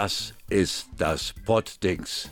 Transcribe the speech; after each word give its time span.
Das 0.00 0.32
ist 0.48 0.90
das 0.96 1.34
Poddings. 1.44 2.30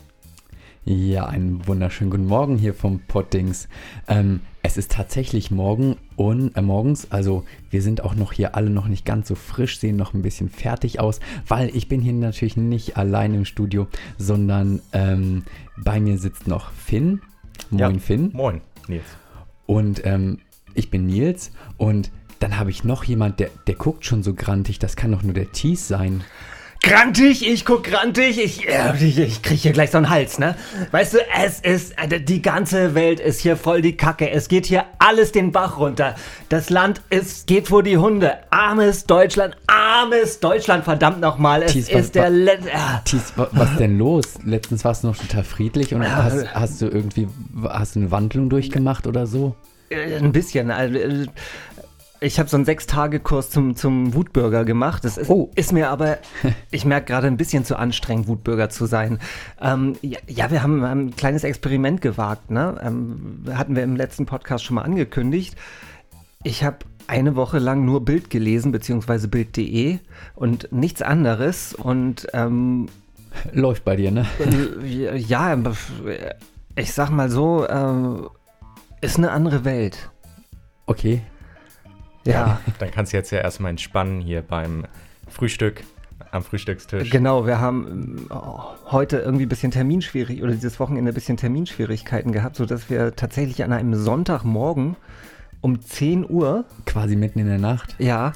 Ja, 0.85 1.25
einen 1.25 1.67
wunderschönen 1.67 2.09
guten 2.09 2.25
Morgen 2.25 2.57
hier 2.57 2.73
vom 2.73 3.01
Poddings. 3.01 3.67
Ähm, 4.07 4.39
es 4.63 4.77
ist 4.77 4.93
tatsächlich 4.93 5.51
morgen 5.51 5.97
und 6.15 6.55
äh, 6.55 6.61
morgens, 6.61 7.11
also 7.11 7.43
wir 7.69 7.81
sind 7.81 8.05
auch 8.05 8.15
noch 8.15 8.31
hier 8.31 8.55
alle 8.55 8.69
noch 8.69 8.87
nicht 8.87 9.03
ganz 9.03 9.27
so 9.27 9.35
frisch, 9.35 9.79
sehen 9.79 9.97
noch 9.97 10.13
ein 10.13 10.21
bisschen 10.21 10.47
fertig 10.47 11.01
aus, 11.01 11.19
weil 11.45 11.75
ich 11.75 11.89
bin 11.89 11.99
hier 11.99 12.13
natürlich 12.13 12.55
nicht 12.55 12.95
allein 12.95 13.33
im 13.33 13.43
Studio, 13.43 13.87
sondern 14.17 14.81
ähm, 14.93 15.43
bei 15.75 15.99
mir 15.99 16.17
sitzt 16.17 16.47
noch 16.47 16.71
Finn. 16.71 17.21
Moin 17.69 17.95
Ja. 17.95 17.99
Finn. 17.99 18.29
Moin, 18.31 18.61
Nils. 18.87 19.03
Und 19.65 20.05
ähm, 20.05 20.39
ich 20.73 20.89
bin 20.89 21.05
Nils 21.05 21.51
und 21.75 22.11
dann 22.39 22.57
habe 22.57 22.69
ich 22.69 22.85
noch 22.85 23.03
jemand, 23.03 23.41
der, 23.41 23.49
der 23.67 23.75
guckt 23.75 24.05
schon 24.05 24.23
so 24.23 24.33
grantig, 24.33 24.79
das 24.79 24.95
kann 24.95 25.11
doch 25.11 25.21
nur 25.21 25.33
der 25.33 25.51
Tease 25.51 25.83
sein. 25.83 26.23
Grantig, 26.87 27.45
ich 27.47 27.65
guck 27.65 27.83
grantig, 27.83 28.39
ich, 28.41 28.67
äh, 28.67 28.93
ich, 28.99 29.17
ich 29.19 29.41
krieg 29.41 29.59
hier 29.59 29.71
gleich 29.73 29.91
so 29.91 29.97
einen 29.97 30.09
Hals, 30.09 30.39
ne? 30.39 30.55
Weißt 30.91 31.13
du, 31.15 31.17
es 31.43 31.59
ist, 31.59 31.93
äh, 31.97 32.19
die 32.21 32.41
ganze 32.41 32.95
Welt 32.95 33.19
ist 33.19 33.41
hier 33.41 33.57
voll 33.57 33.81
die 33.81 33.97
Kacke. 33.97 34.29
Es 34.29 34.47
geht 34.47 34.65
hier 34.65 34.85
alles 34.99 35.31
den 35.31 35.51
Bach 35.51 35.77
runter. 35.79 36.15
Das 36.49 36.69
Land 36.69 37.01
ist, 37.09 37.47
geht 37.47 37.67
vor 37.67 37.83
die 37.83 37.97
Hunde. 37.97 38.33
Armes 38.51 39.05
Deutschland, 39.05 39.57
armes 39.67 40.39
Deutschland, 40.39 40.83
verdammt 40.85 41.19
nochmal. 41.19 41.63
Es 41.63 41.73
Thies, 41.73 41.93
was- 41.93 42.01
ist 42.05 42.15
der 42.15 42.23
wa- 42.23 42.27
letzte. 42.29 42.69
Äh, 42.69 42.77
Thies, 43.05 43.33
wa- 43.35 43.49
was 43.51 43.75
denn 43.77 43.97
los? 43.97 44.35
Letztens 44.45 44.85
warst 44.85 45.03
du 45.03 45.07
noch 45.07 45.17
total 45.17 45.43
friedlich 45.43 45.93
und 45.93 46.03
hast, 46.09 46.53
hast 46.53 46.81
du 46.81 46.85
irgendwie, 46.87 47.27
hast 47.67 47.95
du 47.95 47.99
eine 47.99 48.11
Wandlung 48.11 48.49
durchgemacht 48.49 49.07
oder 49.07 49.27
so? 49.27 49.55
Äh, 49.89 50.17
Ein 50.17 50.31
bisschen. 50.33 50.69
Also, 50.69 50.97
äh, 50.97 51.25
ich 52.19 52.39
habe 52.39 52.49
so 52.49 52.57
einen 52.57 52.65
Sechs-Tage-Kurs 52.65 53.49
zum, 53.49 53.75
zum 53.75 54.13
Wutbürger 54.13 54.65
gemacht. 54.65 55.05
Das 55.05 55.17
ist, 55.17 55.29
Oh. 55.29 55.51
ist 55.55 55.71
mir 55.71 55.89
aber, 55.89 56.17
ich 56.71 56.85
merke 56.85 57.07
gerade 57.07 57.27
ein 57.27 57.37
bisschen 57.37 57.65
zu 57.65 57.77
anstrengend, 57.77 58.27
Wutbürger 58.27 58.69
zu 58.69 58.85
sein. 58.85 59.19
Ähm, 59.61 59.95
ja, 60.01 60.19
ja, 60.27 60.51
wir 60.51 60.63
haben, 60.63 60.83
haben 60.83 61.07
ein 61.07 61.15
kleines 61.15 61.43
Experiment 61.43 62.01
gewagt. 62.01 62.51
Ne? 62.51 62.75
Ähm, 62.83 63.45
hatten 63.53 63.75
wir 63.75 63.83
im 63.83 63.95
letzten 63.95 64.25
Podcast 64.25 64.63
schon 64.65 64.75
mal 64.75 64.83
angekündigt. 64.83 65.55
Ich 66.43 66.63
habe 66.63 66.77
eine 67.07 67.35
Woche 67.35 67.59
lang 67.59 67.85
nur 67.85 68.03
Bild 68.03 68.29
gelesen, 68.29 68.71
beziehungsweise 68.71 69.27
Bild.de 69.27 69.99
und 70.35 70.71
nichts 70.71 71.01
anderes. 71.01 71.73
Und 71.73 72.27
ähm, 72.33 72.87
Läuft 73.53 73.85
bei 73.85 73.95
dir, 73.95 74.11
ne? 74.11 74.25
äh, 74.39 75.17
ja, 75.17 75.57
ich 76.75 76.93
sag 76.93 77.09
mal 77.11 77.29
so, 77.29 77.65
äh, 77.65 79.05
ist 79.05 79.17
eine 79.17 79.31
andere 79.31 79.63
Welt. 79.65 80.09
Okay. 80.85 81.21
Ja. 82.31 82.59
Dann 82.79 82.91
kannst 82.91 83.13
du 83.13 83.17
jetzt 83.17 83.31
ja 83.31 83.39
erstmal 83.39 83.71
entspannen 83.71 84.21
hier 84.21 84.41
beim 84.41 84.85
Frühstück, 85.29 85.83
am 86.31 86.43
Frühstückstisch. 86.43 87.09
Genau, 87.09 87.45
wir 87.45 87.59
haben 87.59 88.27
oh, 88.29 88.59
heute 88.91 89.17
irgendwie 89.17 89.45
ein 89.45 89.49
bisschen 89.49 89.71
Terminschwierig 89.71 90.43
oder 90.43 90.51
dieses 90.51 90.79
Wochenende 90.79 91.11
ein 91.11 91.15
bisschen 91.15 91.37
Terminschwierigkeiten 91.37 92.31
gehabt, 92.31 92.55
sodass 92.55 92.89
wir 92.89 93.15
tatsächlich 93.15 93.63
an 93.63 93.73
einem 93.73 93.95
Sonntagmorgen 93.95 94.95
um 95.61 95.81
10 95.81 96.29
Uhr, 96.29 96.65
Quasi 96.85 97.15
mitten 97.15 97.39
in 97.39 97.47
der 97.47 97.57
Nacht. 97.57 97.95
ja, 97.99 98.33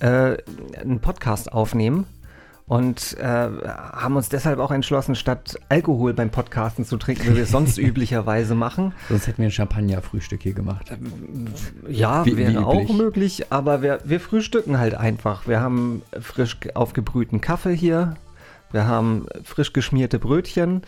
äh, 0.00 0.36
einen 0.80 1.00
Podcast 1.00 1.52
aufnehmen 1.52 2.06
und 2.70 3.16
äh, 3.18 3.24
haben 3.24 4.14
uns 4.14 4.28
deshalb 4.28 4.60
auch 4.60 4.70
entschlossen, 4.70 5.16
statt 5.16 5.58
Alkohol 5.68 6.14
beim 6.14 6.30
Podcasten 6.30 6.84
zu 6.84 6.98
trinken, 6.98 7.32
wie 7.32 7.34
wir 7.34 7.42
es 7.42 7.50
sonst 7.50 7.78
üblicherweise 7.88 8.54
machen. 8.54 8.92
Sonst 9.08 9.26
hätten 9.26 9.38
wir 9.38 9.48
ein 9.48 9.50
Champagner-Frühstück 9.50 10.40
hier 10.40 10.52
gemacht. 10.52 10.92
Ja, 11.88 12.24
Wie- 12.24 12.36
wäre 12.36 12.52
wie 12.52 12.58
auch 12.58 12.92
möglich, 12.92 13.50
aber 13.52 13.82
wir, 13.82 13.98
wir 14.04 14.20
frühstücken 14.20 14.78
halt 14.78 14.94
einfach. 14.94 15.48
Wir 15.48 15.60
haben 15.60 16.02
frisch 16.20 16.60
ge- 16.60 16.74
aufgebrühten 16.74 17.40
Kaffee 17.40 17.74
hier, 17.74 18.14
wir 18.70 18.86
haben 18.86 19.26
frisch 19.42 19.72
geschmierte 19.72 20.20
Brötchen, 20.20 20.82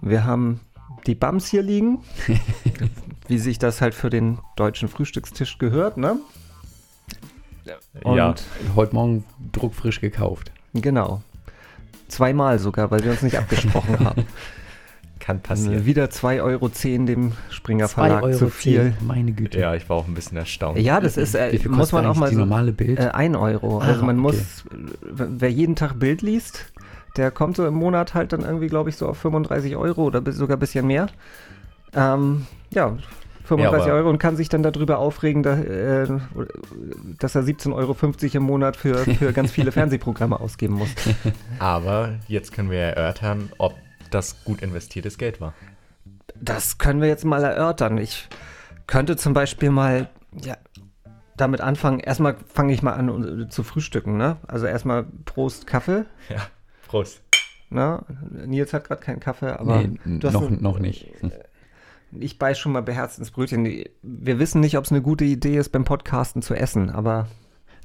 wir 0.00 0.24
haben 0.24 0.58
die 1.06 1.14
Bams 1.14 1.46
hier 1.46 1.62
liegen, 1.62 2.00
wie 3.28 3.38
sich 3.38 3.60
das 3.60 3.80
halt 3.80 3.94
für 3.94 4.10
den 4.10 4.38
deutschen 4.56 4.88
Frühstückstisch 4.88 5.58
gehört, 5.58 5.98
ne? 5.98 6.16
Und 8.02 8.16
Ja, 8.16 8.34
Heute 8.74 8.94
Morgen 8.96 9.24
druckfrisch 9.52 10.00
gekauft. 10.00 10.50
Genau. 10.74 11.22
Zweimal 12.08 12.58
sogar, 12.58 12.90
weil 12.90 13.02
wir 13.04 13.10
uns 13.10 13.22
nicht 13.22 13.38
abgesprochen 13.38 13.98
haben. 14.04 14.26
kann 15.20 15.40
passieren. 15.40 15.86
Wieder 15.86 16.06
2,10 16.06 16.42
Euro 16.42 16.68
dem 17.06 17.32
Springer 17.48 17.86
Zwei 17.86 18.08
Verlag 18.08 18.22
Euro 18.24 18.36
zu 18.36 18.48
viel. 18.50 18.94
zehn, 18.98 19.06
Meine 19.06 19.32
Güte. 19.32 19.60
Ja, 19.60 19.74
ich 19.74 19.88
war 19.88 19.96
auch 19.96 20.08
ein 20.08 20.14
bisschen 20.14 20.36
erstaunt. 20.36 20.78
Ja, 20.78 21.00
das 21.00 21.16
ist, 21.16 21.34
äh, 21.34 21.52
Wie 21.52 21.58
viel 21.58 21.70
muss 21.70 21.90
kostet 21.90 21.94
man 22.02 22.06
auch 22.06 22.16
mal 22.16 22.30
die 22.30 22.36
normale 22.36 22.72
Bild? 22.72 22.98
Äh, 22.98 23.10
ein 23.12 23.36
Euro. 23.36 23.80
Ah, 23.80 23.86
also 23.86 24.04
man 24.04 24.18
okay. 24.24 24.36
muss, 24.36 24.64
wer 25.00 25.50
jeden 25.50 25.76
Tag 25.76 25.98
Bild 25.98 26.22
liest, 26.22 26.72
der 27.16 27.30
kommt 27.30 27.56
so 27.56 27.66
im 27.66 27.74
Monat 27.74 28.14
halt 28.14 28.32
dann 28.32 28.40
irgendwie, 28.40 28.66
glaube 28.66 28.90
ich, 28.90 28.96
so 28.96 29.08
auf 29.08 29.18
35 29.18 29.76
Euro 29.76 30.02
oder 30.04 30.22
sogar 30.32 30.56
ein 30.56 30.60
bisschen 30.60 30.86
mehr. 30.86 31.06
Ähm, 31.94 32.46
ja, 32.70 32.96
35 33.44 33.86
Ja, 33.88 33.94
Euro 33.94 34.08
und 34.10 34.18
kann 34.18 34.36
sich 34.36 34.48
dann 34.48 34.62
darüber 34.62 34.98
aufregen, 34.98 35.42
da, 35.42 35.54
äh, 35.58 36.06
dass 37.18 37.34
er 37.34 37.42
17,50 37.42 37.72
Euro 37.74 37.96
im 38.36 38.42
Monat 38.44 38.76
für, 38.76 38.96
für 38.98 39.32
ganz 39.32 39.50
viele 39.50 39.72
Fernsehprogramme 39.72 40.38
ausgeben 40.40 40.74
muss. 40.74 40.90
Aber 41.58 42.14
jetzt 42.28 42.52
können 42.52 42.70
wir 42.70 42.78
erörtern, 42.80 43.50
ob 43.58 43.74
das 44.10 44.44
gut 44.44 44.62
investiertes 44.62 45.18
Geld 45.18 45.40
war. 45.40 45.54
Das 46.40 46.78
können 46.78 47.00
wir 47.00 47.08
jetzt 47.08 47.24
mal 47.24 47.42
erörtern. 47.42 47.98
Ich 47.98 48.28
könnte 48.86 49.16
zum 49.16 49.32
Beispiel 49.32 49.70
mal 49.70 50.08
ja, 50.42 50.56
damit 51.36 51.60
anfangen. 51.60 52.00
Erstmal 52.00 52.36
fange 52.52 52.72
ich 52.72 52.82
mal 52.82 52.92
an 52.92 53.42
äh, 53.42 53.48
zu 53.48 53.62
frühstücken. 53.62 54.16
Ne? 54.16 54.36
Also 54.46 54.66
erstmal 54.66 55.04
Prost 55.24 55.66
Kaffee. 55.66 56.04
Ja, 56.28 56.42
Prost. 56.88 57.22
Ne? 57.70 58.04
Nils 58.46 58.72
hat 58.74 58.84
gerade 58.84 59.00
keinen 59.00 59.20
Kaffee, 59.20 59.50
aber 59.58 59.78
nee, 59.78 59.98
noch, 60.04 60.42
ein- 60.42 60.58
noch 60.60 60.78
nicht. 60.78 61.08
Hm. 62.12 62.22
ich 62.22 62.38
beiß 62.38 62.58
schon 62.58 62.72
mal 62.72 62.82
beherzt 62.82 63.18
ins 63.18 63.30
Brötchen. 63.30 63.64
Wir 64.02 64.38
wissen 64.38 64.60
nicht, 64.60 64.76
ob 64.78 64.84
es 64.84 64.90
eine 64.92 65.02
gute 65.02 65.24
Idee 65.24 65.56
ist, 65.56 65.70
beim 65.70 65.84
Podcasten 65.84 66.42
zu 66.42 66.54
essen, 66.54 66.90
aber 66.90 67.28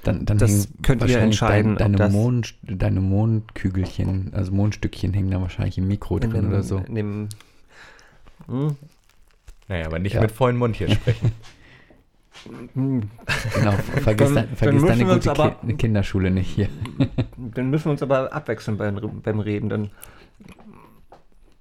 Dann, 0.04 0.26
dann 0.26 0.38
Das 0.38 0.68
könnt 0.84 1.04
ihr 1.08 1.20
entscheiden, 1.20 1.76
Dein, 1.76 1.94
deine, 1.94 2.12
Mond, 2.14 2.56
deine 2.64 3.02
Mondkügelchen, 3.02 4.32
also 4.34 4.52
Mondstückchen 4.54 5.14
hängen 5.14 5.32
da 5.32 5.42
wahrscheinlich 5.42 5.78
im 5.78 5.88
Mikro 5.88 6.18
in 6.18 6.30
drin 6.30 6.42
dem, 6.44 6.50
oder 6.50 6.64
so. 6.64 6.78
in 6.78 6.96
dem 6.96 7.30
hm, 8.48 8.76
Naja, 9.68 9.86
aber 9.88 10.00
nicht 10.00 10.14
Ja. 10.14 10.22
mit 10.22 10.32
vollem 10.32 10.58
Mund 10.58 10.76
hier 10.76 10.90
sprechen. 10.92 11.32
hm, 12.74 13.02
Genau, 13.56 13.72
vergiss, 14.04 14.34
Dann- 14.34 14.36
dann 14.48 14.56
vergiss 14.56 14.82
müssen 14.82 14.88
deine 14.88 15.08
wir 15.08 15.14
uns 15.16 15.26
gute 15.28 15.40
aber- 15.42 15.56
Ki 15.68 15.74
Kinderschule 15.74 16.30
nicht 16.32 16.48
hier. 16.50 16.70
dann 17.38 17.70
müssen 17.70 17.86
wir 17.86 17.92
uns 17.92 18.04
aber 18.04 18.32
abwechseln 18.32 18.78
beim, 18.78 19.22
beim 19.24 19.40
Reden. 19.40 19.70
Dann, 19.70 19.90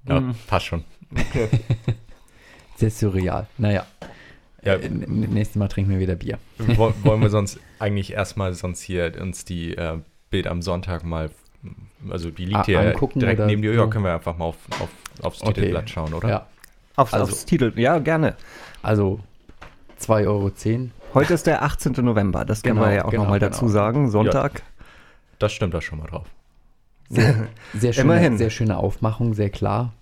Ja, 0.08 0.20
Mhm. 0.20 0.34
passt 0.46 0.66
schon. 0.66 0.84
Sehr 2.76 2.90
surreal. 2.90 3.46
Naja, 3.58 3.84
Ja, 4.62 4.74
äh, 4.74 4.88
nächstes 4.88 5.56
Mal 5.56 5.68
trinken 5.68 5.90
wir 5.92 5.98
wieder 5.98 6.14
Bier. 6.14 6.38
wo- 6.58 6.92
wollen 7.02 7.20
wir 7.22 7.30
sonst 7.30 7.58
eigentlich 7.78 8.12
erstmal 8.12 8.52
sonst 8.54 8.80
hier 8.82 9.12
uns 9.20 9.44
die 9.44 9.76
äh, 9.76 9.98
Bild 10.30 10.46
am 10.46 10.60
Sonntag 10.62 11.04
mal, 11.04 11.30
also 12.10 12.30
die 12.30 12.44
liegt 12.46 12.56
A- 12.58 12.64
hier 12.64 12.80
angucken 12.80 13.20
direkt 13.20 13.40
neben 13.46 13.62
dir, 13.62 13.72
ja, 13.74 13.86
können 13.86 14.04
wir 14.04 14.12
einfach 14.14 14.36
mal 14.36 14.46
auf, 14.46 14.56
auf, 14.80 14.88
aufs 15.22 15.42
Okay. 15.42 15.54
Titelblatt 15.54 15.88
schauen, 15.90 16.12
oder? 16.14 16.28
Ja, 16.28 16.46
aufs, 16.96 17.14
Also- 17.14 17.32
aufs 17.32 17.44
Titel. 17.44 17.72
Ja, 17.76 17.98
gerne. 17.98 18.34
also 18.82 19.20
2,10 20.00 20.26
Euro. 20.26 20.50
Heute 21.14 21.32
ist 21.34 21.46
der 21.46 21.62
18. 21.62 21.92
November, 22.04 22.44
das 22.44 22.62
können 22.62 22.76
Genau, 22.76 22.88
wir 22.88 22.94
ja 22.94 23.04
auch 23.06 23.10
genau, 23.10 23.22
nochmal 23.22 23.38
genau. 23.38 23.50
dazu 23.52 23.68
sagen. 23.68 24.10
Sonntag. 24.10 24.62
Das 25.38 25.52
stimmt 25.52 25.72
da 25.72 25.80
schon 25.80 25.98
mal 25.98 26.06
drauf. 26.06 26.26
Sehr, 27.08 27.46
sehr, 27.72 27.92
schöne, 27.94 28.04
Immerhin. 28.04 28.36
sehr 28.36 28.50
schöne 28.50 28.76
Aufmachung, 28.76 29.32
sehr 29.32 29.48
klar. 29.48 29.92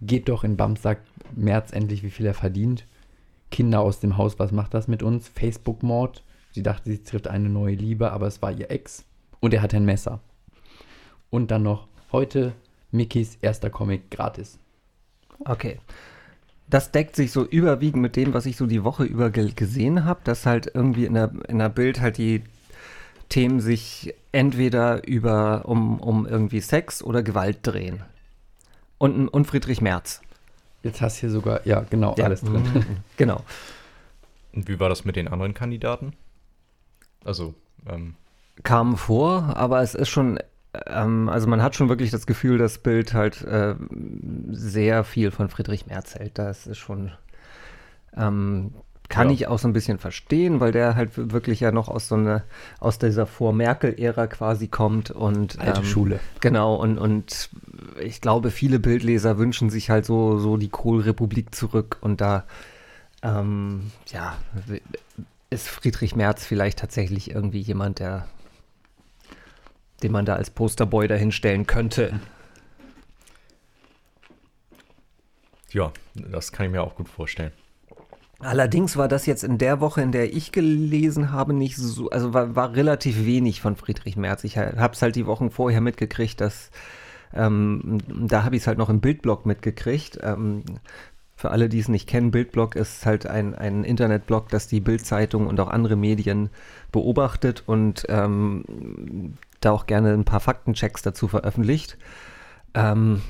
Geht 0.00 0.28
doch 0.28 0.44
in 0.44 0.56
Bams, 0.56 0.82
sagt 0.82 1.06
März 1.34 1.72
endlich, 1.72 2.02
wie 2.02 2.10
viel 2.10 2.26
er 2.26 2.34
verdient. 2.34 2.86
Kinder 3.50 3.80
aus 3.80 4.00
dem 4.00 4.16
Haus, 4.16 4.38
was 4.38 4.52
macht 4.52 4.74
das 4.74 4.88
mit 4.88 5.02
uns? 5.02 5.28
Facebook-Mord. 5.28 6.22
Sie 6.52 6.62
dachte, 6.62 6.90
sie 6.90 7.02
trifft 7.02 7.28
eine 7.28 7.48
neue 7.48 7.74
Liebe, 7.74 8.12
aber 8.12 8.26
es 8.26 8.42
war 8.42 8.52
ihr 8.52 8.70
Ex. 8.70 9.04
Und 9.40 9.54
er 9.54 9.62
hatte 9.62 9.76
ein 9.76 9.84
Messer. 9.84 10.20
Und 11.30 11.50
dann 11.50 11.62
noch 11.62 11.88
heute 12.12 12.52
Mickys 12.90 13.38
erster 13.42 13.70
Comic 13.70 14.10
gratis. 14.10 14.58
Okay. 15.44 15.78
Das 16.68 16.90
deckt 16.90 17.16
sich 17.16 17.32
so 17.32 17.44
überwiegend 17.44 18.02
mit 18.02 18.16
dem, 18.16 18.34
was 18.34 18.46
ich 18.46 18.56
so 18.56 18.66
die 18.66 18.84
Woche 18.84 19.04
über 19.04 19.30
ge 19.30 19.52
gesehen 19.54 20.04
habe, 20.04 20.20
dass 20.24 20.44
halt 20.44 20.70
irgendwie 20.74 21.06
in 21.06 21.14
der, 21.14 21.32
in 21.48 21.58
der 21.58 21.70
Bild 21.70 22.00
halt 22.00 22.18
die 22.18 22.42
Themen 23.28 23.60
sich 23.60 24.14
entweder 24.32 25.06
über 25.06 25.66
um, 25.66 25.98
um 26.00 26.26
irgendwie 26.26 26.60
Sex 26.60 27.02
oder 27.02 27.22
Gewalt 27.22 27.58
drehen. 27.62 28.02
Und, 28.98 29.28
und 29.28 29.44
Friedrich 29.46 29.80
Merz. 29.80 30.20
Jetzt 30.82 31.00
hast 31.00 31.16
du 31.16 31.20
hier 31.20 31.30
sogar, 31.30 31.66
ja, 31.66 31.84
genau, 31.90 32.14
Ja. 32.18 32.24
alles 32.26 32.40
drin. 32.40 32.62
Genau. 33.16 33.42
Und 34.52 34.68
wie 34.68 34.78
war 34.80 34.88
das 34.88 35.04
mit 35.04 35.16
den 35.16 35.28
anderen 35.28 35.54
Kandidaten? 35.54 36.14
Also, 37.24 37.54
ähm, 37.88 38.14
Kam 38.64 38.96
vor, 38.96 39.56
aber 39.56 39.82
es 39.82 39.94
ist 39.94 40.08
schon, 40.08 40.38
ähm, 40.86 41.28
also 41.28 41.46
man 41.46 41.62
hat 41.62 41.76
schon 41.76 41.88
wirklich 41.88 42.10
das 42.10 42.26
Gefühl, 42.26 42.58
das 42.58 42.78
Bild 42.78 43.14
halt 43.14 43.42
äh, 43.42 43.74
sehr 44.50 45.04
viel 45.04 45.30
von 45.30 45.48
Friedrich 45.48 45.86
Merz 45.86 46.14
hält. 46.16 46.38
Das 46.38 46.66
ist 46.66 46.78
schon, 46.78 47.12
ähm, 48.16 48.72
kann 49.08 49.28
Ja. 49.28 49.34
ich 49.34 49.46
auch 49.46 49.58
so 49.58 49.66
ein 49.68 49.72
bisschen 49.72 49.98
verstehen, 49.98 50.60
weil 50.60 50.72
der 50.72 50.94
halt 50.94 51.12
wirklich 51.32 51.60
ja 51.60 51.72
noch 51.72 51.88
aus 51.88 52.08
so 52.08 52.14
einer, 52.14 52.44
aus 52.78 52.98
dieser 52.98 53.26
Vor-Merkel-Ära 53.26 54.26
quasi 54.26 54.68
kommt 54.68 55.10
und 55.10 55.58
Alte 55.60 55.80
ähm, 55.80 55.86
Schule. 55.86 56.20
Genau, 56.40 56.74
und, 56.74 56.98
und 56.98 57.48
ich 58.00 58.20
glaube, 58.20 58.50
viele 58.50 58.78
Bildleser 58.78 59.38
wünschen 59.38 59.70
sich 59.70 59.88
halt 59.90 60.04
so, 60.04 60.38
so 60.38 60.56
die 60.56 60.68
Kohlrepublik 60.68 61.54
zurück 61.54 61.96
und 62.02 62.20
da, 62.20 62.44
ähm, 63.22 63.90
ja, 64.08 64.36
ist 65.50 65.68
Friedrich 65.68 66.14
Merz 66.14 66.44
vielleicht 66.44 66.78
tatsächlich 66.78 67.30
irgendwie 67.30 67.60
jemand, 67.60 68.00
der, 68.00 68.28
den 70.02 70.12
man 70.12 70.26
da 70.26 70.34
als 70.34 70.50
Posterboy 70.50 71.08
dahinstellen 71.08 71.66
könnte. 71.66 72.20
Ja, 75.70 75.92
das 76.14 76.52
kann 76.52 76.66
ich 76.66 76.72
mir 76.72 76.82
auch 76.82 76.94
gut 76.94 77.08
vorstellen. 77.08 77.52
Allerdings 78.40 78.96
war 78.96 79.08
das 79.08 79.26
jetzt 79.26 79.42
in 79.42 79.58
der 79.58 79.80
Woche, 79.80 80.00
in 80.00 80.12
der 80.12 80.32
ich 80.32 80.52
gelesen 80.52 81.32
habe, 81.32 81.52
nicht 81.52 81.76
so, 81.76 82.08
also 82.10 82.34
war, 82.34 82.54
war 82.54 82.72
relativ 82.74 83.24
wenig 83.24 83.60
von 83.60 83.74
Friedrich 83.74 84.16
Merz. 84.16 84.44
Ich 84.44 84.56
habe 84.56 84.94
es 84.94 85.02
halt 85.02 85.16
die 85.16 85.26
Wochen 85.26 85.50
vorher 85.50 85.80
mitgekriegt, 85.80 86.40
dass 86.40 86.70
ähm, 87.34 87.98
da 88.08 88.44
habe 88.44 88.56
ich 88.56 88.62
es 88.62 88.66
halt 88.68 88.78
noch 88.78 88.90
im 88.90 89.00
Bildblog 89.00 89.44
mitgekriegt. 89.44 90.20
Ähm, 90.22 90.62
für 91.34 91.50
alle, 91.50 91.68
die 91.68 91.78
es 91.78 91.88
nicht 91.88 92.08
kennen, 92.08 92.30
Bildblog 92.30 92.74
ist 92.74 93.06
halt 93.06 93.26
ein, 93.26 93.54
ein 93.54 93.84
Internetblog, 93.84 94.48
das 94.48 94.66
die 94.66 94.80
Bildzeitung 94.80 95.46
und 95.46 95.60
auch 95.60 95.68
andere 95.68 95.96
Medien 95.96 96.50
beobachtet 96.90 97.62
und 97.66 98.06
ähm, 98.08 99.34
da 99.60 99.72
auch 99.72 99.86
gerne 99.86 100.12
ein 100.12 100.24
paar 100.24 100.40
Faktenchecks 100.40 101.02
dazu 101.02 101.28
veröffentlicht. 101.28 101.98
Ähm, 102.74 103.22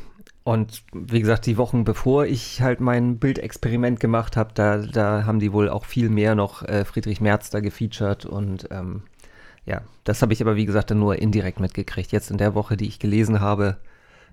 und 0.49 0.83
wie 0.95 1.21
gesagt, 1.21 1.45
die 1.45 1.59
Wochen 1.59 1.85
bevor 1.85 2.25
ich 2.25 2.63
halt 2.63 2.81
mein 2.81 3.19
Bildexperiment 3.19 4.01
gemacht 4.01 4.35
habe, 4.35 4.53
da, 4.55 4.79
da 4.79 5.27
haben 5.27 5.41
die 5.41 5.53
wohl 5.53 5.69
auch 5.69 5.85
viel 5.85 6.09
mehr 6.09 6.35
noch 6.35 6.63
äh, 6.63 6.87
Friedrich 6.87 7.21
Merz 7.21 7.51
da 7.51 7.61
gefeatured 7.61 8.25
und 8.25 8.67
ähm, 8.71 9.03
ja, 9.67 9.83
das 10.05 10.23
habe 10.23 10.33
ich 10.33 10.41
aber 10.41 10.57
wie 10.57 10.65
gesagt 10.65 10.91
dann 10.91 11.01
nur 11.01 11.17
indirekt 11.17 11.61
mitgekriegt. 11.61 12.13
Jetzt 12.13 12.31
in 12.31 12.39
der 12.39 12.55
Woche, 12.55 12.79
die 12.79 12.87
ich 12.87 12.99
gelesen 12.99 13.41
habe, 13.41 13.77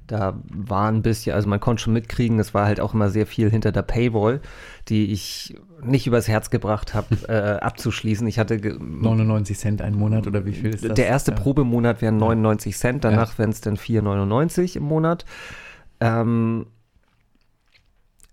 da 0.08 0.40
war 0.48 0.90
ein 0.90 1.02
bisschen, 1.02 1.36
also 1.36 1.50
man 1.50 1.60
konnte 1.60 1.84
schon 1.84 1.92
mitkriegen, 1.92 2.40
es 2.40 2.54
war 2.54 2.66
halt 2.66 2.80
auch 2.80 2.94
immer 2.94 3.10
sehr 3.10 3.28
viel 3.28 3.50
hinter 3.50 3.74
der 3.74 3.82
Paywall, 3.82 4.40
die 4.88 5.12
ich 5.12 5.58
nicht 5.84 6.08
übers 6.08 6.30
Herz 6.30 6.50
gebracht 6.50 6.94
habe, 6.94 7.08
äh, 7.28 7.60
abzuschließen. 7.60 8.26
Ich 8.28 8.40
hatte 8.40 8.58
ge 8.58 8.78
99 8.80 9.58
Cent 9.58 9.82
ein 9.82 9.96
Monat 9.96 10.28
oder 10.28 10.46
wie 10.46 10.54
viel 10.54 10.74
ist 10.74 10.86
das? 10.86 10.94
der 10.94 11.08
erste 11.08 11.32
Ja. 11.32 11.38
Probemonat 11.38 12.02
wären 12.02 12.16
99 12.16 12.78
Cent, 12.78 13.04
danach 13.04 13.38
wären 13.38 13.50
es 13.50 13.60
dann 13.60 13.76
4,99 13.76 14.78
im 14.78 14.84
Monat. 14.84 15.26
Ähm, 16.06 16.68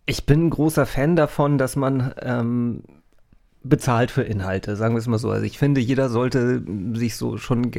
ich 0.04 0.26
bin 0.26 0.46
ein 0.46 0.50
großer 0.50 0.84
Fan 0.84 1.16
davon, 1.16 1.58
dass 1.58 1.76
man 1.76 2.12
ähm, 2.20 2.82
bezahlt 3.62 4.10
für 4.10 4.22
Inhalte, 4.22 4.76
sagen 4.76 4.94
wir 4.94 4.98
es 4.98 5.06
mal 5.06 5.19
so. 5.19 5.30
Also 5.30 5.44
ich 5.44 5.58
finde, 5.58 5.80
jeder 5.80 6.08
sollte 6.08 6.62
sich 6.94 7.16
so 7.16 7.38
schon 7.38 7.70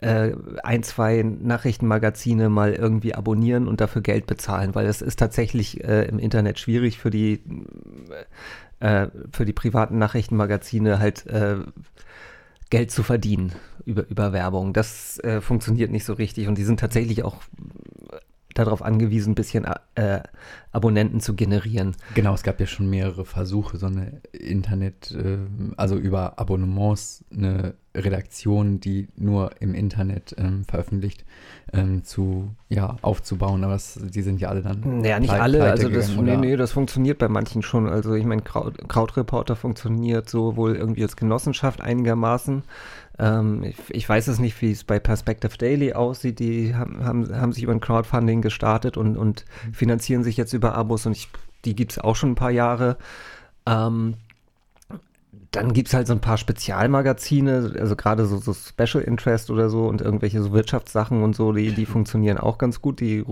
äh, 0.00 0.32
ein, 0.62 0.82
zwei 0.82 1.22
Nachrichtenmagazine 1.22 2.48
mal 2.48 2.72
irgendwie 2.72 3.14
abonnieren 3.14 3.68
und 3.68 3.80
dafür 3.80 4.02
Geld 4.02 4.26
bezahlen, 4.26 4.74
weil 4.74 4.86
es 4.86 5.02
ist 5.02 5.18
tatsächlich 5.18 5.84
äh, 5.84 6.04
im 6.06 6.18
Internet 6.18 6.58
schwierig 6.58 6.98
für 6.98 7.10
die 7.10 7.42
äh, 8.80 9.08
für 9.32 9.44
die 9.44 9.52
privaten 9.52 9.98
Nachrichtenmagazine 9.98 10.98
halt 10.98 11.26
äh, 11.26 11.58
Geld 12.70 12.90
zu 12.90 13.02
verdienen 13.02 13.52
über, 13.84 14.08
über 14.08 14.32
Werbung. 14.32 14.72
Das 14.72 15.18
äh, 15.20 15.40
funktioniert 15.40 15.90
nicht 15.90 16.04
so 16.04 16.14
richtig 16.14 16.48
und 16.48 16.56
die 16.56 16.64
sind 16.64 16.80
tatsächlich 16.80 17.22
auch 17.22 17.36
darauf 18.54 18.82
angewiesen, 18.82 19.32
ein 19.32 19.34
bisschen 19.34 19.66
äh, 19.94 20.20
Abonnenten 20.72 21.20
zu 21.20 21.34
generieren. 21.34 21.94
Genau, 22.14 22.34
es 22.34 22.42
gab 22.42 22.60
ja 22.60 22.66
schon 22.66 22.88
mehrere 22.88 23.24
Versuche, 23.24 23.76
so 23.76 23.86
eine 23.86 24.20
Internet, 24.32 25.12
äh, 25.12 25.38
also 25.76 25.96
über 25.96 26.38
Abonnements, 26.38 27.24
eine 27.32 27.74
Redaktion, 27.96 28.80
die 28.80 29.08
nur 29.16 29.50
im 29.60 29.74
Internet 29.74 30.34
ähm, 30.36 30.64
veröffentlicht, 30.64 31.24
ähm, 31.72 32.02
zu, 32.02 32.54
ja, 32.68 32.96
aufzubauen. 33.02 33.62
Aber 33.62 33.74
das, 33.74 34.00
die 34.02 34.22
sind 34.22 34.40
ja 34.40 34.48
alle 34.48 34.62
dann. 34.62 35.00
Naja, 35.00 35.20
nicht 35.20 35.32
alle, 35.32 35.62
also 35.62 35.88
das, 35.88 36.16
nee, 36.16 36.36
nee, 36.36 36.56
das 36.56 36.72
funktioniert 36.72 37.18
bei 37.18 37.28
manchen 37.28 37.62
schon. 37.62 37.88
Also 37.88 38.14
ich 38.14 38.24
meine, 38.24 38.42
Kraut, 38.42 38.88
Krautreporter 38.88 39.54
funktioniert 39.54 40.28
so 40.28 40.56
wohl 40.56 40.74
irgendwie 40.74 41.02
als 41.02 41.16
Genossenschaft 41.16 41.80
einigermaßen. 41.80 42.64
Ähm, 43.18 43.62
ich, 43.62 43.76
ich 43.90 44.08
weiß 44.08 44.28
es 44.28 44.38
nicht, 44.38 44.60
wie 44.60 44.72
es 44.72 44.84
bei 44.84 44.98
Perspective 44.98 45.56
Daily 45.56 45.92
aussieht. 45.92 46.38
Die 46.38 46.74
haben, 46.74 47.04
haben, 47.04 47.34
haben 47.34 47.52
sich 47.52 47.62
über 47.62 47.72
ein 47.72 47.80
Crowdfunding 47.80 48.42
gestartet 48.42 48.96
und, 48.96 49.16
und 49.16 49.44
finanzieren 49.72 50.24
sich 50.24 50.36
jetzt 50.36 50.52
über 50.52 50.74
Abos 50.74 51.06
und 51.06 51.12
ich, 51.12 51.28
die 51.64 51.74
gibt 51.76 51.92
es 51.92 51.98
auch 51.98 52.16
schon 52.16 52.32
ein 52.32 52.36
paar 52.36 52.50
Jahre. 52.50 52.96
Ähm, 53.66 54.14
dann 55.50 55.72
gibt 55.72 55.88
es 55.88 55.94
halt 55.94 56.08
so 56.08 56.12
ein 56.12 56.20
paar 56.20 56.36
Spezialmagazine, 56.36 57.74
also 57.78 57.94
gerade 57.94 58.26
so, 58.26 58.38
so 58.38 58.52
Special 58.52 59.04
Interest 59.04 59.50
oder 59.50 59.70
so 59.70 59.86
und 59.86 60.00
irgendwelche 60.00 60.42
so 60.42 60.52
Wirtschaftssachen 60.52 61.22
und 61.22 61.36
so, 61.36 61.52
die, 61.52 61.72
die 61.72 61.86
funktionieren 61.86 62.38
auch 62.38 62.58
ganz 62.58 62.80
gut. 62.80 63.00
Die, 63.00 63.24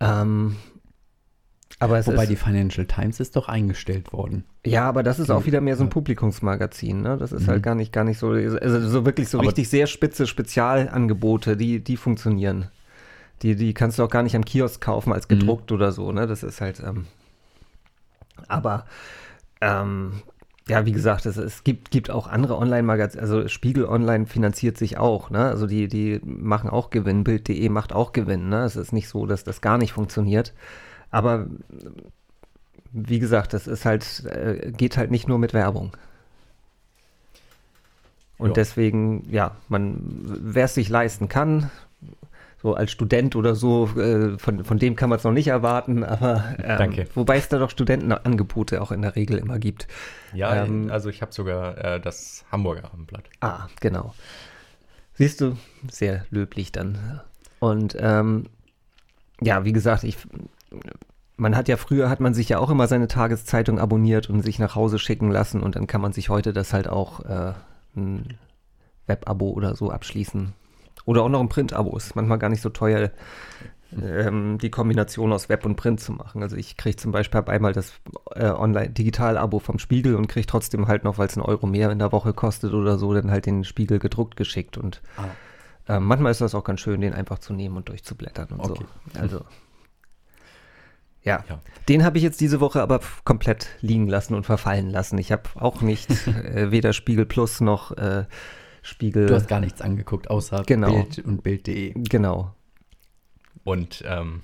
ähm, 0.00 0.56
aber 1.80 2.06
Wobei 2.06 2.22
ist, 2.22 2.30
die 2.30 2.36
Financial 2.36 2.86
Times 2.86 3.20
ist 3.20 3.36
doch 3.36 3.48
eingestellt 3.48 4.12
worden. 4.12 4.44
ja, 4.64 4.88
aber 4.88 5.02
das 5.02 5.18
ist 5.18 5.30
auch 5.30 5.44
wieder 5.44 5.60
mehr 5.60 5.76
so 5.76 5.84
ein. 5.84 5.90
Publikumsmagazin, 5.90 7.02
ne? 7.02 7.16
Das 7.18 7.32
ist 7.32 7.42
Mhm. 7.42 7.50
halt 7.50 7.62
gar 7.62 7.74
nicht, 7.74 7.92
gar 7.92 8.04
nicht 8.04 8.18
so, 8.18 8.28
also 8.30 8.88
so 8.88 9.04
wirklich 9.04 9.28
so 9.28 9.38
Aber- 9.38 9.48
richtig 9.48 9.68
sehr 9.68 9.86
spitze 9.86 10.26
Spezialangebote, 10.26 11.56
die, 11.56 11.80
die 11.82 11.96
funktionieren. 11.96 12.70
Die, 13.42 13.56
die 13.56 13.74
kannst 13.74 13.98
du 13.98 14.04
auch 14.04 14.08
gar 14.10 14.22
nicht 14.22 14.36
am 14.36 14.44
Kiosk 14.44 14.80
kaufen 14.80 15.12
als 15.12 15.28
Mhm. 15.28 15.40
gedruckt 15.40 15.72
oder 15.72 15.92
so, 15.92 16.12
ne? 16.12 16.26
Das 16.26 16.42
ist 16.42 16.60
halt, 16.60 16.80
ähm, 16.80 17.06
aber, 18.48 18.86
ähm, 19.60 20.22
ja, 20.68 20.86
wie 20.86 20.92
gesagt, 20.92 21.26
es, 21.26 21.36
es 21.36 21.62
gibt, 21.64 21.90
gibt 21.90 22.10
auch 22.10 22.26
andere 22.26 22.56
Online-Magazine, 22.56 23.20
also 23.20 23.48
Spiegel 23.48 23.84
Online 23.84 24.26
finanziert 24.26 24.78
sich 24.78 24.96
auch, 24.96 25.28
ne? 25.30 25.44
Also 25.46 25.66
die, 25.66 25.88
die 25.88 26.20
machen 26.24 26.70
auch 26.70 26.88
Gewinn, 26.90 27.22
Bild.de 27.24 27.68
macht 27.68 27.92
auch 27.92 28.12
Gewinn, 28.12 28.48
ne? 28.48 28.64
Es 28.64 28.76
ist 28.76 28.92
nicht 28.92 29.08
so, 29.08 29.26
dass 29.26 29.44
das 29.44 29.60
gar 29.60 29.76
nicht 29.76 29.92
funktioniert. 29.92 30.54
Aber 31.14 31.46
wie 32.92 33.20
gesagt, 33.20 33.52
das 33.52 33.66
ist 33.68 33.84
halt, 33.84 34.24
äh, 34.24 34.72
geht 34.72 34.96
halt 34.96 35.10
nicht 35.12 35.28
nur 35.28 35.38
mit 35.38 35.54
Werbung. 35.54 35.92
Und 38.36 38.48
Ja. 38.50 38.54
deswegen, 38.54 39.24
ja, 39.30 39.56
man, 39.68 40.00
wer 40.24 40.64
es 40.64 40.74
sich 40.74 40.88
leisten 40.88 41.28
kann, 41.28 41.70
so 42.60 42.74
als 42.74 42.90
Student 42.90 43.36
oder 43.36 43.54
so, 43.54 43.88
äh, 43.96 44.38
von, 44.38 44.64
von 44.64 44.78
dem 44.78 44.96
kann 44.96 45.08
man 45.08 45.18
es 45.18 45.24
noch 45.24 45.32
nicht 45.32 45.48
erwarten, 45.48 46.02
aber 46.02 46.56
ähm, 46.58 46.78
Danke. 46.78 47.06
wobei 47.14 47.36
es 47.36 47.48
da 47.48 47.58
doch 47.58 47.70
Studentenangebote 47.70 48.82
auch 48.82 48.90
in 48.90 49.02
der 49.02 49.14
Regel 49.14 49.38
immer 49.38 49.58
gibt. 49.58 49.86
Ja, 50.32 50.64
Ähm, 50.64 50.90
also 50.90 51.10
ich 51.10 51.22
habe 51.22 51.32
sogar 51.32 51.78
äh, 51.78 52.00
das 52.00 52.44
Hamburger 52.50 52.86
Abendblatt. 52.86 53.24
Ah, 53.40 53.68
genau. 53.80 54.14
Siehst 55.14 55.40
du, 55.40 55.56
sehr 55.88 56.26
löblich 56.30 56.72
dann. 56.72 57.20
Und 57.60 57.96
ähm, 58.00 58.46
ja, 59.40 59.64
wie 59.64 59.72
gesagt, 59.72 60.02
ich, 60.04 60.16
man 61.36 61.56
hat 61.56 61.68
ja 61.68 61.76
früher, 61.76 62.08
hat 62.10 62.20
man 62.20 62.32
sich 62.34 62.48
ja 62.48 62.58
auch 62.58 62.70
immer 62.70 62.86
seine 62.86 63.08
Tageszeitung 63.08 63.78
abonniert 63.78 64.30
und 64.30 64.42
sich 64.42 64.58
nach 64.58 64.74
Hause 64.76 64.98
schicken 64.98 65.30
lassen 65.30 65.62
und 65.62 65.74
dann 65.76 65.86
kann 65.86 66.00
man 66.00 66.12
sich 66.12 66.28
heute 66.28 66.52
das 66.52 66.72
halt 66.72 66.88
auch 66.88 67.20
äh, 67.24 67.52
ein 67.96 68.38
Web-Abo 69.06 69.50
oder 69.50 69.74
so 69.74 69.90
abschließen. 69.90 70.52
Oder 71.06 71.22
auch 71.22 71.28
noch 71.28 71.40
ein 71.40 71.48
Print-Abo. 71.48 71.96
Ist 71.96 72.16
manchmal 72.16 72.38
gar 72.38 72.48
nicht 72.48 72.62
so 72.62 72.70
teuer, 72.70 73.10
ähm, 74.00 74.58
die 74.58 74.70
Kombination 74.70 75.32
aus 75.32 75.48
Web 75.48 75.66
und 75.66 75.76
Print 75.76 76.00
zu 76.00 76.12
machen. 76.12 76.42
Also 76.42 76.56
ich 76.56 76.76
kriege 76.76 76.96
zum 76.96 77.12
Beispiel 77.12 77.42
einmal 77.46 77.72
das 77.72 77.92
äh, 78.34 78.46
Online-Digital-Abo 78.50 79.58
vom 79.58 79.78
Spiegel 79.78 80.14
und 80.14 80.28
kriege 80.28 80.46
trotzdem 80.46 80.88
halt 80.88 81.04
noch, 81.04 81.18
weil 81.18 81.26
es 81.28 81.36
einen 81.36 81.44
Euro 81.46 81.66
mehr 81.66 81.90
in 81.90 81.98
der 81.98 82.12
Woche 82.12 82.32
kostet 82.32 82.72
oder 82.72 82.96
so, 82.96 83.12
dann 83.12 83.30
halt 83.30 83.46
den 83.46 83.64
Spiegel 83.64 83.98
gedruckt 83.98 84.36
geschickt. 84.36 84.78
Und 84.78 85.02
Ah. 85.16 85.96
ähm, 85.96 86.04
manchmal 86.04 86.30
ist 86.32 86.40
das 86.40 86.54
auch 86.54 86.64
ganz 86.64 86.80
schön, 86.80 87.00
den 87.02 87.12
einfach 87.12 87.38
zu 87.38 87.52
nehmen 87.52 87.76
und 87.76 87.88
durchzublättern 87.88 88.48
und 88.50 88.60
Okay. 88.60 88.84
so. 89.12 89.20
Also 89.20 89.40
ja, 91.24 91.42
Ja. 91.48 91.60
den 91.88 92.04
habe 92.04 92.18
ich 92.18 92.22
jetzt 92.24 92.40
diese 92.40 92.60
Woche 92.60 92.80
aber 92.82 93.00
komplett 93.24 93.68
liegen 93.80 94.06
lassen 94.08 94.34
und 94.34 94.44
verfallen 94.44 94.90
lassen. 94.90 95.18
Ich 95.18 95.32
habe 95.32 95.42
auch 95.56 95.80
nicht 95.80 96.10
äh, 96.26 96.70
weder 96.70 96.92
Spiegel 96.92 97.26
Plus 97.26 97.60
noch 97.60 97.90
äh, 97.96 98.24
Spiegel. 98.82 99.26
Du 99.26 99.34
hast 99.34 99.48
gar 99.48 99.60
nichts 99.60 99.80
angeguckt, 99.80 100.28
außer 100.30 100.62
Genau. 100.66 100.90
Bild 100.92 101.18
und 101.24 101.42
Bild.de. 101.42 101.94
genau. 102.08 102.54
Und 103.64 104.04
ähm, 104.06 104.42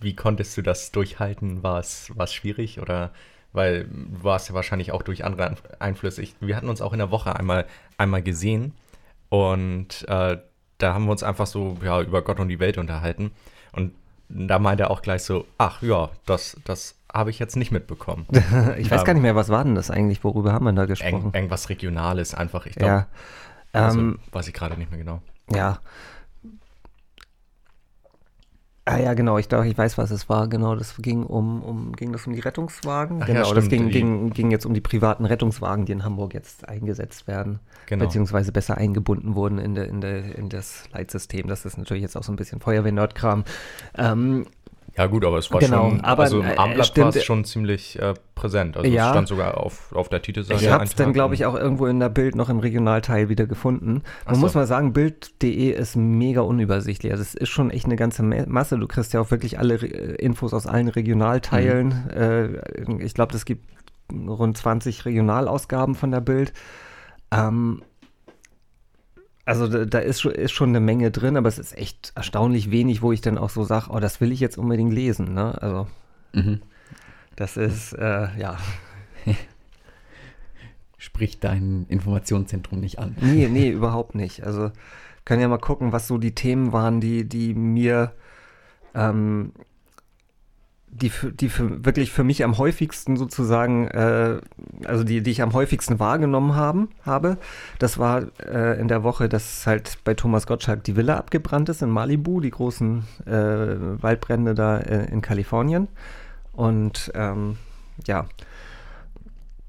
wie 0.00 0.14
konntest 0.14 0.56
du 0.56 0.62
das 0.62 0.92
durchhalten? 0.92 1.62
War 1.62 1.80
es 1.80 2.12
schwierig 2.32 2.80
oder 2.80 3.10
weil 3.52 3.84
du 3.84 4.22
warst 4.22 4.48
ja 4.48 4.54
wahrscheinlich 4.54 4.92
auch 4.92 5.02
durch 5.02 5.24
andere 5.24 5.48
Einf- 5.50 5.78
Einflüsse. 5.80 6.22
Ich, 6.22 6.36
wir 6.40 6.54
hatten 6.54 6.68
uns 6.68 6.80
auch 6.80 6.92
in 6.92 6.98
der 6.98 7.10
Woche 7.10 7.34
einmal 7.34 7.66
einmal 7.96 8.22
gesehen 8.22 8.74
und 9.30 10.06
äh, 10.08 10.38
da 10.78 10.94
haben 10.94 11.06
wir 11.06 11.10
uns 11.12 11.22
einfach 11.24 11.46
so 11.46 11.76
ja, 11.82 12.00
über 12.02 12.22
Gott 12.22 12.38
und 12.38 12.48
die 12.48 12.60
Welt 12.60 12.78
unterhalten 12.78 13.32
und 13.72 13.92
da 14.28 14.58
meinte 14.58 14.84
er 14.84 14.90
auch 14.90 15.02
gleich 15.02 15.22
so, 15.22 15.46
ach 15.58 15.82
ja, 15.82 16.10
das 16.26 16.56
das 16.64 16.94
habe 17.12 17.30
ich 17.30 17.38
jetzt 17.38 17.56
nicht 17.56 17.70
mitbekommen. 17.72 18.26
Ich 18.78 18.90
weiß 18.90 19.00
Ähm, 19.00 19.06
gar 19.06 19.12
nicht 19.14 19.22
mehr, 19.22 19.34
was 19.34 19.48
war 19.48 19.64
denn 19.64 19.74
das 19.74 19.90
eigentlich? 19.90 20.22
Worüber 20.24 20.52
haben 20.52 20.64
wir 20.66 20.72
da 20.72 20.84
gesprochen? 20.86 21.30
irgendwas 21.34 21.68
Regionales 21.70 22.34
einfach. 22.34 22.66
Ich 22.66 22.74
glaube, 22.76 22.92
ja. 22.92 23.06
also, 23.72 23.98
Ähm, 24.00 24.18
weiß 24.32 24.48
ich 24.48 24.54
gerade 24.54 24.76
nicht 24.78 24.90
mehr 24.90 24.98
genau. 24.98 25.22
Ja. 25.50 25.78
Ah 28.90 28.96
ja, 28.96 29.12
genau, 29.12 29.36
ich 29.36 29.50
glaube, 29.50 29.68
ich 29.68 29.76
weiß, 29.76 29.98
was 29.98 30.10
es 30.10 30.30
war. 30.30 30.48
Genau, 30.48 30.74
das 30.74 30.96
ging 30.96 31.22
um, 31.22 31.62
um 31.62 31.92
ging 31.92 32.10
das 32.10 32.26
um 32.26 32.32
die 32.32 32.40
Rettungswagen. 32.40 33.22
Ach 33.22 33.28
ja, 33.28 33.34
genau, 33.34 33.52
das 33.52 33.66
stimmt, 33.66 33.92
ging, 33.92 34.30
ging, 34.30 34.30
ging 34.30 34.50
jetzt 34.50 34.64
um 34.64 34.72
die 34.72 34.80
privaten 34.80 35.26
Rettungswagen, 35.26 35.84
die 35.84 35.92
in 35.92 36.04
Hamburg 36.04 36.32
jetzt 36.32 36.66
eingesetzt 36.66 37.28
werden. 37.28 37.60
Genau. 37.84 38.06
Beziehungsweise 38.06 38.50
besser 38.50 38.78
eingebunden 38.78 39.34
wurden 39.34 39.58
in, 39.58 39.74
der, 39.74 39.88
in, 39.88 40.00
der, 40.00 40.34
in 40.36 40.48
das 40.48 40.84
Leitsystem. 40.90 41.48
Das 41.48 41.66
ist 41.66 41.76
natürlich 41.76 42.02
jetzt 42.02 42.16
auch 42.16 42.22
so 42.22 42.32
ein 42.32 42.36
bisschen 42.36 42.60
Feuerwehr-Nerdkram. 42.60 43.44
Ähm, 43.94 44.46
Ja 44.98 45.06
gut, 45.06 45.24
aber 45.24 45.38
es 45.38 45.50
war 45.52 45.60
Genau, 45.60 45.90
schon, 45.90 46.00
aber, 46.00 46.24
also 46.24 46.42
äh, 46.42 46.52
im 46.52 46.58
Armblatt 46.58 46.86
stimmt, 46.88 47.04
war 47.04 47.08
es 47.10 47.16
äh, 47.16 47.20
schon 47.20 47.44
ziemlich 47.44 47.96
äh, 48.00 48.14
präsent. 48.34 48.76
Also 48.76 48.90
Ja. 48.90 49.06
es 49.06 49.10
stand 49.10 49.28
sogar 49.28 49.56
auf, 49.56 49.92
auf 49.94 50.08
der 50.08 50.22
Titelseite. 50.22 50.60
Ich 50.64 50.68
habe 50.68 50.82
es 50.82 50.96
dann, 50.96 51.12
glaube 51.12 51.34
ich, 51.34 51.46
auch 51.46 51.54
irgendwo 51.54 51.86
in 51.86 52.00
der 52.00 52.08
Bild 52.08 52.34
noch 52.34 52.48
im 52.48 52.58
Regionalteil 52.58 53.28
wieder 53.28 53.46
gefunden. 53.46 54.02
Man 54.26 54.34
so. 54.34 54.40
muss 54.40 54.54
mal 54.54 54.66
sagen, 54.66 54.92
Bild.de 54.92 55.70
ist 55.70 55.94
mega 55.94 56.40
unübersichtlich. 56.40 57.12
Also 57.12 57.22
es 57.22 57.34
ist 57.34 57.48
schon 57.48 57.70
echt 57.70 57.84
eine 57.84 57.94
ganze 57.94 58.24
Masse. 58.24 58.76
Du 58.76 58.88
kriegst 58.88 59.12
ja 59.12 59.20
auch 59.20 59.30
wirklich 59.30 59.60
alle 59.60 59.80
Re 59.80 59.86
Infos 59.86 60.52
aus 60.52 60.66
allen 60.66 60.88
Regionalteilen. 60.88 61.88
Mhm. 62.12 62.96
Äh, 62.98 63.04
ich 63.04 63.14
glaube, 63.14 63.36
es 63.36 63.44
gibt 63.44 63.64
rund 64.12 64.58
20 64.58 65.04
Regionalausgaben 65.04 65.94
von 65.94 66.10
der 66.10 66.20
Bild. 66.20 66.52
Ähm, 67.30 67.82
also 69.48 69.66
da, 69.66 69.84
da 69.86 69.98
ist, 69.98 70.20
schon, 70.20 70.32
ist 70.32 70.52
schon 70.52 70.68
eine 70.68 70.80
Menge 70.80 71.10
drin, 71.10 71.36
aber 71.36 71.48
es 71.48 71.58
ist 71.58 71.76
echt 71.76 72.12
erstaunlich 72.14 72.70
wenig, 72.70 73.00
wo 73.02 73.12
ich 73.12 73.20
dann 73.22 73.38
auch 73.38 73.50
so 73.50 73.64
sage, 73.64 73.86
oh, 73.90 73.98
das 73.98 74.20
will 74.20 74.30
ich 74.30 74.40
jetzt 74.40 74.58
unbedingt 74.58 74.92
lesen. 74.92 75.32
Ne? 75.34 75.60
Also 75.60 75.86
Mhm. 76.34 76.60
das 77.36 77.56
ist, 77.56 77.94
äh, 77.94 78.28
ja, 78.38 78.58
Sprich 81.00 81.38
dein 81.38 81.86
Informationszentrum 81.88 82.80
nicht 82.80 82.98
an. 82.98 83.16
Nee, 83.20 83.48
nee, 83.52 83.70
überhaupt 83.70 84.14
nicht. 84.14 84.44
Also 84.44 84.72
können 85.24 85.40
ja 85.40 85.48
mal 85.48 85.58
gucken, 85.58 85.92
was 85.92 86.08
so 86.08 86.18
die 86.18 86.34
Themen 86.34 86.72
waren, 86.72 87.00
die, 87.00 87.24
die 87.28 87.54
mir, 87.54 88.12
ähm, 88.94 89.52
die, 90.90 91.10
für, 91.10 91.32
die 91.32 91.48
für, 91.48 91.84
wirklich 91.84 92.12
für 92.12 92.24
mich 92.24 92.44
am 92.44 92.58
häufigsten 92.58 93.16
sozusagen, 93.16 93.88
äh, 93.88 94.40
also 94.84 95.04
die, 95.04 95.22
die 95.22 95.30
ich 95.30 95.42
am 95.42 95.52
häufigsten 95.52 95.98
wahrgenommen 95.98 96.54
haben, 96.54 96.88
habe. 97.04 97.38
Das 97.78 97.98
war 97.98 98.24
äh, 98.44 98.80
in 98.80 98.88
der 98.88 99.02
Woche, 99.02 99.28
dass 99.28 99.66
halt 99.66 99.98
bei 100.04 100.14
Thomas 100.14 100.46
Gottschalk 100.46 100.84
die 100.84 100.96
Villa 100.96 101.16
abgebrannt 101.16 101.68
ist 101.68 101.82
in 101.82 101.90
Malibu, 101.90 102.40
die 102.40 102.50
großen 102.50 103.04
äh, 103.26 103.32
Waldbrände 104.02 104.54
da 104.54 104.78
äh, 104.78 105.10
in 105.10 105.20
Kalifornien. 105.20 105.88
Und 106.52 107.12
ähm, 107.14 107.56
ja, 108.06 108.26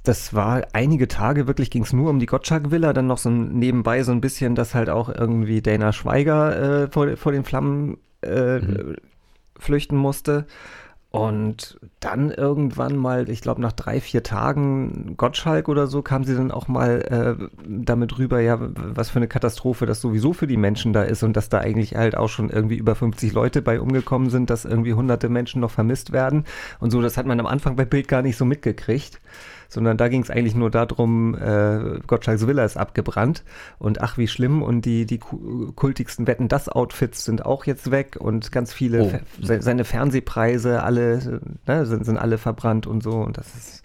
das 0.04 0.34
war 0.34 0.64
einige 0.74 1.08
Tage, 1.08 1.46
wirklich 1.46 1.70
ging 1.70 1.84
es 1.84 1.94
nur 1.94 2.10
um 2.10 2.20
die 2.20 2.26
Gottschalk-Villa, 2.26 2.94
dann 2.94 3.08
noch 3.08 3.18
so 3.18 3.30
nebenbei 3.30 4.02
so 4.04 4.12
ein 4.12 4.22
bisschen, 4.22 4.56
dass 4.56 4.74
halt 4.74 4.90
auch 4.90 5.10
irgendwie 5.10 5.62
Dana 5.62 5.94
Schweiger 5.94 6.84
äh, 6.86 6.88
vor, 6.90 7.16
vor 7.18 7.32
den 7.32 7.44
Flammen 7.44 7.98
äh, 8.22 8.60
Mhm. 8.60 8.96
flüchten 9.58 9.98
musste. 9.98 10.46
Und 11.12 11.80
dann 12.00 12.30
irgendwann 12.30 12.96
mal, 12.96 13.30
ich 13.30 13.42
glaube 13.42 13.62
nach 13.62 13.72
drei, 13.72 14.00
vier 14.00 14.22
Tagen 14.22 15.16
Gottschalk 15.18 15.68
oder 15.68 15.88
so, 15.88 16.04
kam 16.04 16.24
sie 16.24 16.36
dann 16.36 16.52
auch 16.52 16.68
mal 16.68 17.02
äh, 17.40 17.50
damit 17.68 18.20
rüber, 18.20 18.40
ja, 18.42 18.60
was 18.60 19.10
für 19.10 19.18
eine 19.18 19.28
Katastrophe 19.28 19.88
das 19.88 20.02
sowieso 20.02 20.34
für 20.34 20.46
die 20.46 20.58
Menschen 20.58 20.94
da 20.94 21.02
ist 21.02 21.24
und 21.24 21.36
dass 21.36 21.50
da 21.50 21.58
eigentlich 21.58 21.96
halt 21.96 22.16
auch 22.16 22.30
schon 22.30 22.52
irgendwie 22.52 22.78
über 22.78 22.94
50 22.94 23.34
Leute 23.34 23.64
bei 23.64 23.82
umgekommen 23.82 24.30
sind, 24.30 24.52
dass 24.52 24.66
irgendwie 24.66 24.94
hunderte 24.94 25.30
Menschen 25.30 25.62
noch 25.62 25.72
vermisst 25.72 26.12
werden. 26.12 26.46
Und 26.80 26.92
so, 26.92 27.02
das 27.02 27.18
hat 27.18 27.26
man 27.26 27.40
am 27.40 27.48
Anfang 27.48 27.76
bei 27.76 27.86
Bild 27.86 28.08
gar 28.08 28.22
nicht 28.22 28.38
so 28.38 28.46
mitgekriegt 28.46 29.20
sondern 29.70 29.96
da 29.98 30.08
ging 30.10 30.22
es 30.24 30.30
eigentlich 30.30 30.56
nur 30.56 30.70
darum, 30.72 31.36
äh, 31.36 32.00
Gottschalks 32.08 32.46
Villa 32.48 32.66
ist 32.66 32.76
abgebrannt 32.76 33.44
und 33.78 34.02
ach 34.02 34.18
wie 34.18 34.28
schlimm 34.28 34.62
und 34.62 34.84
die, 34.84 35.06
die 35.06 35.20
ku- 35.20 35.72
kultigsten 35.74 36.28
Wetten, 36.28 36.48
das 36.50 36.68
Outfits 36.68 37.24
sind 37.24 37.46
auch 37.46 37.66
jetzt 37.66 37.92
weg 37.92 38.18
und 38.20 38.52
ganz 38.52 38.74
viele, 38.74 39.04
Oh. 39.04 39.10
Fe 39.10 39.22
se 39.42 39.62
seine 39.62 39.86
Fernsehpreise, 39.86 40.84
alle 40.84 41.40
ne, 41.68 41.86
sind, 41.86 42.06
sind 42.06 42.18
alle 42.18 42.38
verbrannt 42.38 42.88
und 42.88 43.02
so 43.04 43.12
und 43.12 43.38
das 43.38 43.56
ist, 43.56 43.84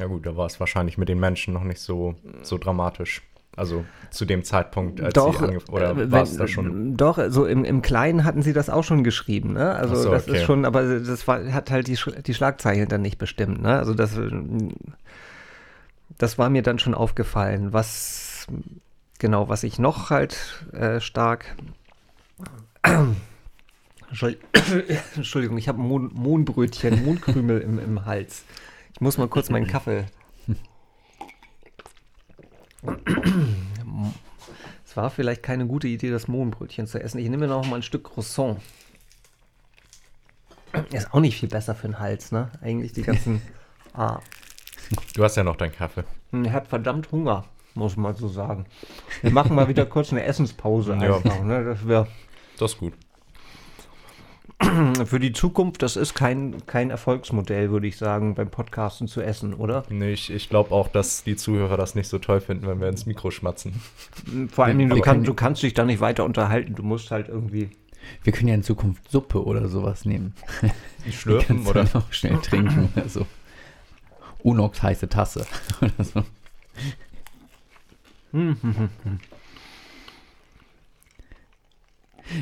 Ja 0.00 0.06
gut, 0.06 0.26
da 0.26 0.36
war 0.36 0.46
es 0.46 0.58
wahrscheinlich 0.60 0.98
mit 0.98 1.08
den 1.08 1.20
Menschen 1.20 1.54
noch 1.54 1.64
nicht 1.64 1.80
so, 1.80 2.14
so 2.42 2.56
dramatisch. 2.58 3.22
Also 3.58 3.84
zu 4.10 4.24
dem 4.24 4.44
Zeitpunkt, 4.44 5.00
als 5.00 5.14
doch, 5.14 5.38
sie 5.38 5.44
angef- 5.44 5.68
oder 5.70 5.90
äh, 5.90 6.10
war 6.10 6.22
es 6.22 6.36
da 6.36 6.46
schon? 6.46 6.96
Doch, 6.96 7.18
so 7.28 7.44
im, 7.44 7.64
im 7.64 7.82
Kleinen 7.82 8.24
hatten 8.24 8.42
sie 8.42 8.52
das 8.52 8.70
auch 8.70 8.84
schon 8.84 9.04
geschrieben, 9.04 9.52
ne? 9.52 9.74
Also 9.74 9.96
so, 9.96 10.10
das 10.10 10.28
okay. 10.28 10.38
ist 10.38 10.44
schon, 10.44 10.64
aber 10.64 10.98
das 10.98 11.28
war, 11.28 11.52
hat 11.52 11.70
halt 11.70 11.88
die, 11.88 11.98
die 12.26 12.34
Schlagzeilen 12.34 12.88
dann 12.88 13.02
nicht 13.02 13.18
bestimmt, 13.18 13.60
ne? 13.60 13.78
Also 13.78 13.94
das, 13.94 14.18
das 16.16 16.38
war 16.38 16.48
mir 16.50 16.62
dann 16.62 16.78
schon 16.78 16.94
aufgefallen. 16.94 17.72
Was 17.72 18.46
genau, 19.18 19.48
was 19.48 19.62
ich 19.62 19.78
noch 19.78 20.10
halt 20.10 20.64
äh, 20.72 21.00
stark 21.00 21.56
Entschuldigung, 24.08 24.48
Entschuldigung, 25.16 25.58
ich 25.58 25.68
habe 25.68 25.78
Mohn, 25.78 26.10
Mohnbrötchen, 26.14 27.04
Mohnkrümel 27.04 27.60
im, 27.60 27.78
im 27.78 28.04
Hals. 28.06 28.44
Ich 28.94 29.00
muss 29.00 29.18
mal 29.18 29.28
kurz 29.28 29.50
meinen 29.50 29.66
Kaffee. 29.66 30.06
Es 34.84 34.96
war 34.96 35.10
vielleicht 35.10 35.42
keine 35.42 35.66
gute 35.66 35.88
Idee, 35.88 36.10
das 36.10 36.28
Mohnbrötchen 36.28 36.86
zu 36.86 37.00
essen. 37.02 37.18
Ich 37.18 37.28
nehme 37.28 37.46
mir 37.46 37.52
noch 37.52 37.66
mal 37.66 37.76
ein 37.76 37.82
Stück 37.82 38.04
Croissant. 38.04 38.60
Ist 40.92 41.12
auch 41.12 41.20
nicht 41.20 41.38
viel 41.38 41.48
besser 41.48 41.74
für 41.74 41.88
den 41.88 41.98
Hals, 41.98 42.30
ne? 42.32 42.50
Eigentlich 42.60 42.92
die 42.92 43.02
ganzen. 43.02 43.42
ah, 43.94 44.20
Du 45.14 45.22
hast 45.24 45.36
ja 45.36 45.44
noch 45.44 45.56
deinen 45.56 45.72
Kaffee. 45.72 46.04
ich 46.32 46.50
habe 46.52 46.66
verdammt 46.66 47.10
Hunger, 47.12 47.44
muss 47.74 47.96
man 47.96 48.14
so 48.14 48.28
sagen. 48.28 48.64
Wir 49.22 49.30
machen 49.30 49.54
mal 49.54 49.68
wieder 49.68 49.84
kurz 49.86 50.12
eine 50.12 50.24
Essenspause 50.24 50.92
Ja. 51.00 51.16
einfach, 51.16 51.42
ne? 51.42 51.64
Das 51.64 51.86
wäre 51.86 52.06
Das 52.58 52.72
ist 52.72 52.78
gut. 52.78 52.94
für 55.04 55.20
die 55.20 55.32
Zukunft, 55.32 55.82
das 55.82 55.96
ist 55.96 56.14
kein, 56.14 56.66
kein 56.66 56.90
Erfolgsmodell, 56.90 57.70
würde 57.70 57.86
ich 57.86 57.96
sagen, 57.96 58.34
beim 58.34 58.50
Podcasten 58.50 59.06
zu 59.06 59.20
essen, 59.20 59.54
oder? 59.54 59.84
Nee, 59.88 60.12
ich, 60.12 60.30
ich 60.30 60.48
glaube 60.48 60.72
auch, 60.72 60.88
dass 60.88 61.22
die 61.22 61.36
Zuhörer 61.36 61.76
das 61.76 61.94
nicht 61.94 62.08
so 62.08 62.18
toll 62.18 62.40
finden, 62.40 62.66
wenn 62.66 62.80
wir 62.80 62.88
ins 62.88 63.06
Mikro 63.06 63.30
schmatzen. 63.30 63.80
Vor 64.50 64.64
allem, 64.64 64.88
du, 64.88 65.00
kann, 65.00 65.22
du 65.22 65.34
kannst 65.34 65.62
dich 65.62 65.74
da 65.74 65.84
nicht 65.84 66.00
weiter 66.00 66.24
unterhalten. 66.24 66.74
Du 66.74 66.82
musst 66.82 67.10
halt 67.10 67.28
irgendwie. 67.28 67.70
Wir 68.24 68.32
können 68.32 68.48
ja 68.48 68.54
in 68.54 68.62
Zukunft 68.62 69.10
Suppe 69.10 69.44
oder 69.44 69.68
sowas 69.68 70.04
nehmen. 70.04 70.34
Schlürfen 71.10 71.66
oder? 71.66 71.84
dann 71.84 72.02
auch 72.02 72.12
schnell 72.12 72.38
trinken 72.38 72.88
oder 72.96 73.08
so. 73.08 73.26
Unox 74.42 74.82
heiße 74.82 75.08
Tasse 75.08 75.46
oder 75.80 76.04
so. 76.04 76.24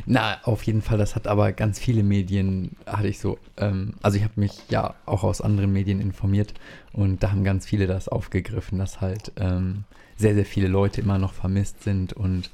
Na, 0.07 0.39
auf 0.45 0.63
jeden 0.65 0.83
Fall, 0.83 0.99
das 0.99 1.15
hat 1.15 1.27
aber 1.27 1.53
ganz 1.53 1.79
viele 1.79 2.03
Medien, 2.03 2.77
hatte 2.87 3.09
ich 3.09 3.19
so, 3.19 3.39
ähm, 3.57 3.95
also 4.03 4.17
ich 4.19 4.25
habe 4.25 4.35
mich 4.37 4.53
ja 4.69 4.95
auch 5.07 5.23
aus 5.25 5.41
anderen 5.41 5.73
Medien 5.73 6.01
informiert 6.01 6.55
und 6.93 7.23
da 7.23 7.31
haben 7.31 7.45
ganz 7.45 7.67
viele 7.67 7.87
das 7.87 8.09
aufgegriffen, 8.09 8.79
dass 8.79 9.01
halt 9.01 9.33
ähm, 9.37 9.85
sehr, 10.17 10.35
sehr 10.35 10.47
viele 10.47 10.69
Leute 10.69 11.01
immer 11.01 11.19
noch 11.19 11.33
vermisst 11.33 11.83
sind 11.83 12.13
und 12.13 12.51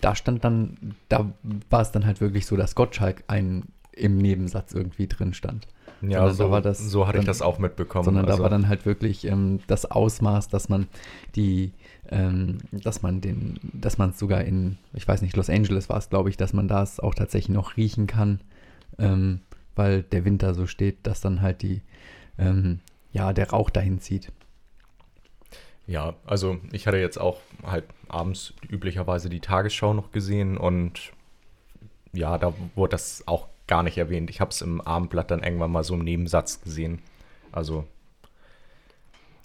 da 0.00 0.14
stand 0.14 0.44
dann, 0.44 0.76
da 1.08 1.32
war 1.70 1.80
es 1.80 1.90
dann 1.90 2.04
halt 2.06 2.20
wirklich 2.20 2.46
so, 2.46 2.56
dass 2.56 2.74
Gottschalk 2.74 3.24
ein 3.28 3.64
im 3.92 4.18
Nebensatz 4.18 4.74
irgendwie 4.74 5.06
drin 5.06 5.32
stand. 5.32 5.66
Ja, 6.02 6.18
Sondern 6.18 6.34
so, 6.34 6.44
da 6.44 6.50
war 6.50 6.60
das 6.60 6.78
so 6.78 7.06
hatte 7.06 7.16
ich 7.18 7.24
dann- 7.24 7.26
das 7.28 7.40
auch 7.40 7.58
mitbekommen. 7.58 8.04
sondern 8.04 8.26
also, 8.26 8.36
da 8.36 8.42
war 8.42 8.50
dann 8.50 8.68
halt 8.68 8.84
wirklich 8.84 9.24
ähm, 9.26 9.60
das 9.68 9.90
Ausmaß, 9.90 10.48
dass 10.50 10.68
man 10.68 10.86
die, 11.34 11.72
ähm, 12.10 12.58
dass 12.72 13.02
man 13.02 13.20
den, 13.20 13.58
dass 13.72 13.98
man 13.98 14.10
es 14.10 14.18
sogar 14.18 14.42
in, 14.44 14.78
ich 14.94 15.06
weiß 15.06 15.22
nicht, 15.22 15.36
Los 15.36 15.50
Angeles 15.50 15.88
war 15.88 15.98
es, 15.98 16.08
glaube 16.08 16.30
ich, 16.30 16.36
dass 16.36 16.52
man 16.52 16.68
das 16.68 17.00
auch 17.00 17.14
tatsächlich 17.14 17.54
noch 17.54 17.76
riechen 17.76 18.06
kann, 18.06 18.40
ähm, 18.98 19.40
weil 19.74 20.02
der 20.02 20.24
Winter 20.24 20.54
so 20.54 20.66
steht, 20.66 21.06
dass 21.06 21.20
dann 21.20 21.42
halt 21.42 21.62
die, 21.62 21.82
ähm, 22.38 22.80
ja, 23.12 23.32
der 23.32 23.50
Rauch 23.50 23.70
dahin 23.70 24.00
zieht. 24.00 24.32
Ja, 25.86 26.14
also 26.26 26.58
ich 26.72 26.86
hatte 26.86 26.98
jetzt 26.98 27.18
auch 27.18 27.40
halt 27.64 27.84
abends 28.08 28.54
üblicherweise 28.68 29.28
die 29.28 29.40
Tagesschau 29.40 29.94
noch 29.94 30.10
gesehen 30.10 30.56
und 30.56 31.12
ja, 32.12 32.38
da 32.38 32.54
wurde 32.74 32.92
das 32.92 33.22
auch 33.26 33.48
gar 33.66 33.82
nicht 33.82 33.98
erwähnt. 33.98 34.30
Ich 34.30 34.40
habe 34.40 34.50
es 34.50 34.62
im 34.62 34.80
Abendblatt 34.80 35.30
dann 35.30 35.42
irgendwann 35.42 35.70
mal 35.70 35.84
so 35.84 35.94
im 35.94 36.04
Nebensatz 36.04 36.60
gesehen. 36.60 37.00
Also, 37.52 37.84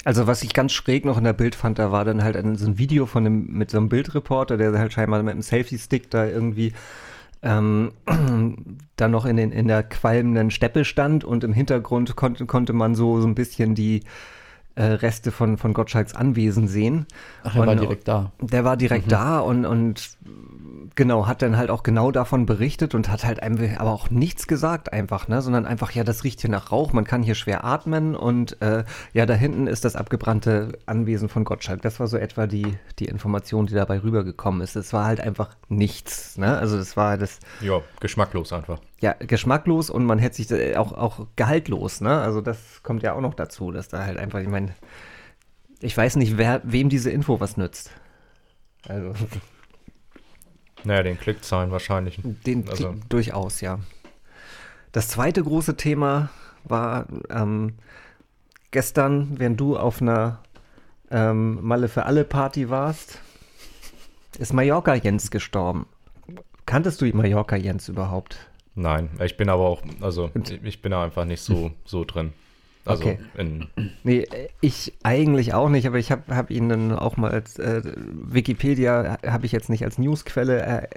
Also 0.03 0.25
was 0.27 0.41
ich 0.43 0.53
ganz 0.53 0.72
schräg 0.72 1.05
noch 1.05 1.17
in 1.17 1.24
der 1.24 1.34
Bild 1.34 1.53
fand, 1.55 1.77
da 1.77 1.91
war 1.91 2.05
dann 2.05 2.24
halt 2.24 2.36
ein, 2.36 2.55
so 2.55 2.65
ein 2.65 2.77
Video 2.77 3.05
von 3.05 3.25
einem, 3.25 3.46
mit 3.48 3.70
so 3.70 3.77
einem 3.77 3.89
Bildreporter, 3.89 4.58
der 4.58 4.77
halt 4.77 4.93
scheinbar 4.93 5.22
mit 5.22 5.34
einem 5.34 5.43
Selfie-Stick 5.43 6.10
da 6.10 6.25
irgendwie 6.25 6.74
ähm, 7.43 7.91
dann 8.96 9.12
noch 9.12 9.25
in, 9.25 9.38
den, 9.38 9.51
in 9.51 9.67
der 9.67 9.84
qualmenden 9.84 10.51
Steppe 10.51 10.86
stand 10.86 11.24
und 11.24 11.43
im 11.43 11.53
Hintergrund 11.53 12.15
konnte, 12.15 12.46
konnte 12.46 12.74
man 12.74 12.96
so, 12.96 13.22
so 13.22 13.27
ein 13.27 13.36
bisschen 13.36 13.75
die 13.75 14.01
äh, 14.75 14.84
Reste 14.84 15.31
von, 15.31 15.58
von 15.58 15.74
Gottschalks 15.74 16.15
Anwesen 16.15 16.67
sehen. 16.67 17.05
Ach, 17.43 17.55
er 17.55 17.67
war 17.67 17.75
direkt 17.75 18.08
da. 18.08 18.31
Der 18.41 18.63
war 18.63 18.77
direkt 18.77 19.08
Mhm. 19.08 19.12
da 19.12 19.39
und, 19.39 19.65
und 19.65 20.17
genau, 20.95 21.27
hat 21.27 21.41
dann 21.41 21.57
halt 21.57 21.69
auch 21.69 21.83
genau 21.83 22.12
davon 22.12 22.45
berichtet 22.45 22.95
und 22.95 23.10
hat 23.10 23.24
halt 23.24 23.41
einfach 23.41 23.79
aber 23.79 23.91
auch 23.91 24.10
nichts 24.10 24.48
gesagt 24.48 24.93
einfach, 24.93 25.27
ne, 25.27 25.41
sondern 25.41 25.65
einfach, 25.65 25.91
ja, 25.91 26.03
das 26.03 26.24
riecht 26.24 26.41
hier 26.41 26.50
nach 26.50 26.71
Rauch, 26.71 26.93
man 26.93 27.05
kann 27.05 27.24
hier 27.24 27.36
schwer 27.36 27.63
atmen 27.63 28.15
und 28.15 28.62
äh, 28.62 28.83
ja, 29.13 29.25
da 29.25 29.33
hinten 29.33 29.67
ist 29.67 29.86
das 29.86 29.95
abgebrannte 29.95 30.77
Anwesen 30.86 31.29
von 31.29 31.43
Gottschalk. 31.43 31.81
Das 31.81 32.00
war 32.00 32.07
so 32.07 32.17
etwa 32.17 32.48
die, 32.48 32.77
die 33.00 33.05
Information, 33.05 33.67
die 33.67 33.74
dabei 33.74 34.01
rübergekommen 34.01 34.62
ist. 34.62 34.75
Es 34.75 34.93
war 34.93 35.05
halt 35.05 35.21
einfach 35.21 35.55
nichts, 35.69 36.38
ne, 36.38 36.57
also 36.57 36.77
das 36.77 36.98
war 36.98 37.17
das, 37.17 37.39
ja, 37.62 37.81
geschmacklos 38.00 38.53
einfach. 38.53 38.79
ja, 39.00 39.13
geschmacklos 39.13 39.89
und 39.89 40.05
man 40.05 40.19
hätte 40.19 40.36
sich 40.36 40.48
da 40.48 40.57
auch, 40.79 40.93
auch 40.93 41.27
gehaltlos, 41.36 42.01
ne? 42.01 42.19
Also 42.21 42.41
das 42.41 42.57
kommt 42.83 43.03
ja 43.03 43.13
auch 43.13 43.21
noch 43.21 43.33
dazu, 43.33 43.71
dass 43.71 43.88
da 43.88 44.05
halt 44.05 44.17
einfach, 44.17 44.39
ich 44.39 44.48
meine, 44.48 44.74
ich 45.79 45.98
weiß 45.98 46.15
nicht, 46.17 46.38
wer, 46.38 46.62
wem 46.63 46.89
diese 46.89 47.10
Info 47.10 47.39
was 47.39 47.57
nützt. 47.57 47.91
Also, 48.88 49.13
Naja, 50.83 51.03
den 51.03 51.19
Klickzahlen 51.19 51.71
wahrscheinlich. 51.71 52.19
den 52.23 52.67
also, 52.69 52.95
durchaus, 53.09 53.61
ja. 53.61 53.79
Das 54.91 55.07
zweite 55.09 55.43
große 55.43 55.77
Thema 55.77 56.29
war 56.63 57.05
ähm, 57.29 57.73
gestern, 58.71 59.39
während 59.39 59.59
du 59.59 59.77
auf 59.77 60.01
einer 60.01 60.39
ähm, 61.09 61.59
Malle 61.61 61.88
für 61.88 62.05
alle 62.05 62.23
Party 62.23 62.69
warst, 62.69 63.19
ist 64.39 64.53
Mallorca 64.53 64.95
Jens 64.95 65.31
gestorben. 65.31 65.85
Kanntest 66.65 67.01
du 67.01 67.05
Mallorca 67.15 67.55
Jens 67.55 67.89
überhaupt? 67.89 68.38
nein, 68.75 69.09
ich 69.21 69.35
bin 69.35 69.50
aber 69.50 69.63
auch, 69.67 69.81
also 70.00 70.31
ich- 70.63 70.81
bin 70.81 70.91
da 70.91 71.03
einfach 71.03 71.25
nicht 71.25 71.41
so, 71.41 71.71
so 71.85 72.05
drin. 72.05 72.33
Also 72.85 73.03
Okay. 73.03 73.19
in, 73.38 73.67
Nee, 74.03 74.27
ich 74.59 74.93
eigentlich 75.03 75.53
auch 75.53 75.69
nicht, 75.69 75.85
aber 75.85 76.00
ich 76.00 76.11
habe 76.11 76.35
hab 76.35 76.50
ihn 76.50 76.69
dann 76.69 76.91
auch 76.93 77.17
mal 77.17 77.31
als 77.31 77.59
äh, 77.59 77.81
Wikipedia 78.11 79.17
habe 79.25 79.45
ich 79.45 79.51
jetzt 79.51 79.69
nicht 79.69 79.83
als 79.83 79.97
Newsquelle 80.00 80.61
äh, 80.61 80.88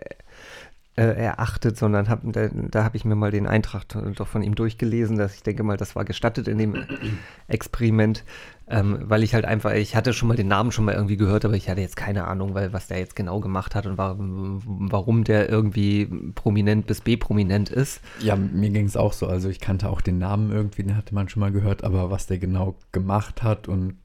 erachtet, 1.02 1.76
sondern 1.76 2.08
hab, 2.08 2.20
da, 2.24 2.48
da 2.52 2.84
habe 2.84 2.96
ich 2.96 3.04
mir 3.04 3.16
mal 3.16 3.32
den 3.32 3.48
Eintrag 3.48 3.84
doch 3.88 4.28
von 4.28 4.42
ihm 4.42 4.54
durchgelesen, 4.54 5.18
dass 5.18 5.34
ich 5.34 5.42
denke 5.42 5.64
mal, 5.64 5.76
das 5.76 5.96
war 5.96 6.04
gestattet 6.04 6.46
in 6.46 6.58
dem 6.58 6.84
Experiment, 7.48 8.22
ähm, 8.68 8.98
weil 9.02 9.24
ich 9.24 9.34
halt 9.34 9.44
einfach, 9.44 9.72
ich 9.72 9.96
hatte 9.96 10.12
schon 10.12 10.28
mal 10.28 10.36
den 10.36 10.46
Namen 10.46 10.70
schon 10.70 10.84
mal 10.84 10.94
irgendwie 10.94 11.16
gehört, 11.16 11.44
aber 11.44 11.54
ich 11.54 11.68
hatte 11.68 11.80
jetzt 11.80 11.96
keine 11.96 12.28
Ahnung, 12.28 12.54
weil 12.54 12.72
was 12.72 12.86
der 12.86 12.98
jetzt 12.98 13.16
genau 13.16 13.40
gemacht 13.40 13.74
hat 13.74 13.86
und 13.86 13.98
warum, 13.98 14.62
warum 14.64 15.24
der 15.24 15.48
irgendwie 15.48 16.06
prominent 16.36 16.86
bis 16.86 17.00
B-prominent 17.00 17.70
ist. 17.70 18.00
Ja, 18.20 18.36
mir 18.36 18.70
ging 18.70 18.86
es 18.86 18.96
auch 18.96 19.12
so. 19.12 19.26
Also 19.26 19.48
ich 19.48 19.58
kannte 19.58 19.90
auch 19.90 20.00
den 20.00 20.18
Namen 20.18 20.52
irgendwie, 20.52 20.84
den 20.84 20.96
hatte 20.96 21.14
man 21.14 21.28
schon 21.28 21.40
mal 21.40 21.50
gehört, 21.50 21.82
aber 21.82 22.12
was 22.12 22.26
der 22.26 22.38
genau 22.38 22.76
gemacht 22.92 23.42
hat 23.42 23.66
und 23.66 23.96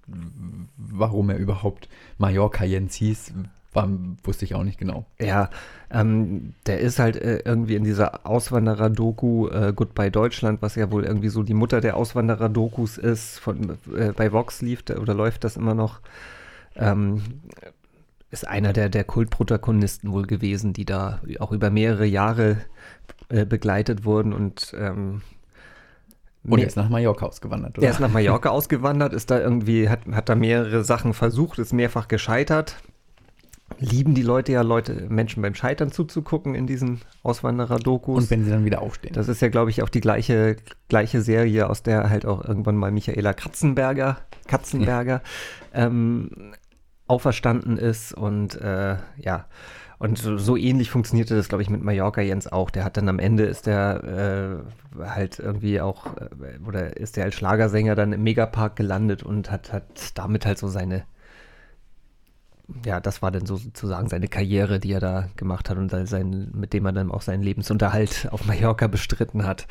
warum 0.75 1.29
er 1.29 1.37
überhaupt 1.37 1.87
Mallorca 2.17 2.65
Jens 2.65 2.95
hieß, 2.95 3.33
war, 3.73 3.87
wusste 4.23 4.45
ich 4.45 4.55
auch 4.55 4.63
nicht 4.63 4.79
genau. 4.79 5.05
Ja, 5.19 5.49
ähm, 5.91 6.53
der 6.65 6.79
ist 6.79 6.97
halt 6.99 7.15
äh, 7.17 7.39
irgendwie 7.45 7.75
in 7.75 7.83
dieser 7.83 8.25
Auswanderer-Doku 8.25 9.47
äh, 9.49 9.73
Goodbye 9.75 10.09
Deutschland, 10.11 10.61
was 10.61 10.75
ja 10.75 10.91
wohl 10.91 11.03
irgendwie 11.05 11.29
so 11.29 11.43
die 11.43 11.53
Mutter 11.53 11.79
der 11.81 11.95
Auswanderer-Dokus 11.95 12.97
ist. 12.97 13.39
Von, 13.39 13.77
äh, 13.95 14.11
bei 14.15 14.31
Vox 14.31 14.61
lief 14.61 14.81
da- 14.83 14.97
oder 14.97 15.13
läuft 15.13 15.43
das 15.43 15.55
immer 15.55 15.75
noch. 15.75 15.99
Ähm, 16.75 17.21
ist 18.31 18.47
einer 18.47 18.73
der, 18.73 18.89
der 18.89 19.03
Kultprotagonisten 19.03 20.11
wohl 20.11 20.25
gewesen, 20.27 20.73
die 20.73 20.85
da 20.85 21.19
auch 21.39 21.51
über 21.51 21.69
mehrere 21.69 22.05
Jahre 22.05 22.57
äh, 23.29 23.45
begleitet 23.45 24.05
wurden 24.05 24.33
und 24.33 24.73
ähm, 24.79 25.21
Und 26.43 26.51
mehr- 26.51 26.59
jetzt 26.59 26.75
nach 26.77 26.89
Mallorca 26.89 27.25
ausgewandert, 27.25 27.71
oder? 27.77 27.81
der 27.81 27.91
ist 27.91 27.99
nach 27.99 28.11
Mallorca 28.11 28.49
ausgewandert, 28.49 29.13
ist 29.13 29.29
da 29.31 29.39
irgendwie, 29.39 29.89
hat, 29.89 30.01
hat 30.11 30.29
da 30.29 30.35
mehrere 30.35 30.83
Sachen 30.83 31.13
versucht, 31.13 31.57
ist 31.59 31.73
mehrfach 31.73 32.07
gescheitert. 32.07 32.77
Lieben 33.79 34.13
die 34.13 34.21
Leute 34.21 34.51
ja, 34.51 34.61
Leute, 34.61 35.07
Menschen 35.09 35.41
beim 35.41 35.55
Scheitern 35.55 35.91
zuzugucken 35.91 36.53
in 36.53 36.67
diesen 36.67 36.99
Auswanderer-Dokus. 37.23 38.23
Und 38.23 38.31
wenn 38.31 38.43
sie 38.43 38.51
dann 38.51 38.65
wieder 38.65 38.81
aufstehen. 38.81 39.13
Das 39.13 39.29
ist 39.29 39.41
ja, 39.41 39.47
glaube 39.47 39.69
ich, 39.69 39.81
auch 39.81 39.89
die 39.89 40.01
gleiche, 40.01 40.57
gleiche 40.89 41.21
Serie, 41.21 41.69
aus 41.69 41.81
der 41.81 42.09
halt 42.09 42.25
auch 42.25 42.43
irgendwann 42.43 42.75
mal 42.75 42.91
Michaela 42.91 43.33
Katzenberger, 43.33 44.17
Katzenberger 44.47 45.21
ähm, 45.73 46.53
auferstanden 47.07 47.77
ist. 47.77 48.13
Und 48.13 48.59
äh, 48.59 48.97
ja, 49.17 49.45
und 49.99 50.17
so, 50.17 50.37
so 50.37 50.55
ähnlich 50.55 50.89
funktionierte 50.89 51.35
das, 51.35 51.49
glaube 51.49 51.61
ich, 51.61 51.69
mit 51.69 51.83
Mallorca 51.83 52.21
Jens 52.21 52.47
auch. 52.47 52.69
Der 52.69 52.85
hat 52.85 52.95
dann 52.95 53.09
am 53.09 53.19
Ende 53.19 53.43
ist 53.43 53.65
der 53.65 54.63
äh, 54.97 55.05
halt 55.05 55.39
irgendwie 55.39 55.81
auch, 55.81 56.05
äh, 56.17 56.59
oder 56.65 56.95
ist 56.95 57.17
der 57.17 57.25
als 57.25 57.35
Schlagersänger 57.35 57.95
dann 57.95 58.13
im 58.13 58.23
Megapark 58.23 58.77
gelandet 58.77 59.23
und 59.23 59.51
hat, 59.51 59.73
hat 59.73 60.17
damit 60.17 60.45
halt 60.45 60.57
so 60.57 60.69
seine 60.69 61.03
ja, 62.85 62.99
das 62.99 63.21
war 63.21 63.31
dann 63.31 63.45
so 63.45 63.55
sozusagen 63.55 64.09
seine 64.09 64.27
Karriere, 64.27 64.79
die 64.79 64.91
er 64.91 64.99
da 64.99 65.29
gemacht 65.35 65.69
hat 65.69 65.77
und 65.77 65.89
sein, 65.89 66.51
mit 66.53 66.73
dem 66.73 66.85
er 66.85 66.91
dann 66.91 67.11
auch 67.11 67.21
seinen 67.21 67.43
Lebensunterhalt 67.43 68.27
auf 68.31 68.45
Mallorca 68.45 68.87
bestritten 68.87 69.45
hat. 69.45 69.67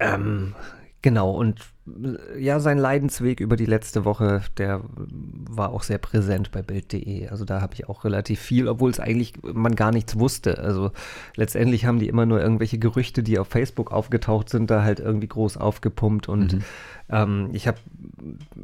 Ähm, 0.00 0.54
genau, 1.02 1.30
und 1.32 1.60
äh, 1.86 2.40
ja, 2.40 2.60
sein 2.60 2.78
Leidensweg 2.78 3.40
über 3.40 3.56
die 3.56 3.66
letzte 3.66 4.04
Woche, 4.04 4.42
der 4.56 4.82
war 5.50 5.70
auch 5.70 5.82
sehr 5.82 5.98
präsent 5.98 6.50
bei 6.50 6.62
Bild.de. 6.62 7.28
Also 7.28 7.44
da 7.44 7.60
habe 7.60 7.74
ich 7.74 7.88
auch 7.88 8.04
relativ 8.04 8.40
viel, 8.40 8.68
obwohl 8.68 8.90
es 8.90 9.00
eigentlich 9.00 9.34
man 9.42 9.74
gar 9.74 9.92
nichts 9.92 10.18
wusste. 10.18 10.58
Also 10.58 10.92
letztendlich 11.36 11.84
haben 11.84 11.98
die 11.98 12.08
immer 12.08 12.26
nur 12.26 12.40
irgendwelche 12.40 12.78
Gerüchte, 12.78 13.22
die 13.22 13.38
auf 13.38 13.48
Facebook 13.48 13.92
aufgetaucht 13.92 14.48
sind, 14.48 14.70
da 14.70 14.82
halt 14.82 15.00
irgendwie 15.00 15.28
groß 15.28 15.56
aufgepumpt 15.56 16.28
und 16.28 16.58
ähm, 17.10 17.50
ich 17.52 17.66
habe 17.66 17.78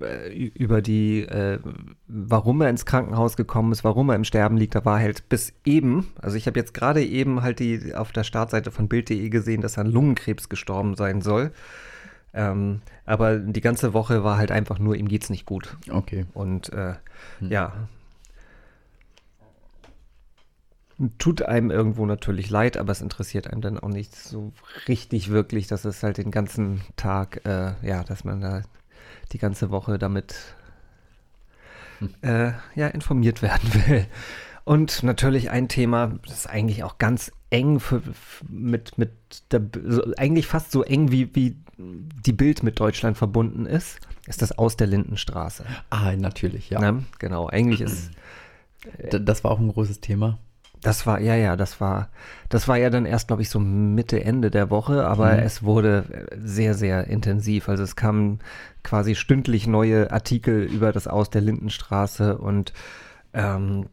äh, 0.00 0.32
über 0.32 0.82
die, 0.82 1.20
äh, 1.22 1.58
warum 2.06 2.60
er 2.60 2.70
ins 2.70 2.84
Krankenhaus 2.84 3.36
gekommen 3.36 3.72
ist, 3.72 3.84
warum 3.84 4.10
er 4.10 4.16
im 4.16 4.24
Sterben 4.24 4.56
liegt, 4.56 4.74
da 4.74 4.84
war 4.84 4.98
halt 4.98 5.28
bis 5.28 5.54
eben, 5.64 6.08
also 6.20 6.36
ich 6.36 6.46
habe 6.46 6.58
jetzt 6.58 6.74
gerade 6.74 7.02
eben 7.02 7.42
halt 7.42 7.58
die 7.58 7.94
auf 7.94 8.12
der 8.12 8.24
Startseite 8.24 8.70
von 8.70 8.88
Bild.de 8.88 9.28
gesehen, 9.30 9.62
dass 9.62 9.76
er 9.76 9.84
an 9.84 9.90
Lungenkrebs 9.90 10.48
gestorben 10.48 10.94
sein 10.94 11.22
soll. 11.22 11.52
Ähm, 12.34 12.82
aber 13.06 13.38
die 13.38 13.60
ganze 13.60 13.94
Woche 13.94 14.24
war 14.24 14.36
halt 14.36 14.50
einfach 14.50 14.78
nur, 14.78 14.96
ihm 14.96 15.08
geht's 15.08 15.30
nicht 15.30 15.46
gut. 15.46 15.76
Okay. 15.88 16.26
Und 16.34 16.72
äh, 16.72 16.94
ja. 17.40 17.72
Tut 21.18 21.42
einem 21.42 21.70
irgendwo 21.70 22.06
natürlich 22.06 22.50
leid, 22.50 22.76
aber 22.76 22.92
es 22.92 23.00
interessiert 23.00 23.48
einem 23.50 23.60
dann 23.60 23.78
auch 23.78 23.88
nicht 23.88 24.14
so 24.14 24.52
richtig 24.88 25.30
wirklich, 25.30 25.66
dass 25.66 25.84
es 25.84 26.02
halt 26.02 26.18
den 26.18 26.30
ganzen 26.30 26.82
Tag, 26.96 27.44
äh, 27.46 27.74
ja, 27.82 28.04
dass 28.04 28.24
man 28.24 28.40
da 28.40 28.62
die 29.32 29.38
ganze 29.38 29.70
Woche 29.70 29.98
damit 29.98 30.36
äh, 32.22 32.52
ja, 32.74 32.88
informiert 32.88 33.42
werden 33.42 33.72
will. 33.86 34.06
Und 34.64 35.02
natürlich 35.02 35.50
ein 35.50 35.68
Thema, 35.68 36.18
das 36.24 36.34
ist 36.34 36.46
eigentlich 36.48 36.84
auch 36.84 36.98
ganz 36.98 37.32
eng 37.54 37.80
für, 37.80 38.02
mit, 38.48 38.98
mit 38.98 39.10
der, 39.50 39.62
so, 39.86 40.02
eigentlich 40.16 40.46
fast 40.46 40.72
so 40.72 40.82
eng 40.82 41.10
wie, 41.10 41.34
wie 41.34 41.56
die 41.78 42.32
Bild 42.32 42.62
mit 42.62 42.78
Deutschland 42.78 43.16
verbunden 43.16 43.66
ist, 43.66 43.98
ist 44.26 44.42
das 44.42 44.56
Aus 44.58 44.76
der 44.76 44.86
Lindenstraße. 44.86 45.64
Ah, 45.90 46.12
natürlich, 46.16 46.70
ja. 46.70 46.80
Ne? 46.80 47.04
Genau, 47.18 47.48
eigentlich 47.48 47.80
ist 47.80 48.10
das 49.10 49.44
war 49.44 49.50
auch 49.50 49.58
ein 49.60 49.68
großes 49.68 50.00
Thema. 50.00 50.38
das 50.82 51.06
war 51.06 51.18
ja 51.20 51.34
ja, 51.34 51.56
das 51.56 51.80
war 51.80 52.10
das 52.50 52.68
war 52.68 52.76
ja 52.76 52.90
dann 52.90 53.06
erst 53.06 53.28
glaube 53.28 53.42
ich 53.42 53.48
so 53.50 53.58
Mitte 53.58 54.22
Ende 54.22 54.50
der 54.50 54.68
Woche, 54.70 55.06
aber 55.06 55.32
Mhm. 55.32 55.38
es 55.46 55.62
wurde 55.62 56.04
sehr 56.38 56.74
sehr 56.74 57.06
intensiv, 57.06 57.68
also 57.68 57.82
es 57.82 57.96
kamen 57.96 58.40
quasi 58.82 59.14
stündlich 59.14 59.66
neue 59.66 60.10
Artikel 60.12 60.62
über 60.64 60.92
das 60.92 61.06
Aus 61.08 61.30
der 61.30 61.40
Lindenstraße 61.40 62.36
und 62.38 62.72
ähm, 63.32 63.86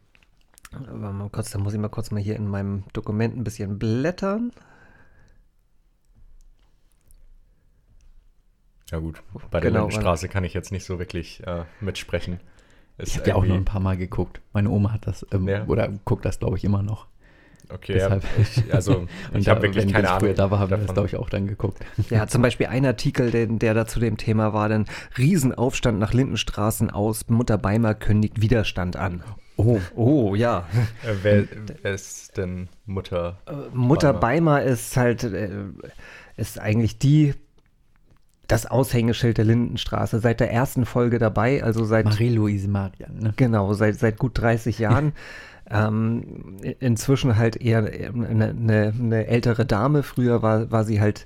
warte 0.72 0.94
mal 1.14 1.30
kurz, 1.30 1.52
da 1.52 1.60
muss 1.60 1.74
ich 1.74 1.80
mal 1.80 1.90
kurz 1.90 2.12
mal 2.12 2.22
hier 2.22 2.36
in 2.36 2.48
meinem 2.48 2.84
Dokument 2.94 3.36
ein 3.38 3.44
bisschen 3.44 3.78
blättern. 3.80 4.52
ja 8.92 9.00
gut, 9.00 9.22
bei 9.52 9.60
der 9.62 9.72
Genau, 9.72 9.86
Lindenstraße 9.86 10.28
kann 10.28 10.44
ich 10.44 10.54
jetzt 10.54 10.72
nicht 10.72 10.84
so 10.86 11.00
wirklich 11.00 11.46
äh, 11.48 11.64
mitsprechen. 11.80 12.40
Ist 12.98 13.10
Ich 13.14 13.18
habe 13.20 13.30
ja 13.30 13.36
auch 13.36 13.46
noch 13.46 13.56
ein 13.56 13.64
paar 13.66 13.80
Mal 13.80 13.96
geguckt. 13.98 14.42
Meine 14.54 14.70
Oma 14.70 14.92
hat 14.92 15.08
das, 15.08 15.26
ähm, 15.32 15.48
Ja. 15.48 15.64
oder 15.66 15.88
guckt 16.04 16.26
das, 16.26 16.40
glaube 16.40 16.58
ich, 16.58 16.64
immer 16.66 16.84
noch. 16.84 17.08
Okay, 17.70 17.94
Deshalb. 17.94 18.24
ich, 18.38 18.74
also 18.74 18.98
Und 19.34 19.40
ich 19.40 19.46
da, 19.46 19.52
habe 19.52 19.62
wirklich 19.62 19.86
wenn 19.86 19.92
keine 19.94 20.04
ich 20.04 20.10
Ahnung. 20.10 20.20
früher 20.20 20.34
da 20.34 20.52
war, 20.52 20.60
haben 20.60 20.70
wir 20.72 20.78
das, 20.78 20.94
glaube 20.94 21.08
ich, 21.08 21.16
auch 21.16 21.30
dann 21.30 21.48
geguckt. 21.48 21.80
Ja, 22.10 22.28
zum 22.28 22.42
Beispiel 22.42 22.68
ein 22.68 22.86
Artikel, 22.86 23.32
der, 23.32 23.48
der 23.48 23.74
da 23.74 23.86
zu 23.88 24.02
dem 24.02 24.18
Thema 24.18 24.52
war, 24.52 24.68
dann 24.68 24.86
Riesenaufstand 25.18 25.98
nach 25.98 26.12
Lindenstraßen 26.14 26.90
aus, 26.90 27.30
Mutter 27.30 27.58
Beimer 27.58 27.94
kündigt 27.96 28.42
Widerstand 28.42 28.98
an. 28.98 29.24
Oh, 29.58 29.80
Oh, 29.96 30.36
ja. 30.36 30.68
Äh, 31.04 31.16
wer, 31.22 31.44
wer 31.82 31.94
ist 31.94 32.38
denn 32.38 32.70
Mutter? 32.86 33.40
Mutter 33.74 34.14
Beimer. 34.14 34.60
Beimer 34.60 34.64
ist 34.64 34.96
halt, 34.98 35.24
äh, 35.24 35.50
ist 36.38 36.60
eigentlich 36.60 36.98
die, 37.00 37.34
das 38.48 38.66
Aushängeschild 38.66 39.38
der 39.38 39.46
Lindenstraße. 39.46 40.20
Seit 40.20 40.40
der 40.40 40.52
ersten 40.52 40.86
Folge 40.86 41.20
dabei, 41.20 41.64
also 41.64 41.86
seit, 41.86 42.06
Marie-Louise 42.06 42.68
Marian, 42.68 43.18
ne? 43.20 43.34
genau, 43.36 43.74
seit, 43.74 43.98
seit 44.00 44.18
gut 44.18 44.38
30 44.40 44.80
Jahren. 44.80 45.14
ähm, 45.70 46.58
inzwischen 46.80 47.38
halt 47.38 47.56
eher 47.56 47.80
eine, 47.80 48.50
eine, 48.50 48.94
eine 48.98 49.28
ältere 49.28 49.66
Dame. 49.66 50.04
Früher 50.04 50.42
war, 50.42 50.70
war 50.72 50.84
sie 50.84 51.00
halt 51.00 51.26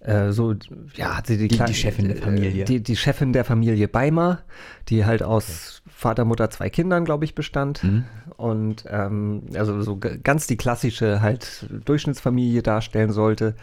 äh, 0.00 0.30
so, 0.30 0.54
ja, 0.94 1.16
hat 1.16 1.26
sie 1.26 1.36
die, 1.38 1.48
Die- 1.48 1.58
Kle- 1.58 1.66
die 1.66 1.74
Chefin 1.74 2.08
der 2.08 2.16
äh, 2.18 2.20
Familie. 2.20 2.64
Die, 2.64 2.82
die 2.82 2.96
Chefin 2.96 3.32
der 3.32 3.44
Familie 3.44 3.88
Beimer, 3.88 4.42
die 4.88 5.04
halt 5.04 5.22
aus 5.22 5.82
Vater, 5.86 6.24
Mutter, 6.24 6.50
zwei 6.50 6.70
Kindern, 6.70 7.04
glaube 7.04 7.24
ich, 7.24 7.34
bestand. 7.34 7.82
Mhm. 7.82 8.04
Und 8.36 8.84
ähm, 8.88 9.42
also 9.54 9.82
so 9.82 9.98
ganz 9.98 10.46
die 10.46 10.56
klassische 10.56 11.20
halt 11.20 11.66
Durchschnittsfamilie 11.84 12.62
darstellen 12.62 13.10
sollte. 13.10 13.56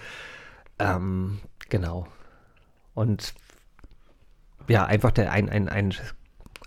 Ähm, 0.79 1.39
genau. 1.69 2.07
Und 2.93 3.33
ja, 4.67 4.85
einfach 4.85 5.11
der 5.11 5.31
ein, 5.31 5.49
ein, 5.49 5.69
ein, 5.69 5.93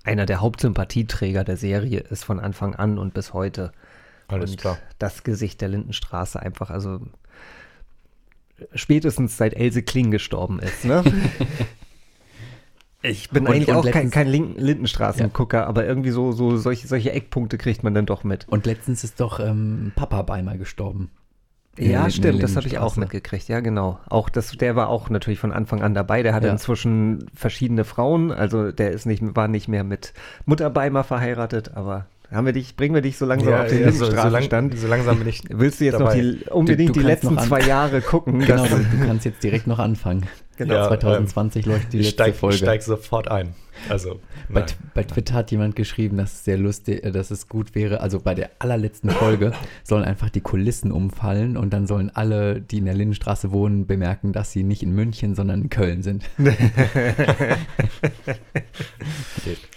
einer 0.05 0.25
der 0.25 0.41
Hauptsympathieträger 0.41 1.45
der 1.45 1.57
Serie 1.59 2.01
ist 2.01 2.25
von 2.25 2.41
Anfang 2.41 2.75
an 2.75 2.99
und 2.99 3.13
bis 3.13 3.35
heute. 3.35 3.73
Alles 4.29 4.53
und 4.53 4.61
klar. 4.61 4.79
das 4.99 5.25
Gesicht 5.25 5.61
der 5.61 5.69
Lindenstraße 5.69 6.41
einfach, 6.41 6.71
also 6.71 7.01
spätestens 8.75 9.37
seit 9.37 9.55
Else 9.55 9.83
Kling 9.83 10.11
gestorben 10.11 10.59
ist. 10.61 10.85
Ne? 10.85 11.03
Ich 13.01 13.31
bin 13.31 13.47
Und- 13.47 13.53
eigentlich 13.55 13.69
und 13.69 13.77
auch 13.77 13.83
kein, 13.85 13.93
letztens- 13.93 14.11
kein 14.13 14.27
Lin- 14.27 14.55
Lindenstraßengucker, 14.57 15.67
aber 15.69 15.87
irgendwie 15.87 16.11
so, 16.11 16.33
so 16.33 16.57
solche, 16.57 16.89
solche 16.89 17.13
Eckpunkte 17.13 17.57
kriegt 17.57 17.85
man 17.85 17.95
dann 17.95 18.07
doch 18.07 18.25
mit. 18.25 18.49
Und 18.49 18.67
letztens 18.67 19.05
ist 19.05 19.21
doch 19.21 19.39
ähm, 19.39 19.93
Papa 19.95 20.23
Beimer 20.23 20.57
gestorben. 20.57 21.11
Ja, 21.79 22.11
stimmt, 22.11 22.43
das 22.43 22.57
habe 22.57 22.67
ich 22.67 22.79
auch 22.79 22.97
mitgekriegt, 22.97 23.47
ja, 23.47 23.61
genau. 23.61 24.01
Auch 24.09 24.29
das, 24.31 24.51
der 24.51 24.75
war 24.75 24.89
auch 24.89 25.11
natürlich 25.11 25.39
von 25.39 25.53
Anfang 25.53 25.81
an 25.81 25.95
dabei. 25.95 26.25
Der 26.25 26.35
hatte 26.35 26.49
Ja. 26.49 26.53
inzwischen 26.53 27.27
verschiedene 27.35 27.85
Frauen, 27.85 28.33
also 28.33 28.73
der 28.73 28.91
ist 28.91 29.07
nicht, 29.07 29.23
war 29.37 29.47
nicht 29.47 29.69
mehr 29.69 29.85
mit 29.85 30.13
Mutter 30.45 30.69
Beimer 30.71 31.05
verheiratet, 31.05 31.75
aber 31.77 32.07
haben 32.31 32.47
wir 32.47 32.53
dich, 32.53 32.77
bringen 32.77 32.95
wir 32.95 33.01
dich 33.03 33.17
so 33.17 33.25
langsam 33.27 33.55
auf 33.55 33.69
den 33.69 33.91
so, 33.93 34.05
so, 34.07 34.13
lang, 34.29 34.71
so 34.77 34.87
langsam 34.87 35.19
bin 35.19 35.29
ich. 35.29 35.43
Willst 35.49 35.81
du 35.81 35.85
jetzt 35.87 35.95
dabei. 35.99 36.17
noch 36.17 36.23
die, 36.23 36.45
unbedingt 36.51 36.91
Du- 36.91 36.95
du 36.95 37.01
die 37.01 37.07
letzten 37.07 37.39
zwei 37.39 37.61
Jahre 37.63 38.01
gucken? 38.01 38.39
Genau, 38.47 38.67
du, 38.67 38.77
du 38.77 39.07
kannst 39.07 39.25
jetzt 39.25 39.43
direkt 39.43 39.67
noch 39.67 39.79
anfangen. 39.79 40.27
genau. 40.57 40.75
Ja, 40.75 40.89
2020 40.89 41.65
läuft 41.67 41.93
die 41.93 41.99
Ich 41.99 42.07
letzte 42.07 42.23
steig, 42.25 42.37
Folge. 42.37 42.57
steig 42.59 42.83
sofort 42.83 43.31
ein. 43.31 43.55
Also, 43.89 44.21
Bei, 44.49 44.65
bei 44.95 45.03
Twitter 45.03 45.35
hat 45.35 45.51
jemand 45.51 45.77
geschrieben, 45.77 46.17
dass 46.17 46.35
es 46.35 46.45
sehr 46.45 46.59
lustig, 46.59 47.05
äh, 47.05 47.11
dass 47.11 47.31
es 47.31 47.49
gut 47.49 47.75
wäre. 47.75 48.01
Also 48.01 48.21
bei 48.21 48.35
der 48.35 48.51
allerletzten 48.59 49.11
Folge 49.11 49.53
sollen 49.85 50.05
einfach 50.05 50.31
die 50.31 50.41
Kulissen 50.41 50.93
umfallen 50.93 51.57
und 51.57 51.73
dann 51.73 51.87
sollen 51.87 52.11
alle, 52.15 52.61
die 52.61 52.79
in 52.79 52.85
der 52.85 52.95
Lindenstraße 52.95 53.51
wohnen, 53.53 53.87
bemerken, 53.87 54.33
dass 54.33 54.53
sie 54.53 54.63
nicht 54.63 54.83
in 54.83 54.93
München, 54.93 55.35
sondern 55.35 55.63
in 55.63 55.71
Köln 55.71 56.03
sind. 56.03 56.25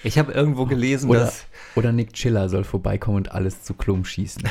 Ich 0.04 0.18
habe 0.18 0.32
irgendwo 0.32 0.66
gelesen, 0.66 1.10
Oder, 1.10 1.22
dass 1.22 1.46
oder 1.76 1.92
Nick 1.92 2.14
Chiller 2.14 2.50
soll 2.50 2.64
vorbeikommen 2.64 3.18
und 3.18 3.32
alles 3.32 3.64
zu 3.64 3.74
Klum 3.74 4.04
schießen. 4.04 4.44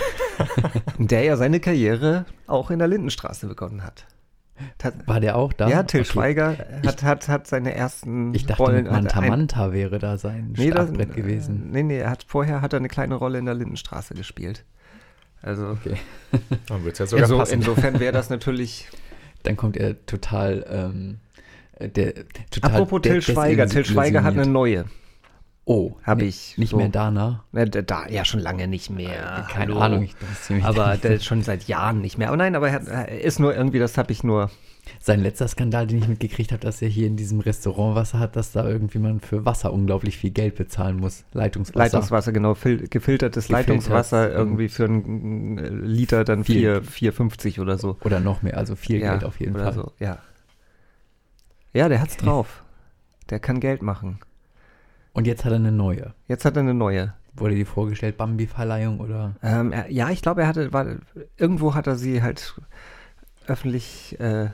der 0.98 1.24
ja 1.24 1.36
seine 1.36 1.60
Karriere 1.60 2.24
auch 2.46 2.70
in 2.70 2.78
der 2.78 2.88
Lindenstraße 2.88 3.46
begonnen 3.46 3.82
hat. 3.82 4.06
War 5.06 5.20
der 5.20 5.36
auch 5.36 5.52
da? 5.52 5.68
ja, 5.68 5.82
Till 5.82 6.00
Okay. 6.00 6.10
Schweiger 6.10 6.56
hat, 6.84 7.02
hat, 7.02 7.28
hat 7.28 7.46
seine 7.46 7.74
ersten 7.74 8.34
Ich 8.34 8.46
dachte, 8.46 8.62
Rollen. 8.62 8.84
Manta 8.86 9.20
Manta 9.20 9.72
wäre 9.72 9.98
da 9.98 10.16
sein 10.18 10.54
Nee, 10.56 10.70
das, 10.70 10.84
Startbrett 10.84 11.14
gewesen. 11.14 11.70
Nee, 11.70 11.82
nee, 11.82 11.98
er 11.98 12.10
hat, 12.10 12.24
vorher 12.26 12.60
hat 12.62 12.72
er 12.72 12.78
eine 12.78 12.88
kleine 12.88 13.14
Rolle 13.14 13.38
in 13.38 13.44
der 13.46 13.54
Lindenstraße 13.54 14.14
gespielt. 14.14 14.64
Also, 15.42 15.68
Okay. 15.68 15.96
Dann 16.66 16.84
wird 16.84 16.94
es 16.94 16.98
ja 16.98 17.06
sogar 17.06 17.24
inso, 17.24 17.38
passen. 17.38 17.54
insofern 17.54 18.00
wäre 18.00 18.12
das 18.12 18.30
natürlich. 18.30 18.88
Dann 19.42 19.56
kommt 19.56 19.76
er 19.76 20.04
total, 20.06 20.64
ähm, 20.70 21.18
äh, 21.76 21.88
der, 21.88 22.12
total 22.50 22.72
Apropos 22.72 23.00
Till 23.02 23.22
Schweiger. 23.22 23.66
Till 23.66 23.84
Schweiger 23.86 24.22
hat 24.22 24.34
eine 24.34 24.46
neue. 24.46 24.84
Oh, 25.66 25.92
Hab 26.02 26.18
ni- 26.18 26.24
ich 26.24 26.56
Nicht 26.58 26.70
so. 26.70 26.76
mehr 26.78 26.88
Dana. 26.88 27.44
Na, 27.52 27.64
da, 27.64 27.82
da, 27.82 28.08
ja, 28.08 28.24
schon 28.24 28.40
lange 28.40 28.66
nicht 28.66 28.90
mehr. 28.90 29.46
Keine 29.50 29.74
Hallo. 29.74 29.78
Ahnung, 29.80 30.08
Aber 30.62 30.98
schon 31.20 31.42
seit 31.42 31.68
Jahren 31.68 32.00
nicht 32.00 32.18
mehr. 32.18 32.28
Aber 32.28 32.36
nein, 32.36 32.56
aber 32.56 32.70
er, 32.70 32.86
er 32.88 33.20
ist 33.20 33.38
nur 33.38 33.54
irgendwie, 33.54 33.78
das 33.78 33.96
habe 33.98 34.10
ich 34.12 34.24
nur. 34.24 34.50
Sein 34.98 35.20
letzter 35.20 35.46
Skandal, 35.46 35.86
den 35.86 35.98
ich 35.98 36.08
mitgekriegt 36.08 36.50
habe, 36.50 36.60
dass 36.60 36.82
er 36.82 36.88
hier 36.88 37.06
in 37.06 37.16
diesem 37.16 37.38
Restaurant 37.40 37.94
Wasser 37.94 38.18
hat, 38.18 38.34
dass 38.34 38.50
da 38.50 38.66
irgendwie 38.66 38.98
man 38.98 39.20
für 39.20 39.44
Wasser 39.44 39.72
unglaublich 39.72 40.16
viel 40.16 40.30
Geld 40.30 40.56
bezahlen 40.56 40.96
muss. 40.96 41.24
Leitungswasser. 41.32 41.78
Leitungswasser, 41.78 42.32
genau, 42.32 42.54
fil 42.54 42.88
gefiltertes 42.88 43.46
Gefiltert, 43.46 43.68
Leitungswasser 43.68 44.30
ähm, 44.32 44.36
irgendwie 44.38 44.68
für 44.68 44.86
einen 44.86 45.58
äh, 45.58 45.68
Liter 45.68 46.24
dann 46.24 46.42
Viel. 46.44 46.82
4 46.82 47.12
4,50 47.12 47.60
oder 47.60 47.78
so. 47.78 47.98
Oder 48.02 48.18
noch 48.18 48.42
mehr, 48.42 48.56
also 48.56 48.74
viel 48.74 49.00
ja, 49.00 49.12
Geld 49.12 49.24
auf 49.24 49.38
jeden 49.38 49.54
Fall. 49.54 49.72
So, 49.74 49.92
ja. 50.00 50.18
ja, 51.74 51.88
der 51.88 52.00
hat's 52.00 52.16
drauf. 52.18 52.64
Der 53.28 53.38
kann 53.38 53.60
Geld 53.60 53.82
machen. 53.82 54.18
Und 55.12 55.26
jetzt 55.26 55.44
hat 55.44 55.52
er 55.52 55.56
eine 55.56 55.72
neue. 55.72 56.14
Jetzt 56.28 56.44
hat 56.44 56.56
er 56.56 56.62
eine 56.62 56.74
neue. 56.74 57.14
Wurde 57.34 57.54
die 57.54 57.64
vorgestellt, 57.64 58.16
Bambi-Verleihung 58.16 59.00
oder? 59.00 59.34
Ähm, 59.42 59.72
er, 59.72 59.90
ja, 59.90 60.10
ich 60.10 60.22
glaube, 60.22 60.42
er 60.42 60.48
hatte, 60.48 60.72
war, 60.72 60.86
irgendwo 61.36 61.74
hat 61.74 61.86
er 61.86 61.96
sie 61.96 62.22
halt 62.22 62.54
öffentlich 63.46 64.18
äh, 64.20 64.50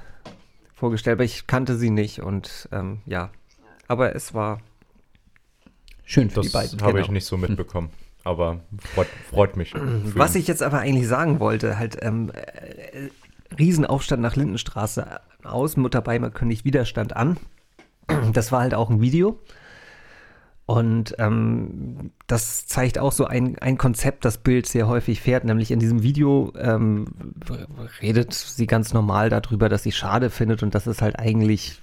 vorgestellt, 0.75 1.16
aber 1.16 1.25
ich 1.25 1.47
kannte 1.47 1.77
sie 1.77 1.90
nicht 1.90 2.21
und 2.21 2.69
ähm, 2.73 3.01
ja. 3.07 3.31
Aber 3.88 4.14
es 4.14 4.35
war, 4.35 4.61
Schön 6.05 6.31
für 6.31 6.37
Das 6.37 6.47
die 6.47 6.53
beiden. 6.53 6.81
habe 6.81 6.92
genau. 6.92 7.05
ich 7.05 7.11
nicht 7.11 7.27
so 7.27 7.37
mitbekommen. 7.37 7.90
Aber 8.25 8.61
freut, 8.95 9.09
freut 9.31 9.57
mich. 9.57 9.71
für 9.71 10.16
was 10.16 10.35
ihn. 10.35 10.40
ich 10.40 10.49
jetzt 10.49 10.62
aber 10.62 10.79
eigentlich 10.79 11.09
sagen 11.09 11.40
wollte, 11.40 11.79
halt, 11.79 11.99
ähm, 12.01 12.31
äh, 12.33 13.09
Riesenaufstand 13.59 14.23
nach 14.23 14.37
Lindenstraße 14.37 15.21
aus, 15.45 15.77
Mutter 15.77 16.01
Beimer 16.01 16.31
kündigt 16.31 16.64
Widerstand 16.64 17.14
an. 17.14 17.37
Das 18.33 18.53
war 18.53 18.61
halt 18.61 18.75
auch 18.75 18.88
ein 18.88 19.01
Video. 19.01 19.40
Und 20.66 21.14
ähm, 21.20 22.11
das 22.26 22.66
zeigt 22.66 22.98
auch 22.98 23.12
so 23.12 23.24
ein, 23.24 23.57
ein 23.61 23.79
Konzept, 23.79 24.24
das 24.24 24.38
Bild 24.38 24.66
sehr 24.66 24.88
häufig 24.88 25.20
fährt, 25.20 25.44
nämlich 25.44 25.70
in 25.70 25.79
diesem 25.79 26.02
Video 26.02 26.52
ähm, 26.59 27.07
redet 28.02 28.35
sie 28.35 28.66
ganz 28.66 28.92
normal 28.92 29.31
darüber, 29.31 29.68
dass 29.68 29.85
sie 29.85 29.92
schade 29.92 30.29
findet 30.29 30.64
und 30.64 30.74
dass 30.74 30.88
es 30.88 31.02
halt 31.02 31.20
eigentlich, 31.20 31.81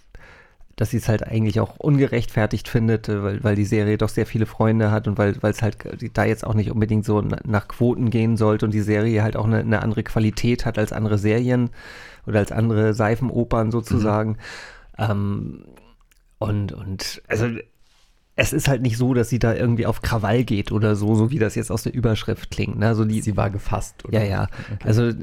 dass 0.75 0.89
sie 0.89 0.97
es 0.97 1.07
halt 1.07 1.25
eigentlich 1.25 1.61
auch 1.61 1.77
ungerechtfertigt 1.77 2.67
findet, 2.67 3.07
äh, 3.07 3.23
weil, 3.23 3.43
weil 3.45 3.55
die 3.55 3.63
Serie 3.63 3.97
doch 3.97 4.09
sehr 4.09 4.25
viele 4.25 4.45
Freunde 4.45 4.91
hat 4.91 5.07
und 5.07 5.17
weil 5.17 5.41
weil 5.41 5.51
es 5.51 5.61
halt 5.61 5.77
da 6.13 6.25
jetzt 6.25 6.45
auch 6.45 6.53
nicht 6.53 6.69
unbedingt 6.69 7.05
so 7.05 7.21
na- 7.21 7.39
nach 7.45 7.69
Quoten 7.69 8.09
gehen 8.09 8.35
sollte 8.35 8.65
und 8.65 8.73
die 8.73 8.81
Serie 8.81 9.23
halt 9.23 9.37
auch 9.37 9.45
eine, 9.45 9.59
eine 9.59 9.81
andere 9.81 10.03
Qualität 10.03 10.65
hat 10.65 10.77
als 10.77 10.91
andere 10.91 11.17
Serien 11.17 11.69
oder 12.27 12.39
als 12.39 12.51
andere 12.51 12.93
Seifenopern 12.93 13.71
sozusagen. 13.71 14.39
Ähm, 14.97 15.63
und, 16.37 16.73
und 16.73 17.21
also 17.29 17.47
es 18.35 18.51
ist 18.53 18.67
halt 18.67 18.81
nicht 18.81 18.97
so, 18.97 19.13
dass 19.13 19.29
sie 19.29 19.39
da 19.39 19.53
irgendwie 19.53 19.85
auf 19.85 20.01
Krawall 20.01 20.43
geht 20.43 20.71
oder 20.71 20.95
so, 20.95 21.13
so 21.15 21.29
wie 21.31 21.39
das 21.39 21.55
jetzt 21.55 21.71
aus 21.71 21.83
der 21.83 21.93
Überschrift 21.93 22.49
klingt. 22.51 22.79
Ne? 22.79 22.87
Also 22.87 23.05
die, 23.05 23.21
Sie 23.21 23.37
war 23.37 23.49
gefasst, 23.49 24.05
oder? 24.05 24.19
ja, 24.23 24.25
ja. 24.25 24.43
Okay. 24.73 24.87
Also 24.87 25.03
äh, 25.09 25.13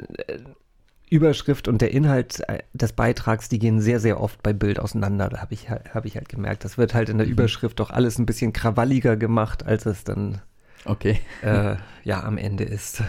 Überschrift 1.10 1.66
und 1.66 1.80
der 1.80 1.90
Inhalt 1.90 2.40
äh, 2.48 2.60
des 2.72 2.92
Beitrags, 2.92 3.48
die 3.48 3.58
gehen 3.58 3.80
sehr, 3.80 3.98
sehr 3.98 4.20
oft 4.20 4.42
bei 4.44 4.52
Bild 4.52 4.78
auseinander. 4.78 5.28
Da 5.28 5.38
habe 5.40 5.54
ich, 5.54 5.68
halt- 5.68 5.92
hab 5.92 6.04
ich 6.04 6.14
halt 6.14 6.28
gemerkt. 6.28 6.64
Das 6.64 6.78
wird 6.78 6.94
halt 6.94 7.08
in 7.08 7.18
der 7.18 7.26
Mhm. 7.26 7.32
Überschrift 7.32 7.80
doch 7.80 7.90
alles 7.90 8.18
ein 8.18 8.26
bisschen 8.26 8.52
krawalliger 8.52 9.16
gemacht, 9.16 9.66
als 9.66 9.86
es 9.86 10.04
dann 10.04 10.40
Okay. 10.84 11.18
äh, 11.42 11.76
ja 12.04 12.22
am 12.22 12.38
Ende 12.38 12.62
ist. 12.62 13.02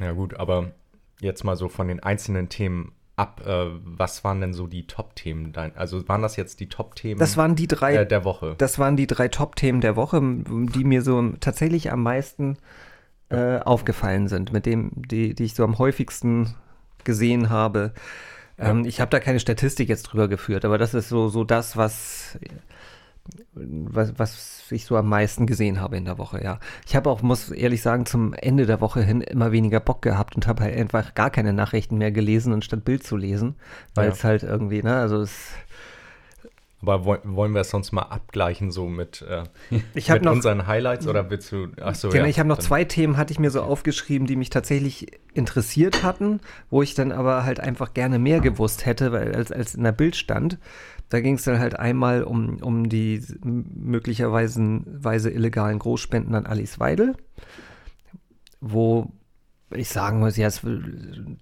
Ja, 0.00 0.10
gut, 0.12 0.34
aber 0.38 0.72
jetzt 1.20 1.44
mal 1.44 1.56
so 1.56 1.68
von 1.68 1.86
den 1.88 2.00
einzelnen 2.00 2.48
Themen 2.48 2.92
ab. 3.18 3.42
Äh, 3.46 3.66
was 3.84 4.24
waren 4.24 4.40
denn 4.40 4.54
so 4.54 4.66
die 4.66 4.86
Top-Themen? 4.86 5.52
dein- 5.52 5.76
Also 5.76 6.06
waren 6.08 6.22
das 6.22 6.36
jetzt 6.36 6.60
die 6.60 6.68
Top-Themen 6.68 7.18
Das 7.18 7.36
waren 7.36 7.54
die 7.56 7.66
drei, 7.68 7.96
äh, 7.96 8.06
der 8.06 8.24
Woche? 8.24 8.54
das 8.58 8.78
waren 8.78 8.96
die 8.96 9.06
drei 9.06 9.28
Top-Themen 9.28 9.80
der 9.80 9.96
Woche, 9.96 10.20
die 10.22 10.84
mir 10.84 11.02
so 11.02 11.32
tatsächlich 11.40 11.90
am 11.92 12.02
meisten 12.02 12.56
äh, 13.30 13.58
aufgefallen 13.58 14.26
sind, 14.28 14.52
mit 14.52 14.64
dem, 14.64 14.90
die, 14.94 15.34
die 15.34 15.44
ich 15.44 15.54
so 15.54 15.62
am 15.64 15.78
häufigsten 15.78 16.54
gesehen 17.04 17.50
habe. 17.50 17.92
Ähm, 18.58 18.84
ich 18.86 19.00
habe 19.00 19.10
da 19.10 19.20
keine 19.20 19.38
Statistik 19.38 19.88
jetzt 19.88 20.04
drüber 20.04 20.28
geführt, 20.28 20.64
aber 20.64 20.78
das 20.78 20.94
ist 20.94 21.08
so, 21.10 21.28
so 21.28 21.44
das, 21.44 21.76
was, 21.76 22.38
was, 23.54 24.18
was 24.18 24.64
ich 24.70 24.84
so 24.84 24.96
am 24.96 25.08
meisten 25.08 25.46
gesehen 25.46 25.80
habe 25.80 25.96
in 25.96 26.04
der 26.04 26.18
Woche, 26.18 26.42
ja. 26.42 26.58
Ich 26.86 26.96
habe 26.96 27.10
auch, 27.10 27.22
muss 27.22 27.50
ehrlich 27.50 27.82
sagen, 27.82 28.06
zum 28.06 28.32
Ende 28.34 28.66
der 28.66 28.80
Woche 28.80 29.02
hin 29.02 29.20
immer 29.20 29.52
weniger 29.52 29.80
Bock 29.80 30.02
gehabt 30.02 30.36
und 30.36 30.46
habe 30.46 30.64
halt 30.64 30.76
einfach 30.76 31.14
gar 31.14 31.30
keine 31.30 31.52
Nachrichten 31.52 31.98
mehr 31.98 32.10
gelesen, 32.12 32.52
anstatt 32.52 32.84
Bild 32.84 33.02
zu 33.04 33.16
lesen, 33.16 33.56
weil 33.94 34.06
Ja. 34.06 34.12
es 34.12 34.24
halt 34.24 34.42
irgendwie, 34.42 34.82
ne, 34.82 34.96
also 34.96 35.20
es 35.20 35.48
Aber 36.80 37.04
woll- 37.04 37.20
wollen 37.24 37.52
wir 37.54 37.62
es 37.62 37.70
sonst 37.70 37.90
mal 37.90 38.02
abgleichen, 38.02 38.70
so 38.70 38.86
mit, 38.86 39.22
äh, 39.28 39.42
mit 39.94 40.22
noch- 40.22 40.30
unseren 40.32 40.66
Highlights 40.68 41.08
oder 41.08 41.28
willst 41.28 41.50
du. 41.50 41.68
Achso, 41.80 42.08
Genau, 42.10 42.22
ja. 42.24 42.30
ich 42.30 42.38
habe 42.38 42.48
noch 42.48 42.58
zwei 42.58 42.84
Themen, 42.84 43.16
hatte 43.16 43.32
ich 43.32 43.40
mir 43.40 43.50
so 43.50 43.62
aufgeschrieben, 43.62 44.28
die 44.28 44.36
mich 44.36 44.50
tatsächlich 44.50 45.08
interessiert 45.34 46.04
hatten, 46.04 46.38
wo 46.70 46.80
ich 46.82 46.94
dann 46.94 47.10
aber 47.10 47.44
halt 47.44 47.58
einfach 47.58 47.94
gerne 47.94 48.18
mehr 48.20 48.40
gewusst 48.40 48.86
hätte, 48.86 49.10
weil 49.10 49.34
als, 49.34 49.50
als 49.50 49.74
in 49.74 49.82
der 49.82 49.92
Bild 49.92 50.14
stand. 50.14 50.58
Da 51.08 51.20
ging 51.20 51.34
es 51.34 51.44
dann 51.44 51.58
halt 51.58 51.78
einmal 51.78 52.22
um, 52.22 52.58
um 52.62 52.88
die 52.88 53.22
möglicherweise 53.42 54.80
weise 54.86 55.30
illegalen 55.30 55.78
Großspenden 55.78 56.34
an 56.34 56.46
Alice 56.46 56.78
Weidel, 56.78 57.16
wo 58.60 59.12
ich 59.70 59.88
sagen 59.88 60.20
muss, 60.20 60.36
ja, 60.36 60.48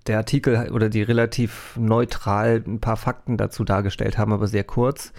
der 0.06 0.18
Artikel 0.18 0.70
oder 0.70 0.88
die 0.88 1.02
relativ 1.02 1.76
neutral 1.76 2.62
ein 2.66 2.80
paar 2.80 2.96
Fakten 2.96 3.36
dazu 3.36 3.64
dargestellt 3.64 4.18
haben, 4.18 4.32
aber 4.32 4.48
sehr 4.48 4.64
kurz. 4.64 5.12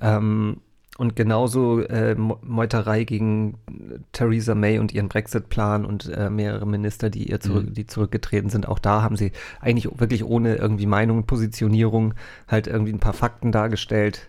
Ähm, 0.00 0.60
und 1.00 1.16
genauso 1.16 1.80
äh, 1.80 2.14
Meuterei 2.14 3.04
gegen 3.04 3.54
Theresa 4.12 4.54
May 4.54 4.78
und 4.78 4.92
ihren 4.92 5.08
Brexit-Plan 5.08 5.86
und 5.86 6.08
äh, 6.10 6.28
mehrere 6.28 6.66
Minister, 6.66 7.08
die 7.08 7.30
ihr 7.30 7.40
zurück, 7.40 7.68
Mhm. 7.70 7.74
die 7.74 7.86
zurückgetreten 7.86 8.50
sind. 8.50 8.68
Auch 8.68 8.78
da 8.78 9.00
haben 9.02 9.16
sie 9.16 9.32
eigentlich 9.60 9.88
wirklich 9.98 10.24
ohne 10.24 10.56
irgendwie 10.56 10.84
Meinung 10.84 11.16
und 11.18 11.26
Positionierung 11.26 12.12
halt 12.48 12.66
irgendwie 12.66 12.92
ein 12.92 13.00
paar 13.00 13.14
Fakten 13.14 13.50
dargestellt. 13.50 14.28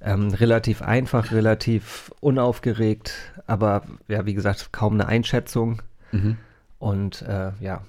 Ähm, 0.00 0.28
relativ 0.28 0.82
einfach, 0.82 1.32
relativ 1.32 2.12
unaufgeregt, 2.20 3.14
aber 3.48 3.82
ja, 4.06 4.24
wie 4.24 4.34
gesagt, 4.34 4.68
kaum 4.72 4.94
eine 4.94 5.06
Einschätzung. 5.06 5.82
Mhm. 6.12 6.36
Und 6.78 7.22
äh, 7.22 7.50
ja, 7.60 7.80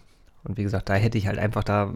und 0.48 0.58
wie 0.58 0.64
gesagt, 0.64 0.90
da 0.90 0.94
hätte 0.96 1.18
ich 1.18 1.28
halt 1.28 1.38
einfach, 1.40 1.64
da 1.64 1.94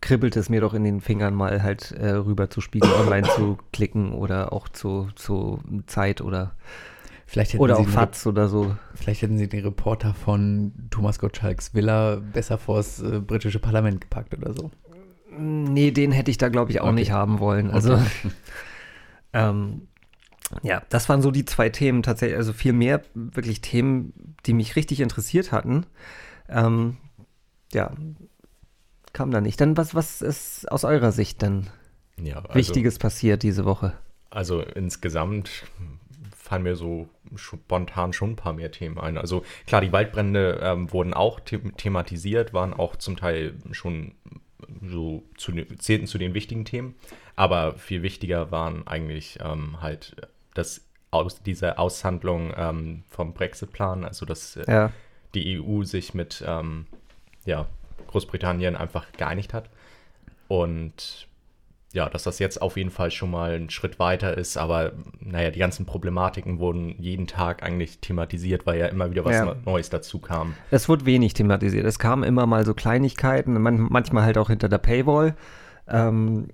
kribbelt 0.00 0.36
es 0.36 0.48
mir 0.48 0.60
doch 0.60 0.74
in 0.74 0.84
den 0.84 1.00
Fingern 1.00 1.34
mal 1.34 1.62
halt 1.62 1.92
äh, 1.92 2.10
rüber 2.10 2.50
zu 2.50 2.60
Spiegel 2.60 2.90
Online 3.00 3.28
zu 3.28 3.58
klicken 3.72 4.12
oder 4.12 4.52
auch 4.52 4.68
zu, 4.68 5.08
zu 5.14 5.60
Zeit 5.86 6.20
oder, 6.20 6.54
Vielleicht 7.26 7.54
hätten, 7.54 7.62
oder 7.62 7.76
sie 7.76 7.82
auch 7.82 7.86
den, 7.86 7.92
FATS 7.92 8.26
oder 8.26 8.48
so. 8.48 8.76
vielleicht 8.94 9.22
hätten 9.22 9.38
sie 9.38 9.48
den 9.48 9.64
Reporter 9.64 10.14
von 10.14 10.72
Thomas 10.90 11.18
Gottschalks 11.18 11.74
Villa 11.74 12.16
besser 12.16 12.58
vors 12.58 13.00
äh, 13.02 13.20
britische 13.20 13.58
Parlament 13.58 14.00
gepackt 14.02 14.36
oder 14.36 14.52
so. 14.54 14.70
Nee, 15.36 15.90
den 15.90 16.12
hätte 16.12 16.30
ich 16.30 16.38
da, 16.38 16.48
glaube 16.48 16.70
ich, 16.70 16.80
auch 16.80 16.86
Okay. 16.86 16.94
nicht 16.94 17.10
haben 17.10 17.40
wollen. 17.40 17.70
Also, 17.70 17.98
ähm, 19.32 19.88
ja, 20.62 20.82
das 20.90 21.08
waren 21.08 21.22
so 21.22 21.30
die 21.30 21.44
zwei 21.44 21.70
Themen 21.70 22.02
tatsächlich. 22.02 22.36
Also 22.36 22.52
viel 22.52 22.72
mehr 22.72 23.02
wirklich 23.14 23.60
Themen, 23.60 24.12
die 24.46 24.52
mich 24.52 24.76
richtig 24.76 25.00
interessiert 25.00 25.50
hatten. 25.50 25.86
Ähm, 26.48 26.98
ja, 27.74 27.92
kam 29.12 29.30
da 29.30 29.40
nicht. 29.40 29.60
Dann, 29.60 29.76
was, 29.76 29.94
was 29.94 30.22
ist 30.22 30.70
aus 30.70 30.84
eurer 30.84 31.12
Sicht 31.12 31.42
denn 31.42 31.68
Ja, 32.20 32.36
also, 32.36 32.54
Wichtiges 32.54 32.98
passiert 32.98 33.42
diese 33.42 33.64
Woche? 33.64 33.94
Also 34.30 34.60
insgesamt 34.60 35.50
fallen 36.36 36.64
mir 36.64 36.76
so 36.76 37.08
spontan 37.36 38.12
schon 38.12 38.32
ein 38.32 38.36
paar 38.36 38.52
mehr 38.52 38.70
Themen 38.70 38.98
ein. 38.98 39.16
Also 39.16 39.44
klar, 39.66 39.80
die 39.80 39.92
Waldbrände 39.92 40.60
ähm, 40.62 40.92
wurden 40.92 41.14
auch 41.14 41.40
the 41.48 41.58
thematisiert, 41.76 42.52
waren 42.52 42.74
auch 42.74 42.96
zum 42.96 43.16
Teil 43.16 43.54
schon 43.70 44.12
so 44.82 45.22
zu, 45.36 45.52
zählten 45.78 46.06
zu 46.06 46.18
den 46.18 46.34
wichtigen 46.34 46.64
Themen. 46.64 46.94
Aber 47.36 47.74
viel 47.74 48.02
wichtiger 48.02 48.50
waren 48.50 48.86
eigentlich 48.86 49.38
ähm, 49.42 49.80
halt 49.80 50.16
das 50.54 50.82
aus, 51.10 51.42
diese 51.42 51.78
Aushandlung 51.78 52.52
ähm, 52.56 53.04
vom 53.08 53.34
Brexit-Plan, 53.34 54.04
also 54.04 54.26
dass 54.26 54.56
äh, 54.56 54.64
Ja, 54.68 54.92
die 55.34 55.60
EU 55.60 55.82
sich 55.84 56.14
mit 56.14 56.44
ähm, 56.46 56.86
ja, 57.44 57.66
Großbritannien 58.08 58.76
einfach 58.76 59.10
geeinigt 59.12 59.54
hat. 59.54 59.70
Und 60.48 61.28
ja, 61.94 62.08
dass 62.08 62.24
das 62.24 62.40
jetzt 62.40 62.60
auf 62.60 62.76
jeden 62.76 62.90
Fall 62.90 63.12
schon 63.12 63.30
mal 63.30 63.52
ein 63.52 63.70
Schritt 63.70 64.00
weiter 64.00 64.36
ist, 64.36 64.56
aber 64.56 64.92
naja, 65.20 65.52
die 65.52 65.60
ganzen 65.60 65.86
Problematiken 65.86 66.58
wurden 66.58 66.96
jeden 66.98 67.28
Tag 67.28 67.62
eigentlich 67.62 68.00
thematisiert, 68.00 68.66
weil 68.66 68.80
ja 68.80 68.86
immer 68.86 69.12
wieder 69.12 69.24
was 69.24 69.36
Ja. 69.36 69.54
Neues 69.64 69.90
dazu 69.90 70.18
kam. 70.18 70.54
es 70.72 70.88
wurde 70.88 71.06
wenig 71.06 71.34
thematisiert. 71.34 71.86
Es 71.86 72.00
kamen 72.00 72.24
immer 72.24 72.46
mal 72.46 72.64
so 72.66 72.74
Kleinigkeiten, 72.74 73.60
man, 73.62 73.78
manchmal 73.78 74.24
halt 74.24 74.38
auch 74.38 74.50
hinter 74.50 74.68
der 74.68 74.78
Paywall. 74.78 75.36
Ähm, 75.86 76.48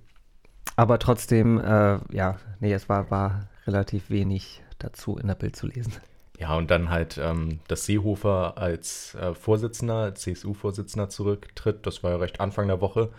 aber 0.76 0.98
trotzdem, 0.98 1.58
äh, 1.58 1.98
ja, 2.12 2.38
nee, 2.60 2.72
es 2.74 2.90
war, 2.90 3.10
war 3.10 3.48
relativ 3.66 4.10
wenig 4.10 4.62
dazu 4.78 5.16
in 5.16 5.26
der 5.26 5.34
Bild 5.36 5.56
zu 5.56 5.66
lesen. 5.66 5.94
Ja, 6.40 6.56
und 6.56 6.70
dann 6.70 6.88
halt, 6.90 7.18
ähm, 7.22 7.60
dass 7.68 7.84
Seehofer 7.84 8.56
als 8.56 9.14
äh, 9.14 9.34
Vorsitzender, 9.34 10.14
CSU-Vorsitzender 10.14 11.10
zurücktritt, 11.10 11.86
das 11.86 12.02
war 12.02 12.12
ja 12.12 12.16
recht 12.16 12.40
Anfang 12.40 12.66
der 12.66 12.80
Woche. 12.80 13.10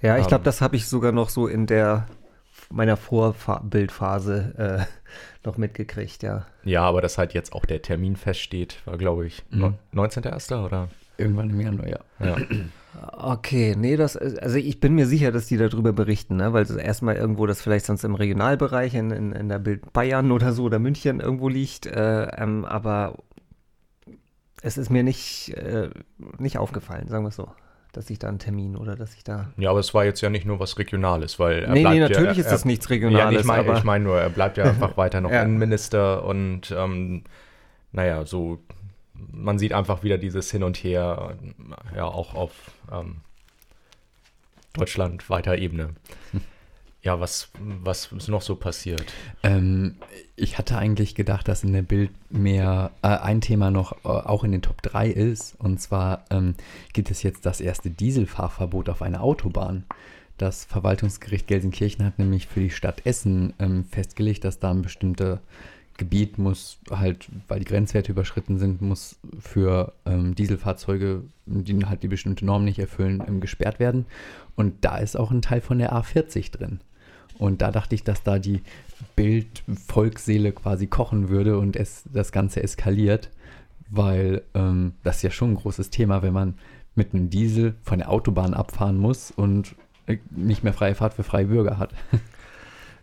Ja, 0.00 0.16
ich 0.18 0.26
glaube, 0.26 0.40
Ähm. 0.40 0.44
das 0.46 0.60
habe 0.62 0.74
ich 0.76 0.86
sogar 0.86 1.12
noch 1.12 1.28
so 1.28 1.46
in 1.46 1.66
der 1.66 2.06
meiner 2.70 2.96
Vorbildphase 2.96 4.86
äh, 4.88 5.14
noch 5.46 5.58
mitgekriegt, 5.58 6.22
ja. 6.22 6.46
Ja, 6.64 6.82
aber 6.82 7.00
dass 7.02 7.18
halt 7.18 7.34
jetzt 7.34 7.52
auch 7.52 7.66
der 7.66 7.82
Termin 7.82 8.16
feststeht, 8.16 8.80
war 8.86 8.96
glaube 8.96 9.26
ich 9.26 9.42
Mhm. 9.50 9.74
19.01. 9.92 10.64
oder? 10.64 10.88
Irgendwann 11.16 11.50
im 11.50 11.60
Januar, 11.60 11.88
ja. 11.88 11.98
Ja. 12.20 12.36
Okay, 13.12 13.74
nee, 13.76 13.96
das 13.96 14.14
ist, 14.14 14.40
also 14.40 14.56
ich 14.56 14.80
bin 14.80 14.94
mir 14.94 15.06
sicher, 15.06 15.32
dass 15.32 15.46
die 15.46 15.56
darüber 15.56 15.92
berichten, 15.92 16.36
ne? 16.36 16.52
weil 16.52 16.62
es 16.62 16.70
erstmal 16.70 17.16
irgendwo 17.16 17.46
das 17.46 17.60
vielleicht 17.60 17.86
sonst 17.86 18.04
im 18.04 18.14
Regionalbereich 18.14 18.94
in, 18.94 19.10
in, 19.10 19.32
in 19.32 19.48
der 19.48 19.58
Bild 19.58 19.92
Bayern 19.92 20.30
oder 20.30 20.52
so 20.52 20.64
oder 20.64 20.78
München 20.78 21.20
irgendwo 21.20 21.48
liegt, 21.48 21.86
äh, 21.86 22.26
ähm, 22.36 22.64
aber 22.64 23.18
es 24.62 24.78
ist 24.78 24.90
mir 24.90 25.02
nicht, 25.02 25.50
äh, 25.56 25.90
nicht 26.38 26.58
aufgefallen, 26.58 27.08
sagen 27.08 27.24
wir 27.24 27.28
es 27.28 27.36
so, 27.36 27.48
dass 27.92 28.08
ich 28.10 28.18
da 28.18 28.28
einen 28.28 28.38
Termin 28.38 28.76
oder 28.76 28.96
dass 28.96 29.14
ich 29.14 29.24
da. 29.24 29.52
Ja, 29.56 29.70
aber 29.70 29.80
es 29.80 29.92
war 29.92 30.04
jetzt 30.04 30.20
ja 30.20 30.30
nicht 30.30 30.46
nur 30.46 30.60
was 30.60 30.78
Regionales, 30.78 31.38
weil 31.38 31.64
er 31.64 31.72
Nee, 31.72 31.84
nee, 31.84 32.00
natürlich 32.00 32.38
ja, 32.38 32.44
ist 32.44 32.50
das 32.50 32.62
er, 32.62 32.68
nichts 32.68 32.88
Ja, 32.88 32.94
Regionales, 32.94 33.40
ich 33.40 33.46
meine 33.46 33.76
ich 33.76 33.84
mein 33.84 34.02
nur, 34.04 34.18
er 34.18 34.30
bleibt 34.30 34.56
ja 34.56 34.64
einfach 34.68 34.96
weiter 34.96 35.20
noch 35.20 35.30
Ja. 35.30 35.42
Innenminister 35.42 36.24
und 36.24 36.72
ähm, 36.76 37.24
naja, 37.92 38.24
so 38.24 38.60
man 39.32 39.58
sieht 39.58 39.72
einfach 39.72 40.02
wieder 40.02 40.18
dieses 40.18 40.50
Hin 40.50 40.62
und 40.62 40.76
Her, 40.76 41.36
äh, 41.92 41.96
ja, 41.96 42.04
auch 42.04 42.34
auf 42.34 42.52
ähm, 42.92 43.16
Deutschland 44.72 45.28
weiter 45.30 45.56
Ebene. 45.56 45.90
Ja, 47.04 47.20
was, 47.20 47.50
was 47.60 48.10
ist 48.12 48.28
noch 48.28 48.40
so 48.40 48.56
passiert? 48.56 49.12
Ähm, 49.42 49.96
ich 50.36 50.56
hatte 50.56 50.78
eigentlich 50.78 51.14
gedacht, 51.14 51.46
dass 51.48 51.62
in 51.62 51.74
der 51.74 51.82
Bild 51.82 52.10
mehr 52.30 52.92
äh, 53.02 53.08
ein 53.08 53.42
Thema 53.42 53.70
noch 53.70 53.92
äh, 54.06 54.08
auch 54.08 54.42
in 54.42 54.52
den 54.52 54.62
Top 54.62 54.80
3 54.80 55.10
ist. 55.10 55.54
Und 55.60 55.82
zwar 55.82 56.24
ähm, 56.30 56.54
gibt 56.94 57.10
es 57.10 57.22
jetzt 57.22 57.44
das 57.44 57.60
erste 57.60 57.90
Dieselfahrverbot 57.90 58.88
auf 58.88 59.02
einer 59.02 59.22
Autobahn. 59.22 59.84
Das 60.38 60.64
Verwaltungsgericht 60.64 61.46
Gelsenkirchen 61.46 62.06
hat 62.06 62.18
nämlich 62.18 62.46
für 62.46 62.60
die 62.60 62.70
Stadt 62.70 63.04
Essen 63.04 63.52
ähm, 63.58 63.84
festgelegt, 63.84 64.42
dass 64.44 64.58
da 64.58 64.70
ein 64.70 64.80
bestimmtes 64.80 65.40
Gebiet 65.96 66.38
muss 66.38 66.78
halt, 66.90 67.28
weil 67.46 67.60
die 67.60 67.66
Grenzwerte 67.66 68.12
überschritten 68.12 68.58
sind, 68.58 68.82
muss 68.82 69.16
für 69.38 69.92
ähm, 70.04 70.34
Dieselfahrzeuge, 70.34 71.22
die 71.46 71.86
halt 71.86 72.02
die 72.02 72.08
bestimmte 72.08 72.44
Norm 72.44 72.64
nicht 72.64 72.78
erfüllen, 72.78 73.22
ähm, 73.26 73.40
gesperrt 73.40 73.78
werden. 73.78 74.06
Und 74.56 74.84
da 74.84 74.98
ist 74.98 75.16
auch 75.16 75.30
ein 75.30 75.42
Teil 75.42 75.60
von 75.60 75.78
der 75.78 75.92
A40 75.92 76.50
drin. 76.50 76.80
Und 77.38 77.62
da 77.62 77.70
dachte 77.70 77.94
ich, 77.94 78.04
dass 78.04 78.22
da 78.22 78.38
die 78.38 78.62
Bild-Volksseele 79.16 80.52
quasi 80.52 80.86
kochen 80.86 81.28
würde 81.28 81.58
und 81.58 81.76
es 81.76 82.04
das 82.12 82.32
Ganze 82.32 82.62
eskaliert, 82.62 83.30
weil 83.90 84.42
ähm, 84.54 84.92
das 85.02 85.16
ist 85.16 85.22
ja 85.22 85.30
schon 85.30 85.52
ein 85.52 85.56
großes 85.56 85.90
Thema, 85.90 86.22
wenn 86.22 86.32
man 86.32 86.54
mit 86.94 87.12
einem 87.12 87.30
Diesel 87.30 87.74
von 87.82 87.98
der 87.98 88.10
Autobahn 88.10 88.54
abfahren 88.54 88.98
muss 88.98 89.30
und 89.30 89.74
äh, 90.06 90.18
nicht 90.30 90.62
mehr 90.62 90.72
freie 90.72 90.94
Fahrt 90.94 91.14
für 91.14 91.24
freie 91.24 91.46
Bürger 91.46 91.78
hat. 91.78 91.92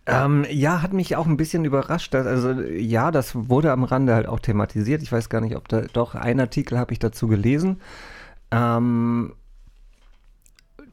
Ähm, 0.06 0.44
ja, 0.50 0.82
hat 0.82 0.92
mich 0.92 1.16
auch 1.16 1.26
ein 1.26 1.36
bisschen 1.36 1.64
überrascht. 1.64 2.12
Dass, 2.14 2.26
also 2.26 2.52
ja, 2.60 3.10
das 3.10 3.34
wurde 3.34 3.72
am 3.72 3.84
Rande 3.84 4.14
halt 4.14 4.26
auch 4.26 4.40
thematisiert. 4.40 5.02
Ich 5.02 5.12
weiß 5.12 5.28
gar 5.28 5.40
nicht, 5.40 5.56
ob 5.56 5.68
da 5.68 5.82
doch 5.92 6.14
ein 6.14 6.40
Artikel 6.40 6.78
habe 6.78 6.92
ich 6.92 6.98
dazu 6.98 7.28
gelesen. 7.28 7.80
Ähm, 8.50 9.34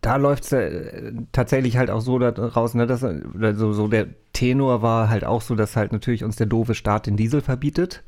da 0.02 0.16
läuft 0.16 0.46
es 0.46 0.52
äh, 0.54 1.12
tatsächlich 1.32 1.78
halt 1.78 1.90
auch 1.90 2.02
so 2.02 2.20
da 2.20 2.30
raus, 2.30 2.74
ne, 2.74 2.88
dass, 2.88 3.04
oder 3.04 3.56
so, 3.56 3.74
so 3.74 3.88
der 3.88 4.08
Tenor 4.34 4.82
war 4.82 5.10
halt 5.10 5.26
auch 5.26 5.42
so, 5.42 5.56
dass 5.56 5.76
halt 5.76 5.92
natürlich 5.92 6.24
uns 6.24 6.36
der 6.36 6.48
doofe 6.48 6.76
Staat 6.76 7.08
den 7.08 7.18
Diesel 7.18 7.42
verbietet. 7.42 8.04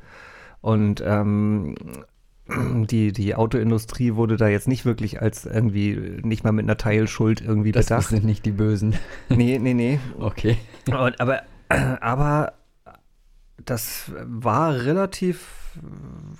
Und 0.61 1.03
ähm, 1.05 1.75
die, 2.89 3.11
die 3.13 3.35
Autoindustrie 3.35 4.15
wurde 4.15 4.37
da 4.37 4.47
jetzt 4.47 4.67
nicht 4.67 4.85
wirklich 4.85 5.21
als 5.21 5.45
irgendwie 5.45 6.19
nicht 6.23 6.43
mal 6.43 6.51
mit 6.51 6.65
einer 6.65 6.77
Teilschuld 6.77 7.41
irgendwie 7.41 7.71
Das 7.71 7.87
bedacht. 7.87 8.09
sind 8.09 8.23
nicht 8.25 8.45
die 8.45 8.51
Bösen. 8.51 8.95
Nee, 9.29 9.59
nee, 9.59 9.73
nee. 9.73 9.99
Okay. 10.19 10.57
Und, 10.87 11.19
aber, 11.19 11.41
aber 12.01 12.53
das 13.63 14.11
war 14.25 14.73
relativ 14.75 15.60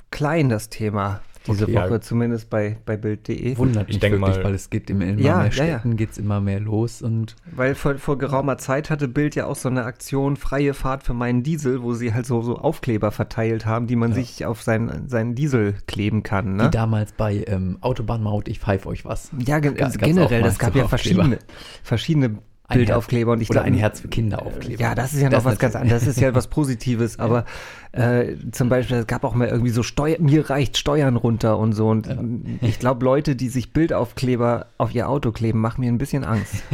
klein, 0.09 0.49
das 0.49 0.69
Thema, 0.69 1.21
diese 1.47 1.63
Okay, 1.63 1.73
Woche, 1.75 1.89
ja. 1.93 2.01
zumindest 2.01 2.49
bei, 2.51 2.77
bei 2.85 2.97
Bild.de. 2.97 3.57
Wundert 3.57 3.83
Ich 3.89 3.95
mich 3.95 3.99
denke 3.99 4.19
wirklich, 4.21 4.37
mal- 4.37 4.43
weil 4.43 4.53
es 4.53 4.69
geht 4.69 4.89
immer, 4.91 5.05
immer 5.05 5.19
Ja, 5.19 5.37
mehr 5.37 5.49
ja, 5.51 5.63
ja. 5.65 5.79
Städten, 5.79 5.95
geht 5.97 6.11
es 6.11 6.17
immer 6.19 6.39
mehr 6.39 6.59
los 6.59 7.01
und 7.01 7.35
Weil 7.55 7.73
vor, 7.73 7.95
vor 7.97 8.17
geraumer 8.19 8.57
Zeit 8.59 8.89
hatte 8.91 9.07
Bild 9.07 9.33
ja 9.35 9.47
auch 9.47 9.55
so 9.55 9.67
eine 9.69 9.83
Aktion 9.85 10.35
Freie 10.37 10.73
Fahrt 10.75 11.03
für 11.03 11.13
meinen 11.15 11.41
Diesel, 11.41 11.81
wo 11.81 11.93
sie 11.93 12.13
halt 12.13 12.27
so, 12.27 12.41
so 12.43 12.57
Aufkleber 12.57 13.09
verteilt 13.11 13.65
haben, 13.65 13.87
die 13.87 13.95
man 13.95 14.11
Ja. 14.11 14.15
sich 14.15 14.45
auf 14.45 14.61
seinen, 14.61 15.09
seinen 15.09 15.33
Diesel 15.33 15.73
kleben 15.87 16.21
kann. 16.21 16.53
wie 16.59 16.63
Ne? 16.63 16.69
damals 16.69 17.13
bei 17.13 17.43
ähm, 17.47 17.77
Autobahnmaut, 17.81 18.47
ich 18.47 18.59
pfeife 18.59 18.87
euch 18.87 19.03
was. 19.05 19.31
Ja, 19.39 19.59
gen 19.59 19.73
Ga- 19.75 19.85
gab's 19.85 19.97
generell, 19.97 20.43
das 20.43 20.59
gab 20.59 20.75
ja 20.75 20.87
verschiedene, 20.87 21.39
verschiedene 21.83 22.37
Ein 22.71 22.79
Bildaufkleber. 22.79 23.33
Und 23.33 23.41
ich 23.41 23.49
Oder 23.49 23.61
glaub, 23.61 23.67
ein 23.67 23.73
Herz 23.73 24.01
für 24.01 24.07
Kinder 24.07 24.45
Aufkleber. 24.45 24.81
Ja, 24.81 24.95
das 24.95 25.13
ist 25.13 25.21
ja 25.21 25.29
noch 25.29 25.45
was 25.45 25.59
ganz 25.59 25.75
anderes. 25.75 26.05
Das 26.05 26.15
ist 26.15 26.19
ja 26.19 26.33
was 26.33 26.47
Positives. 26.49 27.19
Aber 27.19 27.45
äh, 27.91 28.35
zum 28.51 28.69
Beispiel, 28.69 28.97
es 28.97 29.07
gab 29.07 29.23
auch 29.23 29.35
mal 29.35 29.47
irgendwie 29.47 29.71
so 29.71 29.83
Steuer, 29.83 30.17
mir 30.19 30.49
reicht 30.49 30.77
Steuern 30.77 31.15
runter 31.15 31.57
und 31.57 31.73
so. 31.73 31.89
Und 31.89 32.59
ich 32.61 32.79
glaube, 32.79 33.05
Leute, 33.05 33.35
die 33.35 33.49
sich 33.49 33.73
Bildaufkleber 33.73 34.67
auf 34.77 34.93
ihr 34.93 35.07
Auto 35.09 35.31
kleben, 35.31 35.59
machen 35.59 35.81
mir 35.81 35.91
ein 35.91 35.97
bisschen 35.97 36.23
Angst. 36.23 36.63